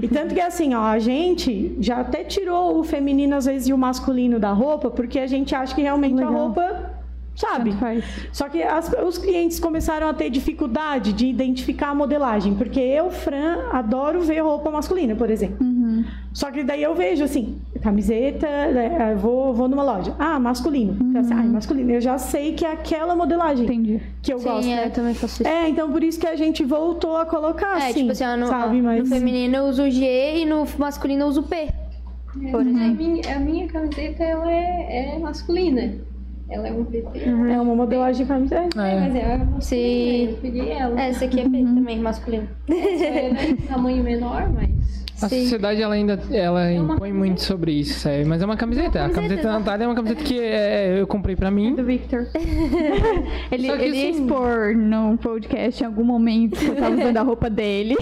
[0.00, 3.72] E tanto que assim, ó, a gente já até tirou o feminino às vezes e
[3.74, 6.32] o masculino da roupa, porque a gente acha que realmente a Legal.
[6.32, 6.90] roupa
[7.34, 7.72] Sabe?
[8.30, 13.10] Só que as- os clientes começaram a ter dificuldade de identificar a modelagem, porque eu,
[13.10, 15.56] Fran, adoro ver roupa masculina, por exemplo.
[15.66, 16.04] Uhum.
[16.34, 20.14] Só que daí eu vejo assim, camiseta, né, eu vou, vou numa loja.
[20.18, 20.96] Ah, masculino.
[21.00, 21.90] Então, assim, ah, é masculino.
[21.90, 24.00] Eu já sei que é aquela modelagem Entendi.
[24.22, 24.68] que eu Sim, gosto.
[24.70, 24.86] é, né?
[24.86, 25.50] eu também faço isso.
[25.50, 28.46] É, então por isso que a gente voltou a colocar É, assim, tipo assim, no,
[28.46, 28.80] sabe?
[28.80, 31.68] Mas no feminino eu uso o G e no masculino eu uso o P.
[32.50, 32.94] Por A exemplo.
[32.96, 35.92] minha, a minha camiseta ela é, é masculina.
[36.48, 37.18] Ela é um PT.
[37.28, 38.80] é uma modelagem de camiseta.
[38.82, 39.00] É.
[39.00, 39.60] Mas é masculina.
[39.60, 40.28] Sim.
[40.30, 41.00] Eu peguei ela.
[41.00, 42.48] É, esse aqui é P também, masculino.
[42.68, 45.01] É tamanho menor, mas.
[45.26, 48.26] A sociedade ela ainda ela impõe muito sobre isso, sério.
[48.26, 49.04] Mas é uma camiseta.
[49.04, 51.74] a camiseta da Natália é uma camiseta que é, eu comprei pra mim.
[51.74, 52.26] Do Victor.
[53.50, 56.94] ele Só que ele ia assim- expor no podcast em algum momento que eu tava
[56.94, 57.96] usando a roupa dele.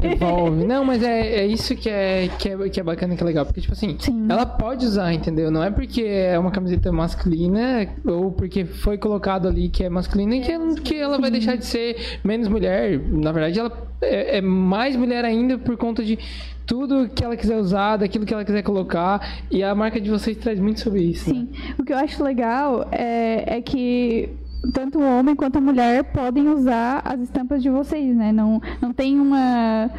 [0.00, 0.64] Devolve.
[0.64, 3.44] Não, mas é, é isso que é, que, é, que é bacana, que é legal.
[3.44, 3.96] Porque, tipo assim,
[4.28, 5.50] ela pode usar, entendeu?
[5.50, 10.38] Não é porque é uma camiseta masculina ou porque foi colocado ali que é masculina
[10.40, 12.98] que, ela- que ela vai deixar de ser menos mulher.
[13.10, 16.18] Na verdade, ela é, é mais mulher ainda por conta de
[16.66, 19.42] tudo que ela quiser usar, daquilo que ela quiser colocar.
[19.50, 21.32] E a marca de vocês traz muito sobre isso.
[21.32, 21.40] né?
[21.40, 21.74] Sim.
[21.78, 24.30] O que eu acho legal é, é que
[24.72, 28.32] tanto o homem quanto a mulher podem usar as estampas de vocês, né?
[28.32, 29.90] Não, não tem uma.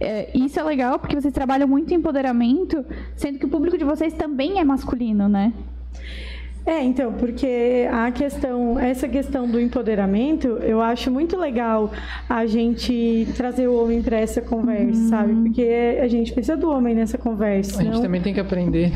[0.00, 2.84] é, isso é legal porque vocês trabalham muito em empoderamento,
[3.16, 5.52] sendo que o público de vocês também é masculino, né?
[6.64, 11.90] É, então, porque a questão, essa questão do empoderamento, eu acho muito legal
[12.28, 15.34] a gente trazer o homem para essa conversa, sabe?
[15.34, 17.80] Porque a gente precisa do homem nessa conversa.
[17.80, 18.92] A gente senão- também tem que aprender.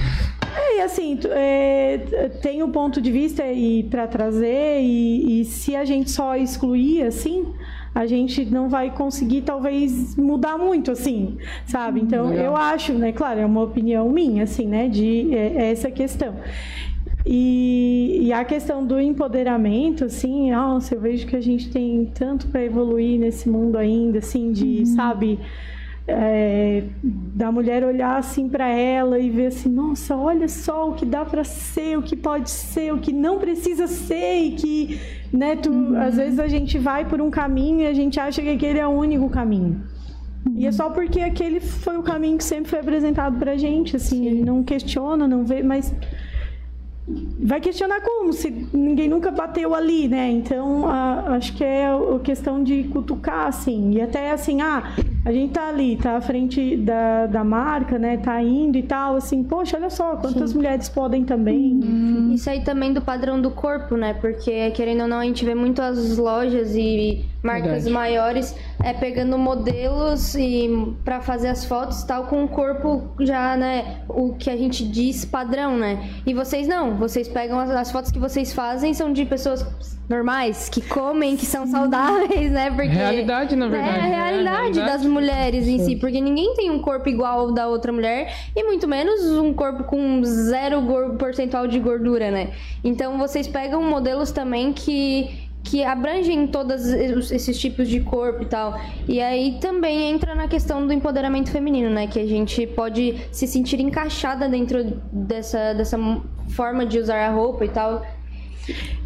[0.56, 5.74] É, e assim, é, tem o ponto de vista e para trazer e, e se
[5.74, 7.46] a gente só excluir assim,
[7.94, 12.00] a gente não vai conseguir talvez mudar muito assim, sabe?
[12.00, 12.44] Então Legal.
[12.44, 13.10] eu acho, né?
[13.10, 14.86] Claro, é uma opinião minha assim, né?
[14.86, 16.34] De é, é essa questão.
[17.29, 22.47] E, e a questão do empoderamento, assim, nossa, eu vejo que a gente tem tanto
[22.47, 25.41] para evoluir nesse mundo ainda, assim, de, sabe,
[26.07, 31.05] é, da mulher olhar assim para ela e ver assim, nossa, olha só o que
[31.05, 35.01] dá para ser, o que pode ser, o que não precisa ser e que,
[35.33, 38.51] né, tu, às vezes a gente vai por um caminho e a gente acha que
[38.51, 39.83] aquele é o único caminho.
[40.55, 44.27] E é só porque aquele foi o caminho que sempre foi apresentado pra gente, assim,
[44.27, 45.93] ele não questiona, não vê, mas
[47.09, 50.28] vai questionar como se ninguém nunca bateu ali, né?
[50.30, 54.82] Então a- acho que é a questão de cutucar, assim, e até assim, ah,
[55.27, 58.16] a gente tá ali, tá à frente da, da marca, né?
[58.16, 61.81] Tá indo e tal, assim, poxa, olha só, quantas mulheres podem também.
[62.33, 64.14] Isso aí também do padrão do corpo, né?
[64.14, 67.91] Porque, querendo ou não, a gente vê muito as lojas e marcas Verdade.
[67.91, 73.57] maiores é, pegando modelos e para fazer as fotos e tal com o corpo já,
[73.57, 74.03] né?
[74.09, 76.09] O que a gente diz padrão, né?
[76.24, 80.68] E vocês não, vocês pegam as, as fotos que vocês fazem são de pessoas normais,
[80.68, 82.70] que comem, que são saudáveis, né?
[82.70, 84.09] Porque Realidade, na verdade, É a né?
[84.30, 88.32] realidade das mulheres em si, porque ninguém tem um corpo igual ao da outra mulher
[88.54, 90.82] e muito menos um corpo com zero
[91.18, 92.50] percentual de gordura, né?
[92.84, 98.46] Então vocês pegam modelos também que que abrangem todos es- esses tipos de corpo e
[98.46, 98.78] tal.
[99.09, 102.07] E aí também entra na questão do empoderamento feminino, né?
[102.07, 105.98] Que a gente pode se sentir encaixada dentro dessa, dessa
[106.50, 108.00] forma de usar a roupa e tal.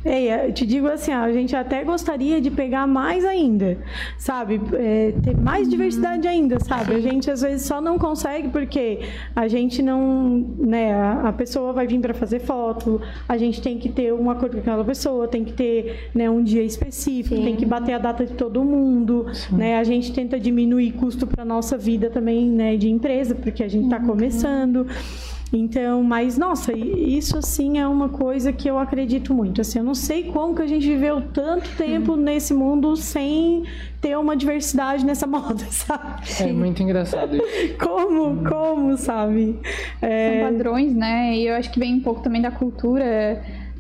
[0.05, 3.79] Ei, eu te digo assim, a gente até gostaria de pegar mais ainda,
[4.17, 4.61] sabe?
[4.75, 6.95] É, ter mais diversidade ainda, sabe?
[6.95, 9.01] A gente às vezes só não consegue porque
[9.37, 10.95] a gente não, né?
[10.95, 14.61] A, pessoa vai vir para fazer foto, a gente tem que ter um acordo com
[14.61, 18.35] aquela pessoa, tem que ter né, um dia específico, tem que bater a data de
[18.35, 19.79] todo mundo, né?
[19.79, 22.77] A gente tenta diminuir custo para nossa vida também, né?
[22.77, 24.87] De empresa, porque a gente está começando.
[25.53, 29.61] Então, mas nossa, isso assim é uma coisa que eu acredito muito.
[29.61, 33.65] Assim, eu não sei como que a gente viveu tanto tempo nesse mundo sem
[34.01, 36.23] ter uma diversidade nessa moda, sabe?
[36.41, 37.75] É muito engraçado isso.
[37.79, 39.59] Como, como, sabe?
[40.01, 41.37] É, São padrões, né?
[41.37, 43.05] E eu acho que vem um pouco também da cultura.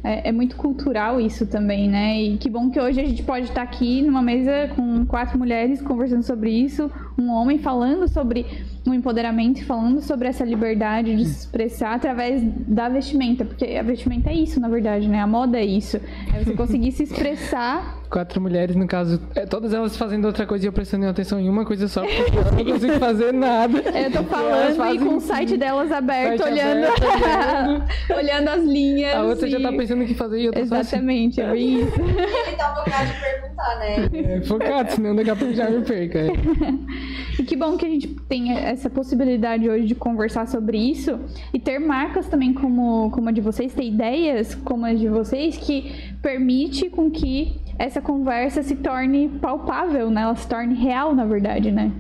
[0.03, 2.21] É, é muito cultural isso também, né?
[2.21, 5.83] E que bom que hoje a gente pode estar aqui numa mesa com quatro mulheres
[5.83, 8.47] conversando sobre isso, um homem falando sobre
[8.87, 14.31] o empoderamento, falando sobre essa liberdade de se expressar através da vestimenta, porque a vestimenta
[14.31, 15.21] é isso, na verdade, né?
[15.21, 15.99] A moda é isso.
[16.35, 20.65] É você conseguir se expressar Quatro mulheres, no caso, é, todas elas fazendo outra coisa
[20.65, 23.79] e eu prestando atenção em uma coisa só, porque eu não consigo fazer nada.
[23.79, 27.87] Eu tô falando e fazem com o site delas aberto, Site olhando, aberto,
[28.19, 29.15] olhando as linhas.
[29.15, 30.97] A outra já e- tá pensando o que fazer e eu tô só assim.
[30.97, 32.01] Exatamente, é bem isso.
[32.01, 34.11] Ele tá focado de perguntar, né?
[34.13, 36.19] É, focado, senão daqui a pouco já me perca.
[36.19, 36.31] é.
[37.39, 41.19] E que bom que a gente tem essa possibilidade hoje de conversar sobre isso
[41.55, 45.57] e ter marcas também como, como a de vocês, ter ideias como as de vocês
[45.57, 45.91] que
[46.21, 50.21] permite com que essa conversa se torne palpável, né?
[50.21, 51.91] Ela se torne real, na verdade, né?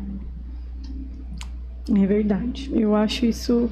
[1.90, 2.70] É verdade.
[2.74, 3.70] Eu acho isso.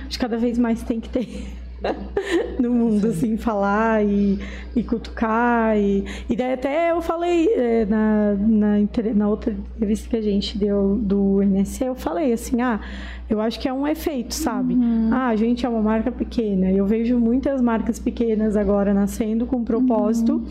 [0.00, 1.46] Acho que cada vez mais tem que ter
[2.58, 4.40] no mundo, assim, falar e,
[4.74, 5.78] e cutucar.
[5.78, 10.58] E, e daí até eu falei eh, na, na, na outra entrevista que a gente
[10.58, 12.80] deu do NSC, eu falei assim, ah,
[13.30, 14.76] eu acho que é um efeito, sabe?
[15.12, 16.72] Ah, a gente é uma marca pequena.
[16.72, 20.44] Eu vejo muitas marcas pequenas agora nascendo com propósito.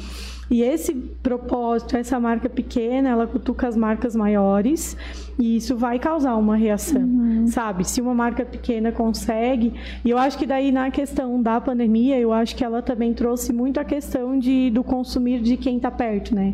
[0.50, 4.96] E esse propósito, essa marca pequena, ela cutuca as marcas maiores
[5.40, 7.48] e isso vai causar uma reação, uhum.
[7.48, 7.84] sabe?
[7.84, 9.74] Se uma marca pequena consegue,
[10.04, 13.52] e eu acho que daí na questão da pandemia, eu acho que ela também trouxe
[13.52, 16.54] muito a questão de, do consumir de quem está perto, né?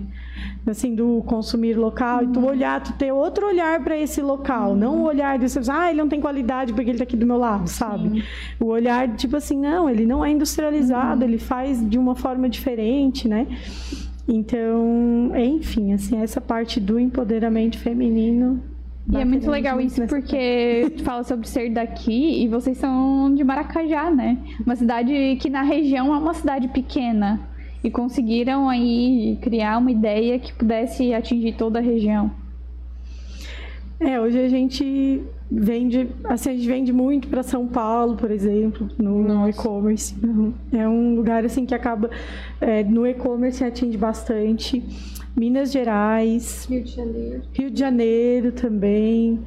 [0.65, 2.29] Assim do consumir local uhum.
[2.29, 4.77] e tu olhar tu ter outro olhar para esse local uhum.
[4.77, 7.37] não o olhar de ah ele não tem qualidade porque ele está aqui do meu
[7.37, 8.23] lado sabe Sim.
[8.59, 11.27] o olhar tipo assim não ele não é industrializado uhum.
[11.27, 13.47] ele faz de uma forma diferente né
[14.27, 18.61] então enfim assim essa parte do empoderamento feminino
[19.09, 23.43] e é muito legal isso porque tu fala sobre ser daqui e vocês são de
[23.43, 24.37] Maracajá, né?
[24.63, 27.39] Uma cidade que na região é uma cidade pequena
[27.83, 32.31] e conseguiram aí criar uma ideia que pudesse atingir toda a região.
[33.99, 35.21] É, hoje a gente
[35.51, 40.15] vende, assim, a gente vende muito para São Paulo, por exemplo, no, e-commerce.
[40.71, 42.09] É um lugar assim que acaba
[42.59, 44.83] é, no e-commerce atinge bastante.
[45.35, 49.39] Minas Gerais, Rio de Janeiro, Rio de Janeiro também.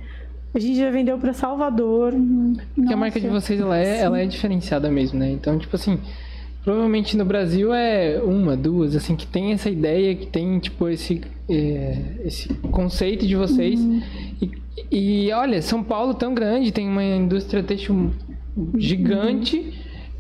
[0.55, 2.15] A gente já vendeu para Salvador.
[2.15, 2.55] Uhum.
[2.77, 5.31] Porque a marca de vocês ela é, ela é diferenciada mesmo, né?
[5.31, 5.98] Então, tipo assim,
[6.64, 11.20] Provavelmente no Brasil é uma, duas, assim, que tem essa ideia, que tem, tipo, esse,
[11.46, 13.78] é, esse conceito de vocês.
[13.78, 14.02] Uhum.
[14.90, 18.12] E, e, olha, São Paulo tão grande, tem uma indústria têxtil
[18.78, 19.58] gigante.
[19.58, 19.72] Uhum.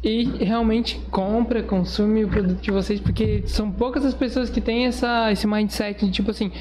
[0.04, 4.84] E realmente compra, consome o produto de vocês, porque são poucas as pessoas que têm
[4.84, 6.52] essa, esse mindset de tipo assim,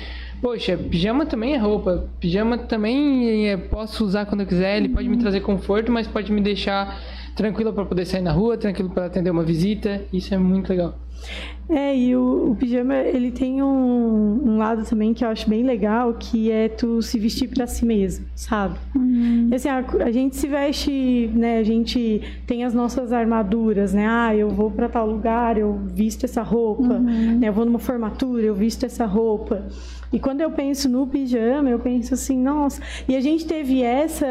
[0.42, 5.10] poxa, pijama também é roupa, pijama também é, posso usar quando eu quiser, ele pode
[5.10, 6.98] me trazer conforto, mas pode me deixar
[7.36, 10.06] tranquilo para poder sair na rua, tranquilo para atender uma visita.
[10.12, 11.03] Isso é muito legal.
[11.70, 15.64] É, e o, o pijama, ele tem um, um, lado também que eu acho bem
[15.64, 18.78] legal, que é tu se vestir para si mesmo, sabe?
[18.96, 19.50] Uhum.
[19.54, 24.06] Assim, a, a, gente se veste, né, a gente tem as nossas armaduras, né?
[24.08, 27.40] Ah, eu vou para tal lugar, eu visto essa roupa, uhum.
[27.40, 27.48] né?
[27.48, 29.66] Eu vou numa formatura, eu visto essa roupa.
[30.12, 32.80] E quando eu penso no pijama, eu penso assim, nossa.
[33.08, 34.28] E a gente teve essa,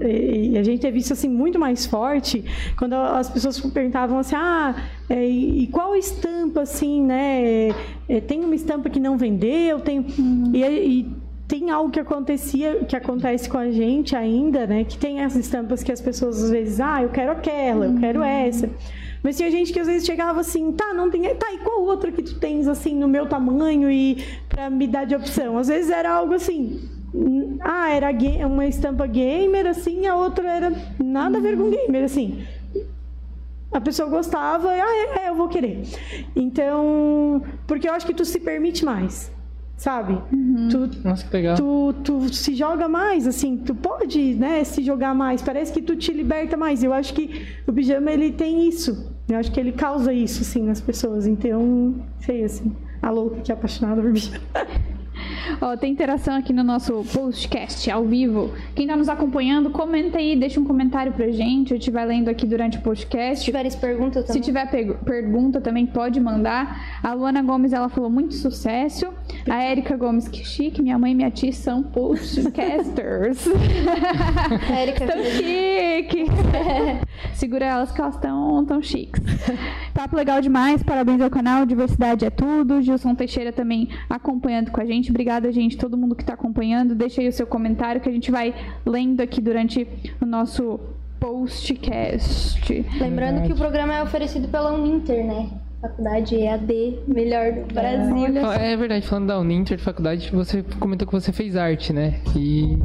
[0.00, 2.42] e a gente teve isso assim muito mais forte
[2.78, 4.74] quando as pessoas perguntavam assim, ah,
[5.10, 7.70] é, e qual estampa assim, né?
[8.08, 10.52] É, tem uma estampa que não vendeu, tem uhum.
[10.54, 11.12] e, e
[11.48, 14.84] tem algo que acontecia, que acontece com a gente ainda, né?
[14.84, 18.22] Que tem as estampas que as pessoas às vezes, ah, eu quero aquela, eu quero
[18.22, 18.70] essa.
[19.20, 21.22] Mas tinha gente que às vezes chegava assim, tá, não tem.
[21.34, 25.04] Tá, e qual outra que tu tens assim no meu tamanho e pra me dar
[25.06, 25.58] de opção?
[25.58, 26.88] Às vezes era algo assim.
[27.60, 28.10] Ah, era
[28.46, 30.72] uma estampa gamer, assim, a outra era
[31.02, 32.44] nada a ver com gamer, assim.
[33.72, 35.82] A pessoa gostava, ah, é, é, eu vou querer.
[36.34, 39.30] Então, porque eu acho que tu se permite mais
[39.80, 40.18] sabe?
[40.30, 40.68] Uhum.
[40.68, 41.56] Tu, Nossa, que legal.
[41.56, 45.40] Tu, tu se joga mais, assim, tu pode, né, se jogar mais.
[45.40, 46.84] Parece que tu te liberta mais.
[46.84, 49.10] Eu acho que o pijama, ele tem isso.
[49.26, 51.26] Eu acho que ele causa isso, assim, nas pessoas.
[51.26, 54.44] Então, sei, assim, a louca que é apaixonada por pijama.
[55.60, 58.52] Ó, tem interação aqui no nosso postcast ao vivo.
[58.74, 61.70] Quem está nos acompanhando, comenta aí, deixa um comentário pra gente.
[61.70, 63.44] Gente vai lendo aqui durante o podcast.
[63.44, 64.32] Se tiver pergunta também.
[64.34, 67.00] Se tiver pergunta também pode mandar.
[67.02, 69.06] A Luana Gomes, ela falou muito sucesso.
[69.48, 70.82] A Érica Gomes, que chique.
[70.82, 73.46] Minha mãe e minha tia são postcasters.
[74.70, 75.06] Érica.
[75.06, 76.24] tão chique.
[77.34, 79.22] Segura elas que elas estão tão chiques.
[79.94, 80.82] Papo legal demais.
[80.82, 81.66] Parabéns ao canal.
[81.66, 82.82] Diversidade é tudo.
[82.82, 85.12] Gilson Teixeira também acompanhando com a gente.
[85.20, 86.94] Obrigada, gente, todo mundo que está acompanhando.
[86.94, 88.54] Deixa aí o seu comentário que a gente vai
[88.86, 89.86] lendo aqui durante
[90.18, 90.80] o nosso
[91.20, 92.86] postcast.
[92.98, 95.50] Lembrando que o programa é oferecido pela Uninter, né?
[95.78, 98.38] Faculdade EAD, melhor do Brasil.
[98.50, 102.18] É, é verdade, falando da Uninter, faculdade, você comentou que você fez arte, né?
[102.34, 102.78] E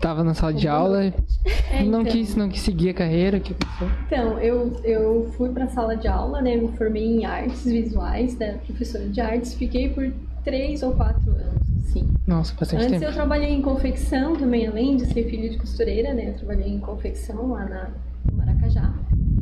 [0.00, 1.04] tava na sala de aula,
[1.70, 2.12] é, não então.
[2.12, 3.54] quis, não quis seguir a carreira, que
[4.08, 6.56] Então, eu, eu fui para a sala de aula, né?
[6.56, 8.58] Me formei em artes visuais, né?
[8.66, 10.12] Professora de artes, fiquei por
[10.44, 12.08] três ou quatro anos, assim.
[12.26, 13.04] Nossa, bastante Antes tempo.
[13.04, 16.30] eu trabalhei em confecção também, além de ser filha de costureira, né?
[16.30, 17.90] Eu trabalhei em confecção lá na
[18.30, 18.92] no Maracajá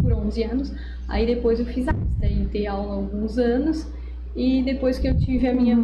[0.00, 0.72] por 11 anos.
[1.08, 3.86] Aí depois eu fiz artes, daí dei aula alguns anos.
[4.34, 5.76] E depois que eu tive a minha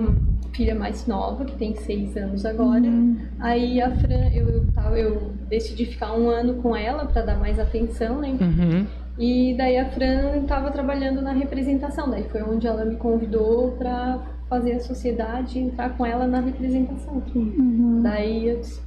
[0.52, 3.16] filha mais nova, que tem seis anos agora, uhum.
[3.40, 7.58] aí a Fran, eu, eu, eu, decidi ficar um ano com ela para dar mais
[7.58, 8.36] atenção, né?
[8.38, 8.86] Uhum.
[9.18, 14.20] E daí a Fran estava trabalhando na representação, daí foi onde ela me convidou para
[14.52, 17.22] fazer a sociedade e entrar com ela na representação.
[17.34, 18.02] Uhum.
[18.02, 18.82] Daí eu disse,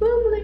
[0.00, 0.42] vamos, né?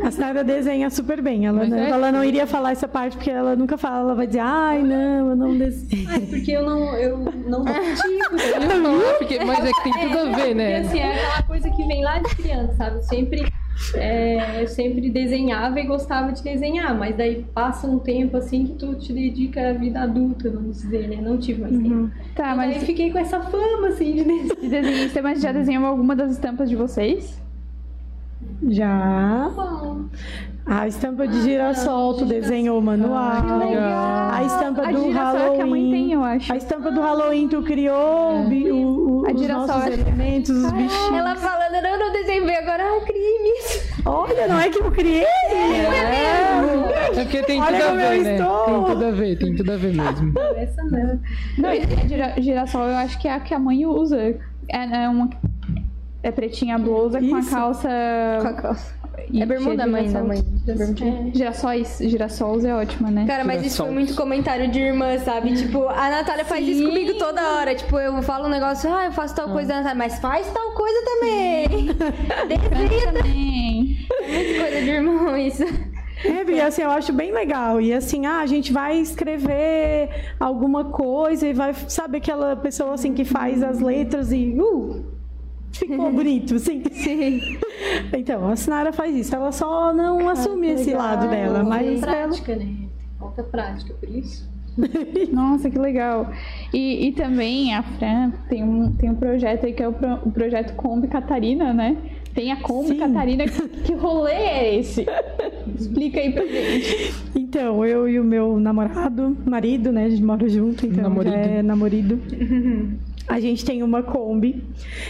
[0.02, 1.44] a Sara desenha super bem.
[1.44, 4.26] Ela, não, é ela não iria falar essa parte porque ela nunca fala, ela vai
[4.26, 6.08] dizer, ai, não, eu não desenho.
[6.08, 8.34] Ai, porque eu não, eu não contigo.
[8.34, 9.14] Né?
[9.18, 10.80] porque, mas é que tem tudo a ver, né?
[10.80, 13.04] Porque assim, é aquela coisa que vem lá de criança, sabe?
[13.04, 13.52] Sempre
[13.94, 18.74] é, eu sempre desenhava e gostava de desenhar, mas daí passa um tempo assim que
[18.74, 21.16] tu te dedica à vida adulta, vamos dizer, né?
[21.20, 22.10] Não tive mais tempo.
[22.34, 24.56] Tá, Então, mas daí fiquei com essa fama assim de desenhar.
[24.60, 27.43] de desenhista, mas já desenhou alguma das estampas de vocês?
[28.68, 29.50] Já.
[30.66, 33.20] A estampa de girassol, tu desenhou o manual.
[34.32, 35.90] A estampa A do é que a mãe Halloween.
[35.90, 36.52] tem, eu acho.
[36.52, 40.50] A estampa do Halloween, tu criou o bi- o- o- A os girassol, nossos elementos,
[40.50, 41.12] os bichinhos.
[41.18, 43.92] Ela falando, não, não desenhei agora, ah, crimes.
[44.06, 45.24] Olha, não é que eu criei?
[47.16, 48.36] É porque tem Olha tudo a ver, né?
[48.38, 50.32] Tem tudo a ver, tem tudo a ver mesmo.
[50.56, 51.20] Essa não.
[51.58, 54.18] Não, girassol eu acho que é a que a mãe usa.
[54.68, 55.28] É, é uma.
[56.24, 57.50] É pretinha a blusa com a Isso.
[57.50, 57.88] calça.
[58.40, 58.94] Com a calça.
[59.30, 60.26] e É bermuda, mãe, da girassol.
[60.26, 61.28] mãe.
[61.28, 61.36] É.
[61.36, 63.26] Girassóis, girassols é ótima, né?
[63.26, 65.54] Cara, mas isso foi muito comentário de irmã, sabe?
[65.54, 66.86] Tipo, a Natália faz isso Sim.
[66.88, 67.74] comigo toda hora.
[67.74, 70.98] Tipo, eu falo um negócio, ah, eu faço tal coisa, Natália, mas faz tal coisa
[71.04, 71.88] também.
[72.48, 73.98] Desenha Também.
[74.26, 75.62] muito coisa de irmão, isso.
[76.24, 77.82] É, Bia, assim, eu acho bem legal.
[77.82, 80.08] E assim, ah, a gente vai escrever
[80.40, 85.04] alguma coisa e vai, sabe aquela pessoa assim que faz as letras e uh,
[85.78, 86.82] ficou bonito, assim.
[86.92, 87.40] Sim.
[88.16, 89.34] Então, a Sinara faz isso.
[89.34, 92.12] Ela só não assume esse lado dela, mas ela...
[92.12, 92.68] prática, né?
[93.18, 94.48] Falta prática, por isso.
[95.32, 96.30] Nossa, que legal.
[96.72, 100.18] E, e também a Fran tem um, tem um projeto aí que é o, pro-
[100.24, 101.96] o projeto Kombi Catarina, né?
[102.34, 102.98] Tem a Kombi Sim.
[102.98, 103.44] Catarina.
[103.44, 105.06] Que, que rolê é esse?
[105.78, 107.14] Explica aí pra gente.
[107.36, 110.06] Então, eu e o meu namorado, marido, né?
[110.06, 111.36] A gente mora junto, então Namorido.
[111.36, 112.18] é namorido.
[113.34, 114.62] A gente tem uma Kombi.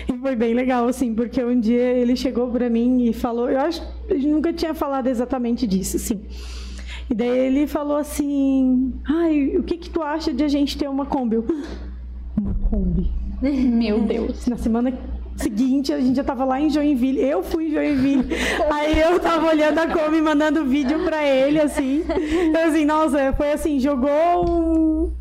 [0.09, 3.51] E foi bem legal, assim, porque um dia ele chegou pra mim e falou.
[3.51, 6.23] Eu acho que nunca tinha falado exatamente disso, assim.
[7.11, 10.89] E daí ele falou assim: Ai, o que que tu acha de a gente ter
[10.89, 11.37] uma Kombi?
[11.37, 11.45] Eu,
[12.41, 13.11] uma Kombi.
[13.43, 14.47] Meu Deus.
[14.47, 14.99] Na semana
[15.37, 17.21] seguinte, a gente já tava lá em Joinville.
[17.21, 18.29] Eu fui em Joinville.
[18.71, 22.05] Aí eu tava olhando a Kombi, mandando vídeo pra ele, assim.
[22.55, 24.11] Eu, assim, nossa, foi assim, jogou
[24.49, 25.13] um...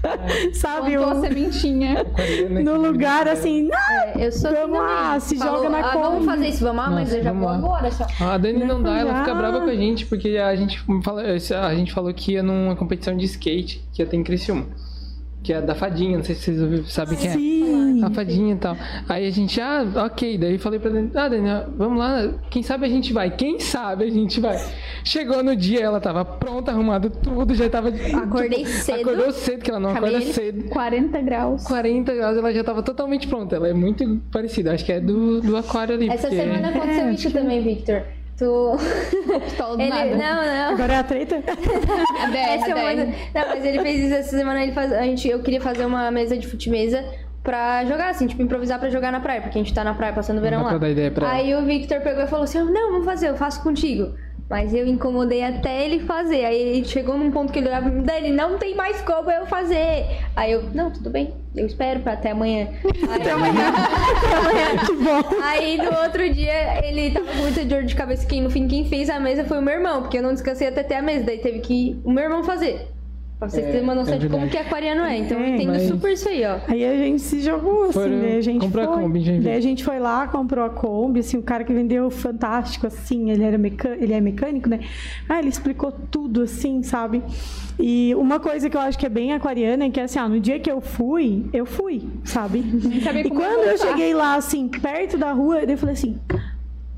[0.54, 1.20] Sabe, Plantou um...
[1.20, 2.06] sementinha.
[2.64, 6.48] no lugar, assim, ah, Eu sou Vamos lá, se joga na ah, Vamos Kombi." fazer
[6.48, 8.06] isso, vamos lá, mas eu já vamos vou agora, só.
[8.20, 11.74] A Dani não dá, ela fica brava com a gente, porque a gente, fala, a
[11.74, 14.66] gente falou que ia numa competição de skate, que ia ter em Criciúma.
[15.42, 17.32] Que é da Fadinha, não sei se vocês sabem quem é.
[17.32, 17.89] sim.
[18.06, 18.76] A fadinha e tal.
[19.08, 20.38] Aí a gente, ah, ok.
[20.38, 24.10] Daí falei pra Dani, ah, vamos lá, quem sabe a gente vai, quem sabe a
[24.10, 24.58] gente vai.
[25.04, 27.88] Chegou no dia, ela tava pronta, arrumado tudo, já tava.
[27.88, 29.00] Acordei cedo.
[29.00, 30.68] Acordou cedo, que ela não acorda cedo.
[30.68, 31.64] 40 graus.
[31.64, 33.56] 40 graus, ela já tava totalmente pronta.
[33.56, 36.08] Ela é muito parecida, acho que é do, do aquário ali.
[36.08, 36.42] Essa porque...
[36.42, 38.02] semana aconteceu isso também, Victor.
[38.40, 38.46] Tu.
[39.76, 39.90] Do Ele...
[39.90, 40.16] nada.
[40.16, 40.74] Não, não.
[40.74, 41.36] Agora é a treta?
[41.36, 43.04] A DR, Essa a semana...
[43.04, 43.14] DR.
[43.34, 44.62] Não, mas ele fez isso essa semana.
[44.62, 44.92] Ele faz...
[44.94, 45.28] a gente...
[45.28, 47.04] Eu queria fazer uma mesa de fute-mesa
[47.42, 50.12] pra jogar, assim, tipo, improvisar pra jogar na praia, porque a gente tá na praia
[50.12, 50.78] passando o verão lá.
[51.28, 54.14] Aí o Victor pegou e falou assim: Não, vamos fazer, eu faço contigo.
[54.48, 56.44] Mas eu incomodei até ele fazer.
[56.44, 59.30] Aí ele chegou num ponto que ele olhava pra mim, Dani, não tem mais como
[59.30, 60.06] eu fazer.
[60.34, 62.66] Aí eu, não, tudo bem, eu espero pra até amanhã.
[63.08, 63.72] Aí, até amanhã.
[64.84, 65.42] que bom.
[65.44, 68.26] Aí no outro dia ele tava com muita dor de cabeça.
[68.26, 70.66] Quem no fim quem fez a mesa foi o meu irmão, porque eu não descansei
[70.66, 71.26] até ter a mesa.
[71.26, 72.88] Daí teve que o meu irmão fazer.
[73.40, 75.16] Pra vocês terem uma noção é de como que aquariano é.
[75.16, 76.58] Então eu É, entendo mas- super isso aí, ó.
[76.68, 79.02] Aí a gente se jogou, assim, Foram daí a gente comprar a foi.
[79.02, 79.44] Kombi em Joinville.
[79.48, 83.30] daí a gente foi lá, comprou a Kombi, assim, o cara que vendeu fantástico, assim,
[83.30, 83.96] ele era meca...
[83.98, 84.80] ele é mecânico, né?
[85.26, 87.22] Ah, ele explicou tudo, assim, sabe?
[87.78, 90.38] E uma coisa que eu acho que é bem aquariana é que, assim, ah, no
[90.38, 92.58] dia que eu fui, eu fui, sabe?
[92.58, 96.18] E quando eu cheguei lá, assim, perto da rua, eu falei assim...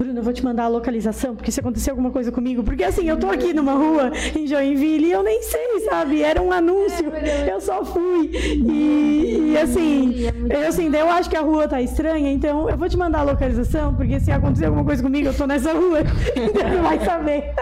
[0.02, 2.62] Bruna, eu vou te mandar a localização, porque se acontecer alguma coisa comigo.
[2.62, 6.22] Porque assim, eu tô aqui numa rua em Joinville e eu nem sei, sabe?
[6.22, 7.12] Era um anúncio.
[7.48, 8.30] Eu só fui.
[8.32, 12.76] E, e assim, eu assim, daí eu acho que a rua tá estranha, então eu
[12.76, 16.00] vou te mandar a localização, porque se acontecer alguma coisa comigo, eu tô nessa rua.
[16.34, 17.52] Então não vai saber.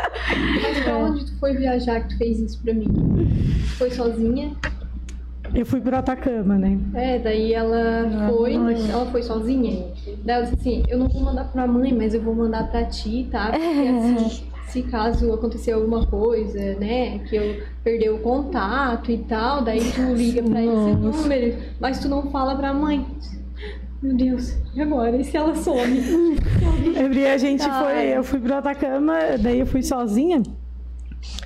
[0.63, 2.87] Mas pra onde tu foi viajar que tu fez isso pra mim?
[3.77, 4.53] Foi sozinha?
[5.55, 6.79] Eu fui pro Atacama, né?
[6.95, 9.87] É, daí ela foi, ela foi sozinha.
[10.25, 12.85] Daí ela disse assim, eu não vou mandar pra mãe, mas eu vou mandar pra
[12.85, 13.51] ti, tá?
[13.51, 19.63] Porque assim, se caso acontecer alguma coisa, né, que eu perder o contato e tal,
[19.63, 23.05] daí tu liga pra esse número, mas tu não fala pra mãe.
[24.03, 25.17] Meu Deus, e agora?
[25.17, 26.01] E se ela some?
[27.13, 30.43] E a gente foi, eu fui pro Atacama, daí eu fui sozinha.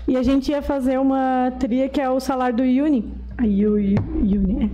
[0.06, 3.12] E a gente ia fazer uma tria que é o salário do Uni.
[3.36, 3.98] A Yu- Yu-
[4.40, 4.70] Uni, é.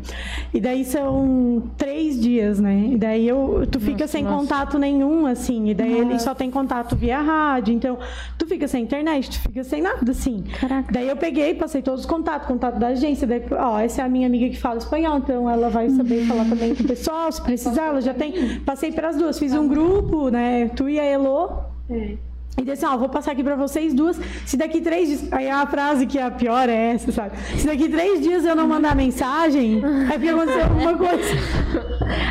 [0.52, 2.90] E daí são três dias, né?
[2.92, 4.36] E daí eu, tu fica sem nossa.
[4.36, 5.70] contato nenhum, assim.
[5.70, 7.72] E daí ele só tem contato via rádio.
[7.74, 7.98] Então,
[8.38, 10.44] tu fica sem internet, tu fica sem nada, assim.
[10.92, 13.26] Daí eu peguei, passei todos os contatos, contato da agência.
[13.26, 16.44] Daí, ó, essa é a minha amiga que fala espanhol, então ela vai saber falar
[16.44, 18.60] também com o pessoal, se precisar, ela já tem.
[18.60, 20.68] Passei para as duas, fiz um grupo, né?
[20.76, 21.50] Tu e a Elo.
[21.88, 22.29] É.
[22.60, 24.20] E disse, ó, vou passar aqui pra vocês duas.
[24.44, 25.32] Se daqui três dias.
[25.32, 27.38] Aí a frase que é a pior é essa, sabe?
[27.56, 31.24] Se daqui três dias eu não mandar mensagem, é porque aconteceu alguma coisa.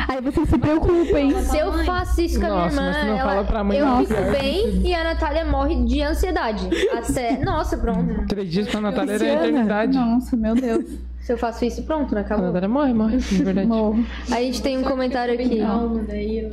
[0.08, 1.32] Aí vocês se preocupem.
[1.42, 3.64] Se eu faço isso com a Nossa, minha mas tu irmã, não ela, fala pra
[3.64, 4.30] mãe, eu não, fico cara.
[4.30, 6.68] bem e a Natália morre de ansiedade.
[6.92, 7.38] Até.
[7.44, 8.26] Nossa, pronto.
[8.28, 9.48] Três dias pra Natália era a Luciana.
[9.48, 9.98] eternidade.
[9.98, 10.84] Nossa, meu Deus.
[11.20, 12.20] Se eu faço isso, pronto, né?
[12.20, 12.46] A Acabou.
[12.46, 13.66] Natália morre, morre, de verdade.
[13.66, 14.04] Morro.
[14.30, 15.58] Aí a gente tem um comentário aqui.
[15.58, 16.50] calma, daí eu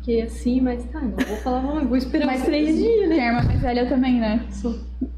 [0.00, 3.14] fiquei assim, mas tá, não vou falar, "Mãe, vou esperar Mas uns três dias, né?
[3.16, 4.40] Tem a irmã mais velha também, né?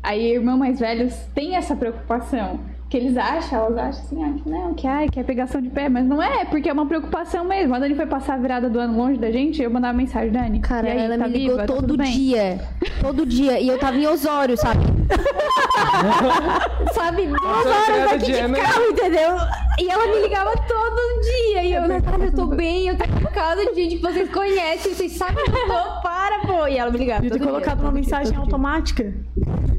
[0.03, 2.61] Aí, irmãos mais velhos têm essa preocupação.
[2.91, 5.71] Que eles acham, elas acham assim, ah, que não, que, ai, que é pegação de
[5.71, 7.75] pé, mas não é, porque é uma preocupação mesmo.
[7.75, 10.61] A Dani foi passar a virada do ano longe da gente, eu mandava mensagem, Dani.
[10.61, 11.67] Cara, e aí, ela tá me ligou viva?
[11.67, 12.13] Tá todo bem?
[12.13, 12.61] dia.
[13.01, 13.61] Todo dia.
[13.61, 14.81] E eu tava em Osório, sabe?
[16.93, 17.27] sabe?
[17.27, 18.61] Duas horas daqui de né?
[18.61, 19.37] carro, entendeu?
[19.79, 21.65] E ela me ligava todo dia.
[21.65, 24.95] E eu, Natália, eu tô bem, eu tô por causa de gente que vocês conhecem,
[24.95, 26.67] vocês sabem que eu tô, para, pô.
[26.67, 27.23] E ela me ligava.
[27.23, 27.61] Podia ter todo dia.
[27.61, 29.13] colocado uma mensagem automática.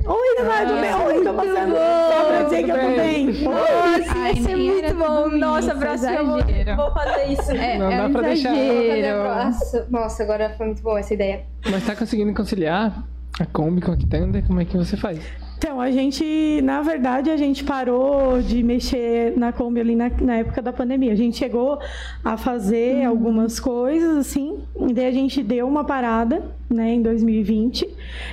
[0.05, 0.93] Oi, Natália, tudo bem?
[0.93, 1.75] Oi, tô passando.
[1.75, 3.25] Só pra dizer que eu tô bem.
[3.43, 5.38] Nossa, ser nem era muito bom.
[5.38, 7.51] Nossa, isso, próxima eu vou, vou fazer isso.
[7.51, 8.53] É, Não é dá um pra deixar.
[8.53, 9.23] exagero.
[9.23, 11.45] Nossa, nossa, agora foi muito boa essa ideia.
[11.71, 12.93] Mas tá conseguindo conciliar
[13.39, 14.41] a Kombi com a Kitanda?
[14.41, 15.19] Como é que você faz?
[15.64, 20.35] Então, a gente, na verdade, a gente parou de mexer na Kombi ali na, na
[20.35, 21.14] época da pandemia.
[21.14, 21.80] A gente chegou
[22.22, 27.88] a fazer algumas coisas, assim, e daí a gente deu uma parada, né, em 2020.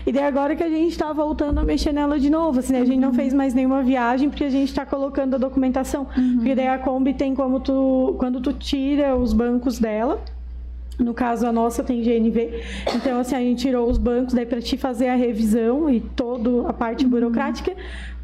[0.05, 2.81] E daí agora que a gente tá voltando a mexer nela de novo, assim, né,
[2.81, 6.09] a gente não fez mais nenhuma viagem porque a gente tá colocando a documentação.
[6.35, 10.21] Porque daí a Kombi tem como tu, quando tu tira os bancos dela,
[11.03, 12.63] no caso, a nossa tem GNV.
[12.95, 16.69] Então, assim, a gente tirou os bancos, daí para te fazer a revisão e toda
[16.69, 17.75] a parte burocrática,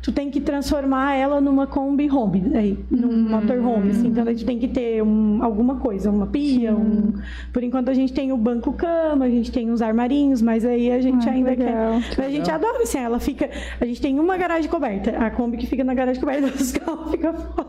[0.06, 4.06] tu tem que transformar ela numa Kombi Home, daí, num motorhome, assim.
[4.06, 7.12] Então, a gente tem que ter um- alguma coisa, uma pia, um...
[7.52, 10.92] Por enquanto, a gente tem o banco cama, a gente tem os armarinhos, mas aí
[10.92, 12.00] a gente Ah, ainda legal.
[12.00, 12.16] quer...
[12.18, 13.50] Mas a gente adora, assim, ela fica...
[13.80, 17.10] A gente tem uma garagem coberta, a Kombi que fica na garagem coberta, os carros
[17.10, 17.66] ficam fora.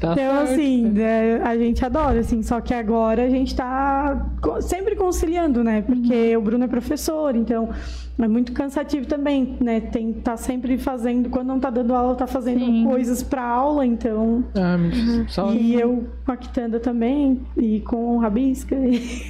[0.00, 0.52] Tá Então, certo.
[0.52, 5.62] assim, né, a gente adora, assim, só que agora a gente tá co- sempre conciliando,
[5.62, 5.82] né?
[5.82, 7.68] Porque o Bruno é professor, então
[8.24, 9.80] é muito cansativo também, né?
[9.80, 12.84] Tem tá sempre fazendo, quando não tá dando aula, tá fazendo Sim.
[12.86, 14.44] coisas pra aula, então.
[14.54, 15.52] Ah, me- só...
[15.52, 19.22] E eu com a Kitanda também, e com o Rabisca, e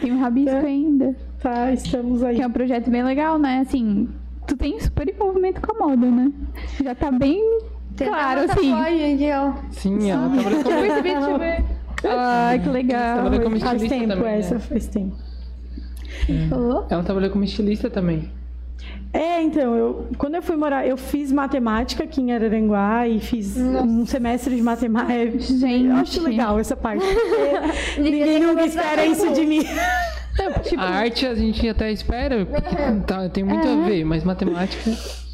[0.00, 1.14] Tem um rabisco ainda.
[1.40, 2.36] tá, estamos aí.
[2.36, 3.60] Que é um projeto bem legal, né?
[3.60, 4.08] Assim,
[4.46, 6.32] tu tem super envolvimento com a moda, né?
[6.82, 7.40] Já tá bem
[7.96, 8.70] Tem claro, assim.
[8.70, 9.52] tatuagem aqui, ó.
[9.70, 11.64] Sim, ela trabalhou como, perceber, deixa eu ver.
[12.06, 13.14] Ai, que legal.
[13.20, 14.60] trabalhou como Faz tempo também, essa, né?
[14.60, 15.16] faz tempo.
[16.48, 16.86] Falou?
[16.90, 18.30] Ela trabalhou como estilista também.
[19.12, 23.56] É, então, eu, quando eu fui morar, eu fiz matemática aqui em Araranguá e fiz
[23.56, 25.38] um semestre de matemática.
[25.38, 25.86] Gente.
[25.86, 27.04] Eu acho legal essa parte.
[27.96, 29.62] Ninguém nunca espera isso de mim.
[30.64, 32.74] Tipo, a arte a gente até espera, porque
[33.06, 34.90] tá- tem muito a ver, mas matemática.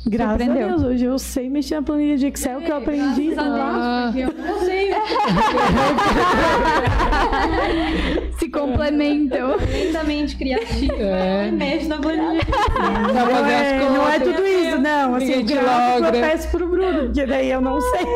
[0.06, 0.66] Graças Surpreendeu.
[0.66, 4.10] a Deus, hoje eu sei mexer na planilha de Excel que eu aprendi lá.
[4.10, 4.90] Ah, Eu não sei.
[8.39, 9.56] se complementam.
[9.59, 10.94] Lentamente criativa.
[10.94, 11.48] É.
[11.48, 12.40] E mexe na planilha.
[13.14, 15.14] Não as é, não é tudo isso, não.
[15.16, 18.06] Assim, o te gráfico eu peço pro Bruno, porque daí eu não sei.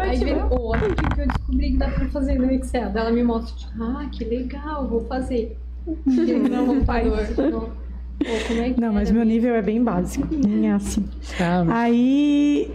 [0.00, 2.90] Aí vem, oh, olha o que eu descobri que dá pra fazer no Excel.
[2.92, 5.56] Ela me mostra, tipo, ah, que legal, vou fazer.
[5.86, 7.06] Não, não faz.
[7.36, 7.83] Não.
[8.20, 10.26] É que Não, mas meu nível é bem básico.
[10.30, 11.04] Nem é assim.
[11.40, 12.70] Ah, Aí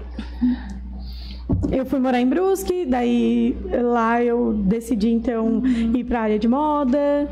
[1.72, 6.48] eu fui morar em Brusque, daí lá eu decidi então ir para a área de
[6.48, 7.30] moda.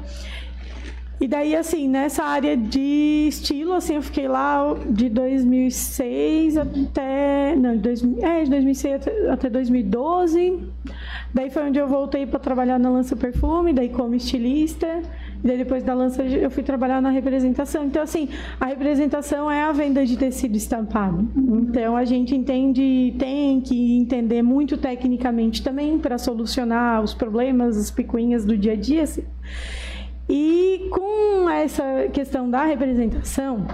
[1.19, 7.75] E daí assim, nessa área de estilo, assim, eu fiquei lá de 2006 até não,
[7.75, 10.59] de 2000, é, de 2006 até, até 2012.
[11.33, 15.01] Daí foi onde eu voltei para trabalhar na Lança Perfume, daí como estilista.
[15.43, 17.85] E daí depois da Lança eu fui trabalhar na representação.
[17.85, 21.27] Então assim, a representação é a venda de tecido estampado.
[21.35, 27.91] Então a gente entende, tem que entender muito tecnicamente também para solucionar os problemas, as
[27.91, 29.03] picuinhas do dia a dia.
[29.03, 29.23] assim.
[30.29, 33.65] E com essa questão da representação,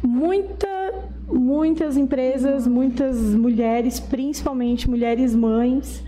[0.00, 0.68] muita,
[1.26, 6.04] muitas empresas, muitas mulheres, principalmente mulheres mães,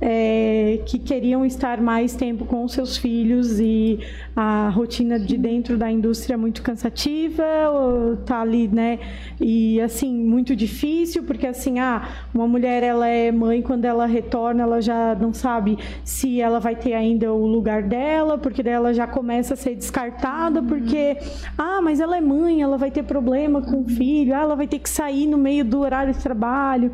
[0.00, 3.98] é, que queriam estar mais tempo com seus filhos e
[4.34, 7.44] a rotina de dentro da indústria é muito cansativa,
[8.24, 8.98] tá ali, né?
[9.38, 14.62] E assim, muito difícil, porque assim, ah, uma mulher ela é mãe quando ela retorna,
[14.62, 18.94] ela já não sabe se ela vai ter ainda o lugar dela, porque daí ela
[18.94, 21.18] já começa a ser descartada, porque
[21.58, 24.66] ah, mas ela é mãe, ela vai ter problema com o filho, ah, ela vai
[24.66, 26.90] ter que sair no meio do horário de trabalho.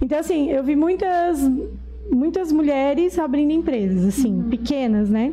[0.00, 1.50] Então assim, eu vi muitas
[2.10, 5.32] muitas mulheres abrindo empresas, assim, pequenas, né?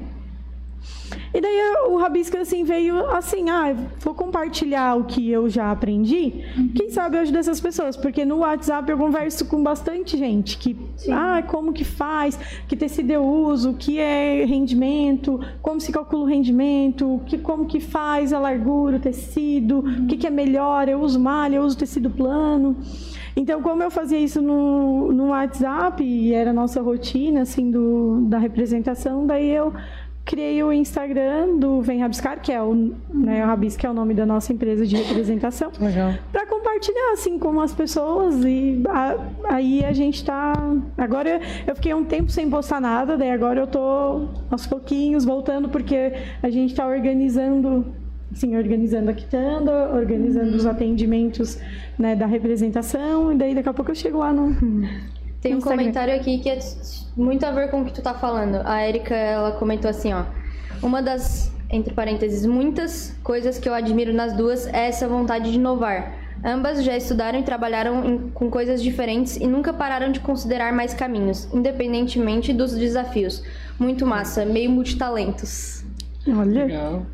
[1.34, 1.58] E daí
[1.88, 6.44] o Rabisco assim veio assim, ah, vou compartilhar o que eu já aprendi.
[6.76, 10.76] Quem sabe eu ajudo essas pessoas, porque no WhatsApp eu converso com bastante gente que,
[11.10, 12.38] ah, como que faz,
[12.68, 17.66] que tecido eu uso, o que é rendimento, como se calcula o rendimento, que como
[17.66, 21.64] que faz a largura, o tecido, o que, que é melhor, eu uso malha, eu
[21.64, 22.76] uso tecido plano.
[23.36, 28.22] Então, como eu fazia isso no, no WhatsApp e era a nossa rotina, assim, do,
[28.28, 29.74] da representação, daí eu
[30.24, 34.14] criei o Instagram do Vem Rabiscar, que é o, né, o Rabisca é o nome
[34.14, 35.72] da nossa empresa de representação,
[36.32, 40.54] para compartilhar assim com as pessoas e a- aí a gente tá
[40.96, 45.70] agora eu fiquei um tempo sem postar nada, daí agora eu tô aos pouquinhos voltando
[45.70, 46.14] porque
[46.44, 47.86] a gente tá organizando
[48.34, 51.60] Sim, organizando a quitanda, organizando os atendimentos
[52.00, 54.56] né, da representação, e daí daqui a pouco eu chego lá no.
[55.42, 55.78] Tem um Instagram.
[55.80, 56.60] comentário aqui que é
[57.18, 58.58] muito a ver com o que tu tá falando.
[58.64, 60.24] A Erika, ela comentou assim, ó.
[60.84, 65.58] Uma das, entre parênteses, muitas coisas que eu admiro nas duas é essa vontade de
[65.58, 66.14] inovar.
[66.46, 70.94] Ambas já estudaram e trabalharam em- com coisas diferentes e nunca pararam de considerar mais
[70.94, 73.44] caminhos, independentemente dos desafios.
[73.80, 75.84] Muito massa, meio multitalentos.
[76.28, 77.06] Olha, Legal.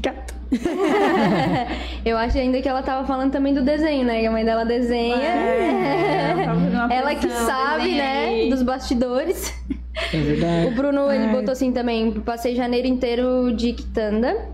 [0.00, 0.34] Gato.
[2.04, 4.20] Eu acho ainda que ela tava falando também do desenho, né?
[4.20, 5.16] Que a mãe dela desenha.
[6.90, 8.48] ela que sabe, né?
[8.48, 9.52] Dos bastidores.
[10.12, 10.74] É O verdade.
[10.74, 14.48] Bruno, ele botou assim também, passei janeiro inteiro de quitanda.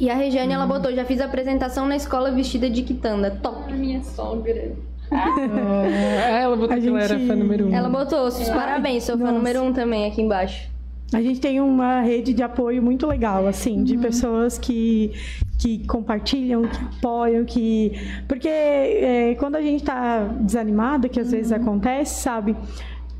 [0.00, 3.30] E a Regiane, ela botou, já fiz apresentação na escola vestida de quitanda.
[3.42, 3.72] Top.
[3.72, 4.72] Minha sogra.
[5.10, 7.74] Ah, ela botou A que ela era gente- fã número um.
[7.74, 9.34] Ela botou, os parabéns, sou fã nossa.
[9.36, 10.68] número um também aqui embaixo.
[11.12, 15.12] A gente tem uma rede de apoio muito legal, assim, de pessoas que,
[15.58, 17.92] que compartilham, que apoiam, que.
[18.28, 22.54] Porque é, quando a gente tá desanimada, que às vezes acontece, sabe?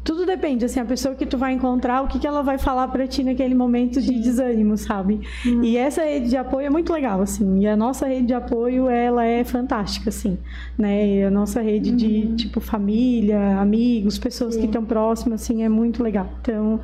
[0.05, 2.89] Tudo depende, assim, a pessoa que tu vai encontrar, o que, que ela vai falar
[2.89, 5.21] pra ti naquele momento de desânimo, sabe?
[5.63, 7.61] E essa rede de apoio é muito legal, assim.
[7.61, 10.39] E a nossa rede de apoio, ela é fantástica, assim,
[10.79, 11.07] né?
[11.07, 16.03] E a nossa rede de, tipo, família, amigos, pessoas que estão próximas, assim, é muito
[16.03, 16.31] legal.
[16.41, 16.81] Então,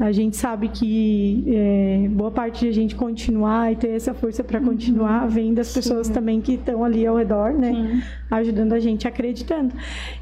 [0.00, 4.42] a gente sabe que é, boa parte de a gente continuar e ter essa força
[4.42, 8.02] para continuar vem das pessoas também que estão ali ao redor, né?
[8.30, 9.74] Ajudando a gente, acreditando.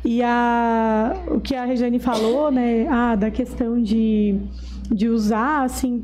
[0.04, 2.88] E a, o que a Regiane falou, né?
[2.90, 4.40] Ah, da questão de,
[4.90, 6.02] de usar, assim,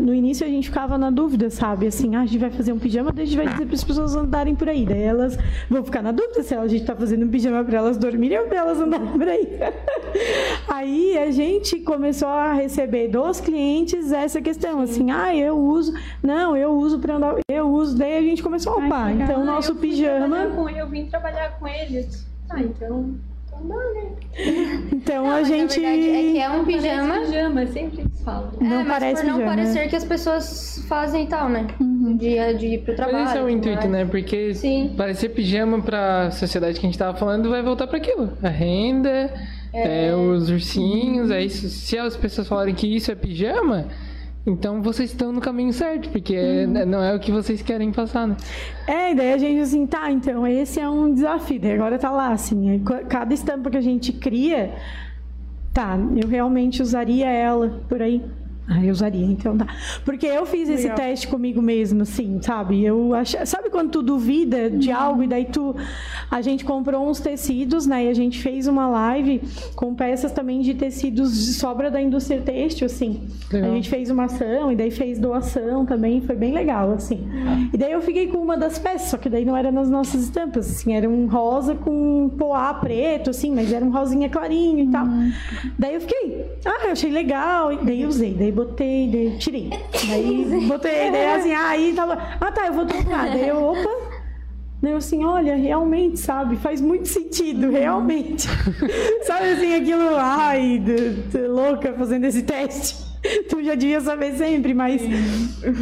[0.00, 1.86] no início a gente ficava na dúvida, sabe?
[1.86, 3.84] Assim, ah, a gente vai fazer um pijama, daí a gente vai dizer para as
[3.84, 4.84] pessoas andarem por aí.
[4.86, 5.38] Daí elas
[5.68, 8.46] vão ficar na dúvida se a gente está fazendo um pijama para elas dormirem ou
[8.46, 9.48] para elas andarem por aí.
[10.68, 16.56] Aí a gente começou a receber dos clientes essa questão, assim, ah, eu uso, não,
[16.56, 19.76] eu uso para andar, eu uso, daí a gente começou, opa, então o nosso eu
[19.76, 21.98] pijama, com- Eu vim trabalhar com ele.
[21.98, 23.14] eu disse, Ah, então.
[23.64, 24.82] Então né?
[24.92, 27.14] então a gente Na verdade, é que é um pijama.
[27.20, 28.50] pijama, sempre eles falam.
[28.60, 29.56] não é, mas parece por não pijama.
[29.56, 31.66] parecer que as pessoas fazem e tal, né?
[31.80, 33.18] De, de ir pro trabalho.
[33.18, 33.90] Mas esse é o intuito, mais.
[33.90, 34.04] né?
[34.04, 34.94] Porque Sim.
[34.96, 38.32] parecer pijama pra sociedade que a gente tava falando vai voltar pra aquilo.
[38.42, 39.32] A renda,
[39.72, 43.86] é, os ursinhos, aí se- se as pessoas falarem que isso é pijama,
[44.46, 46.86] então vocês estão no caminho certo, porque Uhum.
[46.86, 48.36] não é o que vocês querem passar, né?
[48.86, 51.60] É, e daí a gente assim, tá, então esse é um desafio.
[51.60, 54.72] Daí agora tá lá, assim, é, cada estampa que a gente cria,
[55.74, 58.22] tá, eu realmente usaria ela por aí.
[58.68, 59.66] Ah, eu usaria, então tá.
[60.04, 60.96] Porque eu fiz esse Legal.
[60.96, 62.84] teste comigo mesmo, assim, sabe?
[62.84, 63.36] Eu ach...
[63.44, 65.74] Sabe quando tu duvida de algo e daí tu.
[66.28, 68.06] A gente comprou uns tecidos, né?
[68.06, 69.40] E a gente fez uma live
[69.76, 73.20] com peças também de tecidos de sobra da indústria têxtil, assim.
[73.52, 73.70] Legal.
[73.70, 77.24] A gente fez uma ação e daí fez doação também, foi bem legal, assim.
[77.72, 80.24] E daí eu fiquei com uma das peças, só que daí não era nas nossas
[80.24, 84.88] estampas, assim, era um rosa com poá preto, assim, mas era um rosinha clarinho e
[84.90, 85.06] tal.
[85.78, 89.70] Daí eu fiquei, ah, eu achei legal, e daí usei, daí botei, daí tirei.
[90.08, 93.28] Daí botei, daí assim, ah, aí tava, ah tá, eu vou trocar.
[93.28, 94.16] Daí eu, opa,
[94.82, 98.48] Daí eu assim, olha, realmente, sabe, faz muito sentido, realmente.
[99.24, 100.82] sabe assim, aquilo, ai,
[101.48, 103.04] louca fazendo esse teste.
[103.50, 105.02] Tu já devia saber sempre, mas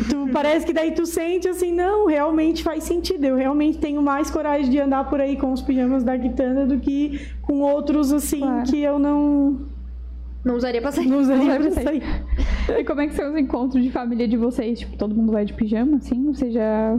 [0.09, 3.22] tu parece que daí tu sente assim, não, realmente faz sentido.
[3.26, 6.78] Eu realmente tenho mais coragem de andar por aí com os pijamas da Quitanda do
[6.78, 8.62] que com outros assim Claro.
[8.64, 9.59] que eu não,
[10.44, 11.06] Não usaria pra sair.
[11.06, 12.02] não usaria Não pra sair.
[12.78, 14.78] E como é que são os encontros de família de vocês?
[14.80, 16.24] Tipo, todo mundo vai de pijama, assim?
[16.32, 16.98] Vocês já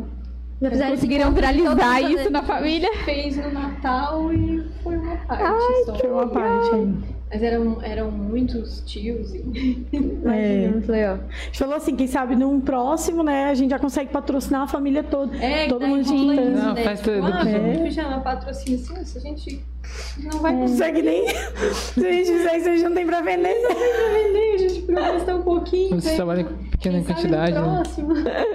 [0.61, 2.89] Já fizeram conseguiram viralizar isso fazer- na família?
[3.03, 5.95] Fez no Natal e foi uma parte só.
[5.95, 6.93] Foi uma parte aí.
[7.27, 9.85] Mas eram, eram muitos tios e.
[10.26, 10.69] É.
[10.69, 11.15] Muito legal.
[11.15, 14.67] A gente falou assim, quem sabe num próximo, né, a gente já consegue patrocinar a
[14.67, 15.35] família toda.
[15.38, 16.84] É, Todo mundo de Não, né?
[16.84, 17.59] festa Tipo, do ah, pijama.
[17.67, 19.65] vamos pijama, patrocínio assim, se a gente
[20.24, 21.28] Não vai consegue nem.
[21.94, 23.53] Se a gente fizer isso, a gente não tem pra vender.
[23.62, 26.02] Não tem pra vender, a gente precisa gastar um pouquinho.
[26.02, 26.16] Você né?
[26.16, 28.45] trabalha com pequena Quem sabe no quantidade, né?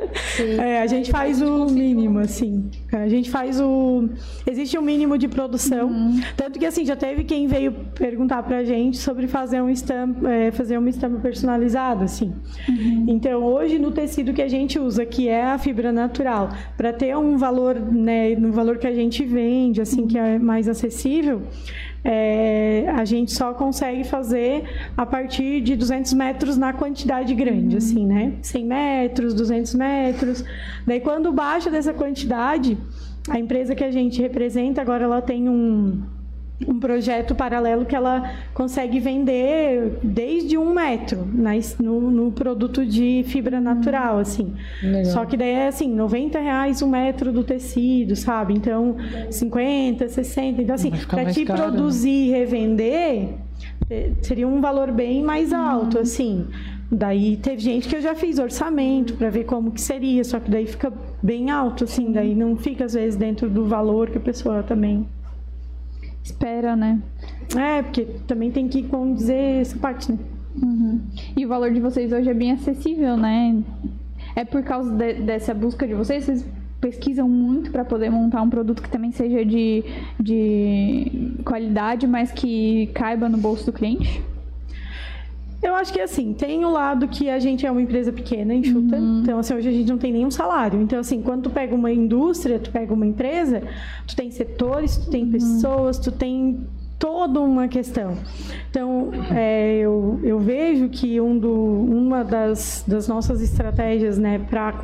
[0.59, 2.71] É, a gente faz o mínimo, assim.
[2.93, 4.09] A gente faz o.
[4.47, 5.91] Existe um mínimo de produção.
[6.37, 10.51] Tanto que, assim, já teve quem veio perguntar pra gente sobre fazer um estampa, é,
[10.51, 12.33] fazer uma estampa personalizada, assim.
[13.07, 17.17] Então, hoje, no tecido que a gente usa, que é a fibra natural, para ter
[17.17, 21.20] um valor, né, no valor que a gente vende, assim, que é mais acessível.
[22.05, 24.65] É, a gente só consegue fazer
[24.97, 28.35] a partir de 200 metros na quantidade grande, assim, né?
[28.43, 30.45] 100 metros, 200 metros.
[30.87, 32.79] Daí, quando baixa dessa quantidade,
[33.29, 36.03] a empresa que a gente representa, agora ela tem um,
[36.67, 43.25] um projeto paralelo que ela consegue vender desde um metro na no, no produto de
[43.27, 44.55] fibra natural, assim.
[44.83, 45.05] Legal.
[45.07, 48.55] Só que daí é assim, 90 reais um metro do tecido, sabe?
[48.55, 48.97] Então,
[49.31, 50.63] 50, 60.
[50.63, 51.67] Então, assim, para te caro, né?
[51.67, 53.29] produzir e revender,
[53.89, 56.47] eh, seria um valor bem mais alto, assim.
[56.93, 60.51] Daí teve gente que eu já fiz orçamento para ver como que seria, só que
[60.51, 60.93] daí fica
[61.23, 65.07] bem alto, assim, daí não fica às vezes dentro do valor que a pessoa também.
[66.23, 67.01] Espera, né?
[67.57, 70.19] É, porque também tem que condizer essa parte, né?
[70.63, 71.01] Uhum.
[71.37, 73.63] E o valor de vocês hoje é bem acessível, né?
[74.37, 76.47] É por causa de- dessa busca de vocês, vocês
[76.81, 79.85] pesquisam muito para poder montar um produto que também seja de,
[80.19, 84.23] de qualidade, mas que caiba no bolso do cliente?
[85.63, 88.97] Eu acho que assim, tem o lado que a gente é uma empresa pequena, enxuta.
[88.97, 90.81] Então, assim, hoje a gente não tem nenhum salário.
[90.81, 93.63] Então, assim, quando tu pega uma indústria, tu pega uma empresa,
[94.07, 96.67] tu tem setores, tu tem pessoas, tu tem
[97.01, 98.17] toda uma questão.
[98.71, 104.75] Então, é, eu, eu vejo que um do, uma das, das nossas estratégias, né, para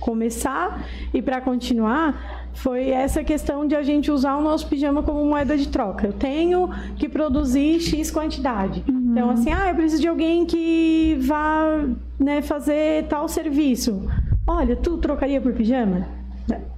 [0.00, 5.24] começar e para continuar foi essa questão de a gente usar o nosso pijama como
[5.24, 6.06] moeda de troca.
[6.06, 8.82] Eu tenho que produzir X quantidade.
[9.10, 11.84] Então, assim, ah, eu preciso de alguém que vá
[12.18, 14.08] né, fazer tal serviço.
[14.46, 16.06] Olha, tu trocaria por pijama?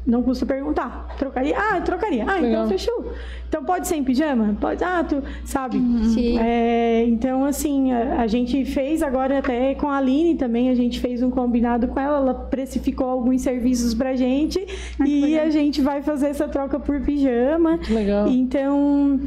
[0.05, 1.15] Não custa perguntar.
[1.17, 1.55] Trocaria?
[1.57, 2.25] Ah, eu trocaria.
[2.25, 2.51] Ah, Legal.
[2.51, 3.13] então fechou.
[3.49, 4.57] Então pode ser em pijama?
[4.61, 4.83] Pode.
[4.83, 5.79] Ah, tu sabe?
[6.13, 6.39] Sim.
[6.39, 10.99] É, então, assim, a, a gente fez agora até com a Aline também, a gente
[10.99, 14.67] fez um combinado com ela, ela precificou alguns serviços pra gente
[15.07, 17.79] e a gente vai fazer essa troca por pijama.
[17.79, 18.27] Que legal.
[18.27, 19.21] Então,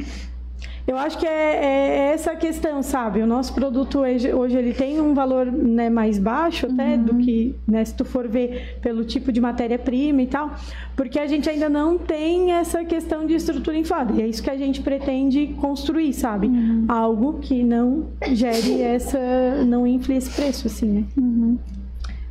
[0.86, 3.20] eu acho que é, é essa questão, sabe?
[3.20, 7.54] O nosso produto hoje, hoje ele tem um valor né, mais baixo até do que,
[7.66, 10.54] né, se tu for ver pelo tipo de matéria-prima e tal,
[10.94, 14.12] porque a gente ainda não tem essa questão de estrutura inflada.
[14.14, 16.48] E é isso que a gente pretende construir, sabe?
[16.88, 19.18] Algo que não gere essa,
[19.66, 21.04] não infle esse preço, assim, né?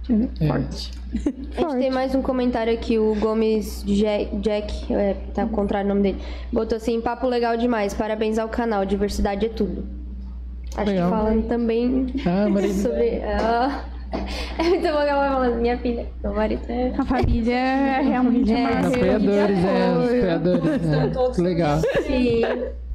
[0.07, 0.29] Deixa eu ver.
[0.39, 1.04] É.
[1.57, 5.85] A gente tem mais um comentário aqui, o Gomes Ja- Jack, é, tá ao contrário
[5.89, 6.21] o nome dele.
[6.51, 9.85] Botou assim, papo legal demais, parabéns ao canal, diversidade é tudo.
[10.75, 11.09] Acho Legal.
[11.09, 12.73] que falando também Ah, marido.
[12.81, 13.21] sobre.
[13.23, 13.85] ah,
[14.59, 16.61] é muito bom que ela vai falando, minha filha, meu marido.
[16.69, 16.91] É.
[16.97, 20.17] A família é realmente É, uma apoiadores, é, os apoio.
[20.17, 21.37] apoiadores.
[21.37, 21.41] É.
[21.41, 21.79] Legal.
[22.05, 22.41] Sim,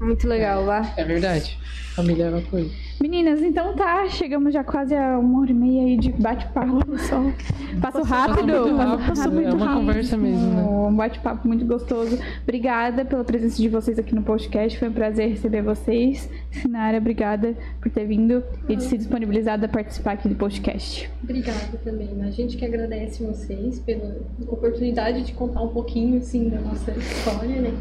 [0.01, 0.93] muito legal, vá.
[0.97, 1.59] É verdade.
[1.95, 2.71] Família é uma coisa.
[3.01, 7.33] Meninas, então tá, chegamos já quase a uma hora e meia aí de bate-papo, pessoal.
[7.81, 9.81] Passa rápido, muito passa rápido, é muito uma rápido.
[9.81, 10.63] conversa mesmo, né?
[10.63, 12.19] Um bate-papo muito gostoso.
[12.43, 16.29] Obrigada pela presença de vocês aqui no podcast, foi um prazer receber vocês.
[16.51, 21.11] Sinara, obrigada por ter vindo e de se disponibilizado a participar aqui do podcast.
[21.23, 22.23] Obrigada também.
[22.23, 24.17] A gente que agradece vocês pela
[24.47, 27.73] oportunidade de contar um pouquinho assim da nossa história, né?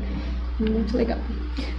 [0.60, 1.18] Muito legal.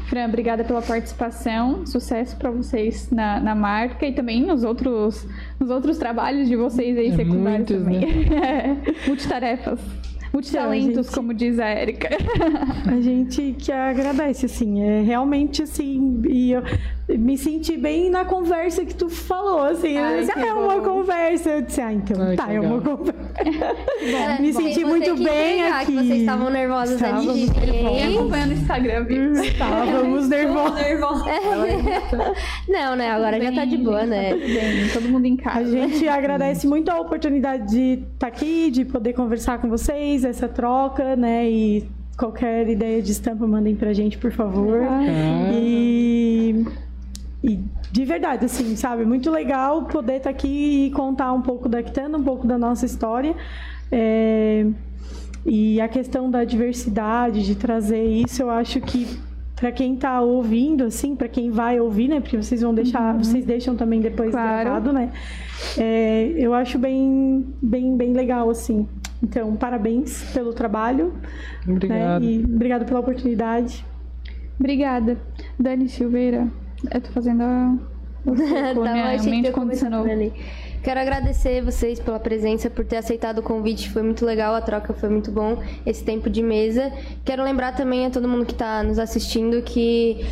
[0.09, 1.86] Fran, obrigada pela participação.
[1.86, 5.27] Sucesso para vocês na, na marca e também nos outros,
[5.59, 8.05] nos outros trabalhos de vocês aí É secundários muitos, também.
[8.35, 8.77] É,
[9.07, 9.81] multitarefas.
[10.32, 12.09] Multitalentos, gente- como diz a Érica.
[12.90, 16.62] A gente que agradece, assim, é realmente assim, e eu
[17.19, 20.77] me senti bem na conversa que tu falou, assim, eu Ai, disse, ah, é uma
[20.78, 20.82] bom.
[20.82, 23.19] conversa, eu disse, ah, então Ai, tá, é uma conversa.
[23.39, 25.86] É, Me bom, senti muito bem aqui.
[25.86, 27.81] Que vocês estavam nervosas antes de Estávamos vir.
[27.82, 29.32] Quem acompanha no Instagram, viu?
[29.32, 30.81] Estávamos nervosos.
[32.69, 33.11] Não, né?
[33.11, 34.31] Agora já tá de boa, né?
[34.35, 35.70] Tudo bem, todo mundo em A casa.
[35.70, 41.16] gente agradece muito a oportunidade de estar aqui, de poder conversar com vocês, essa troca,
[41.16, 44.80] né, e qualquer ideia de estampa mandem pra gente, por favor.
[44.82, 45.51] Ah.
[45.52, 46.64] E,
[47.42, 47.59] e
[47.90, 49.05] de verdade, assim, sabe?
[49.05, 52.84] Muito legal poder estar aqui e contar um pouco da Quitanda, um pouco da nossa
[52.86, 53.34] história.
[53.90, 54.66] É,
[55.44, 59.06] e a questão da diversidade, de trazer isso, eu acho que
[59.56, 62.20] para quem está ouvindo, assim, para quem vai ouvir, né?
[62.20, 64.64] Porque vocês vão deixar, vocês deixam também depois Claro.
[64.64, 65.10] gravado, né?
[65.76, 68.86] É, eu acho bem, bem, bem legal, assim.
[69.22, 71.12] Então, parabéns pelo trabalho.
[71.68, 72.22] Obrigado.
[72.22, 72.26] Né?
[72.26, 73.84] E obrigado pela oportunidade.
[74.59, 75.18] Obrigada.
[75.59, 76.48] Dani Silveira,
[76.92, 77.76] eu tô fazendo a.
[78.24, 79.02] o suco, Tava né?
[79.02, 80.06] A achei que mente condicionou.
[80.82, 83.90] Quero agradecer vocês pela presença, por ter aceitado o convite.
[83.90, 86.90] Foi muito legal, a troca foi muito bom, esse tempo de mesa.
[87.22, 90.24] Quero lembrar também a todo mundo que está nos assistindo que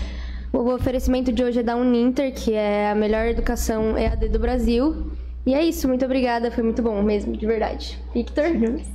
[0.50, 5.10] o oferecimento de hoje é da Uninter, que é a melhor educação EAD do Brasil.
[5.48, 7.98] E é isso, muito obrigada, foi muito bom mesmo, de verdade.
[8.12, 8.44] Victor?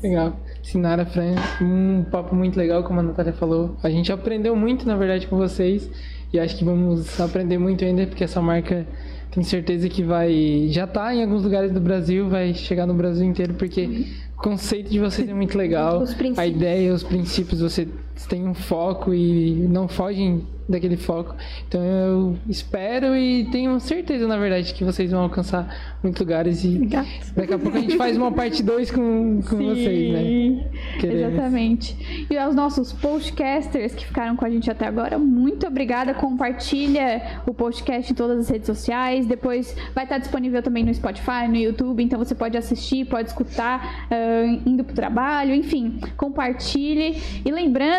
[0.04, 0.40] Legal.
[0.62, 3.76] Sinara, Fran, um papo muito legal, como a Natália falou.
[3.82, 5.90] A gente aprendeu muito, na verdade, com vocês.
[6.32, 8.86] E acho que vamos aprender muito ainda, porque essa marca
[9.32, 10.68] tenho certeza que vai.
[10.70, 14.06] Já tá em alguns lugares do Brasil, vai chegar no Brasil inteiro, porque
[14.38, 16.04] o conceito de vocês é muito legal.
[16.38, 17.88] A ideia, os princípios, você
[18.27, 21.35] tem um foco e não fogem daquele foco.
[21.68, 26.80] Então eu espero e tenho certeza, na verdade, que vocês vão alcançar muitos lugares e
[27.35, 30.69] daqui a pouco a gente faz uma parte 2 com, com vocês, né?
[30.99, 31.34] Queremos.
[31.34, 32.27] Exatamente.
[32.30, 36.14] E aos nossos postcasters que ficaram com a gente até agora, muito obrigada.
[36.14, 39.26] Compartilha o podcast em todas as redes sociais.
[39.26, 42.03] Depois vai estar disponível também no Spotify, no YouTube.
[42.03, 47.22] Então você pode assistir, pode escutar ah, indo pro trabalho, enfim, compartilhe.
[47.44, 47.52] E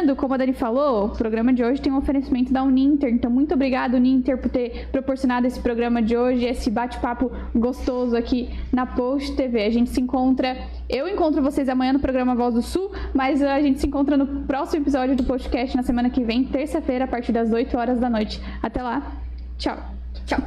[0.04, 3.10] lembrando, como a Dani falou, o programa de hoje tem um oferecimento da Uninter.
[3.10, 8.50] Então, muito obrigado, Uninter, por ter proporcionado esse programa de hoje, esse bate-papo gostoso aqui
[8.70, 9.64] na Post TV.
[9.64, 10.56] A gente se encontra.
[10.88, 14.44] Eu encontro vocês amanhã no programa Voz do Sul, mas a gente se encontra no
[14.44, 18.10] próximo episódio do podcast na semana que vem, terça-feira, a partir das 8 horas da
[18.10, 18.40] noite.
[18.62, 19.12] Até lá.
[19.56, 19.78] Tchau.
[20.26, 20.38] Tchau.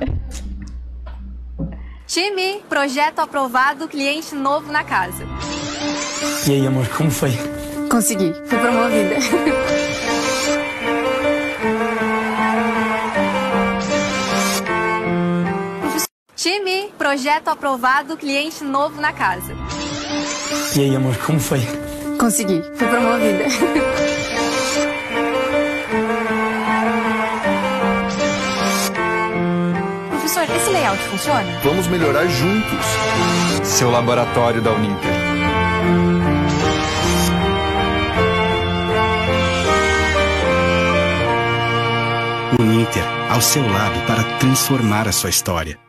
[2.05, 5.25] Time, projeto aprovado, cliente novo na casa.
[6.47, 7.31] E aí, amor, como foi?
[7.89, 9.15] Consegui, fui promovida.
[16.35, 19.53] Time, projeto aprovado, cliente novo na casa.
[20.75, 21.61] E aí, amor, como foi?
[22.19, 23.45] Consegui, fui promovida.
[30.09, 31.59] Professor, esse layout funciona?
[31.63, 32.85] Vamos melhorar juntos.
[33.63, 35.26] Seu laboratório da Uninter.
[42.59, 45.86] Uninter, ao seu lado para transformar a sua história.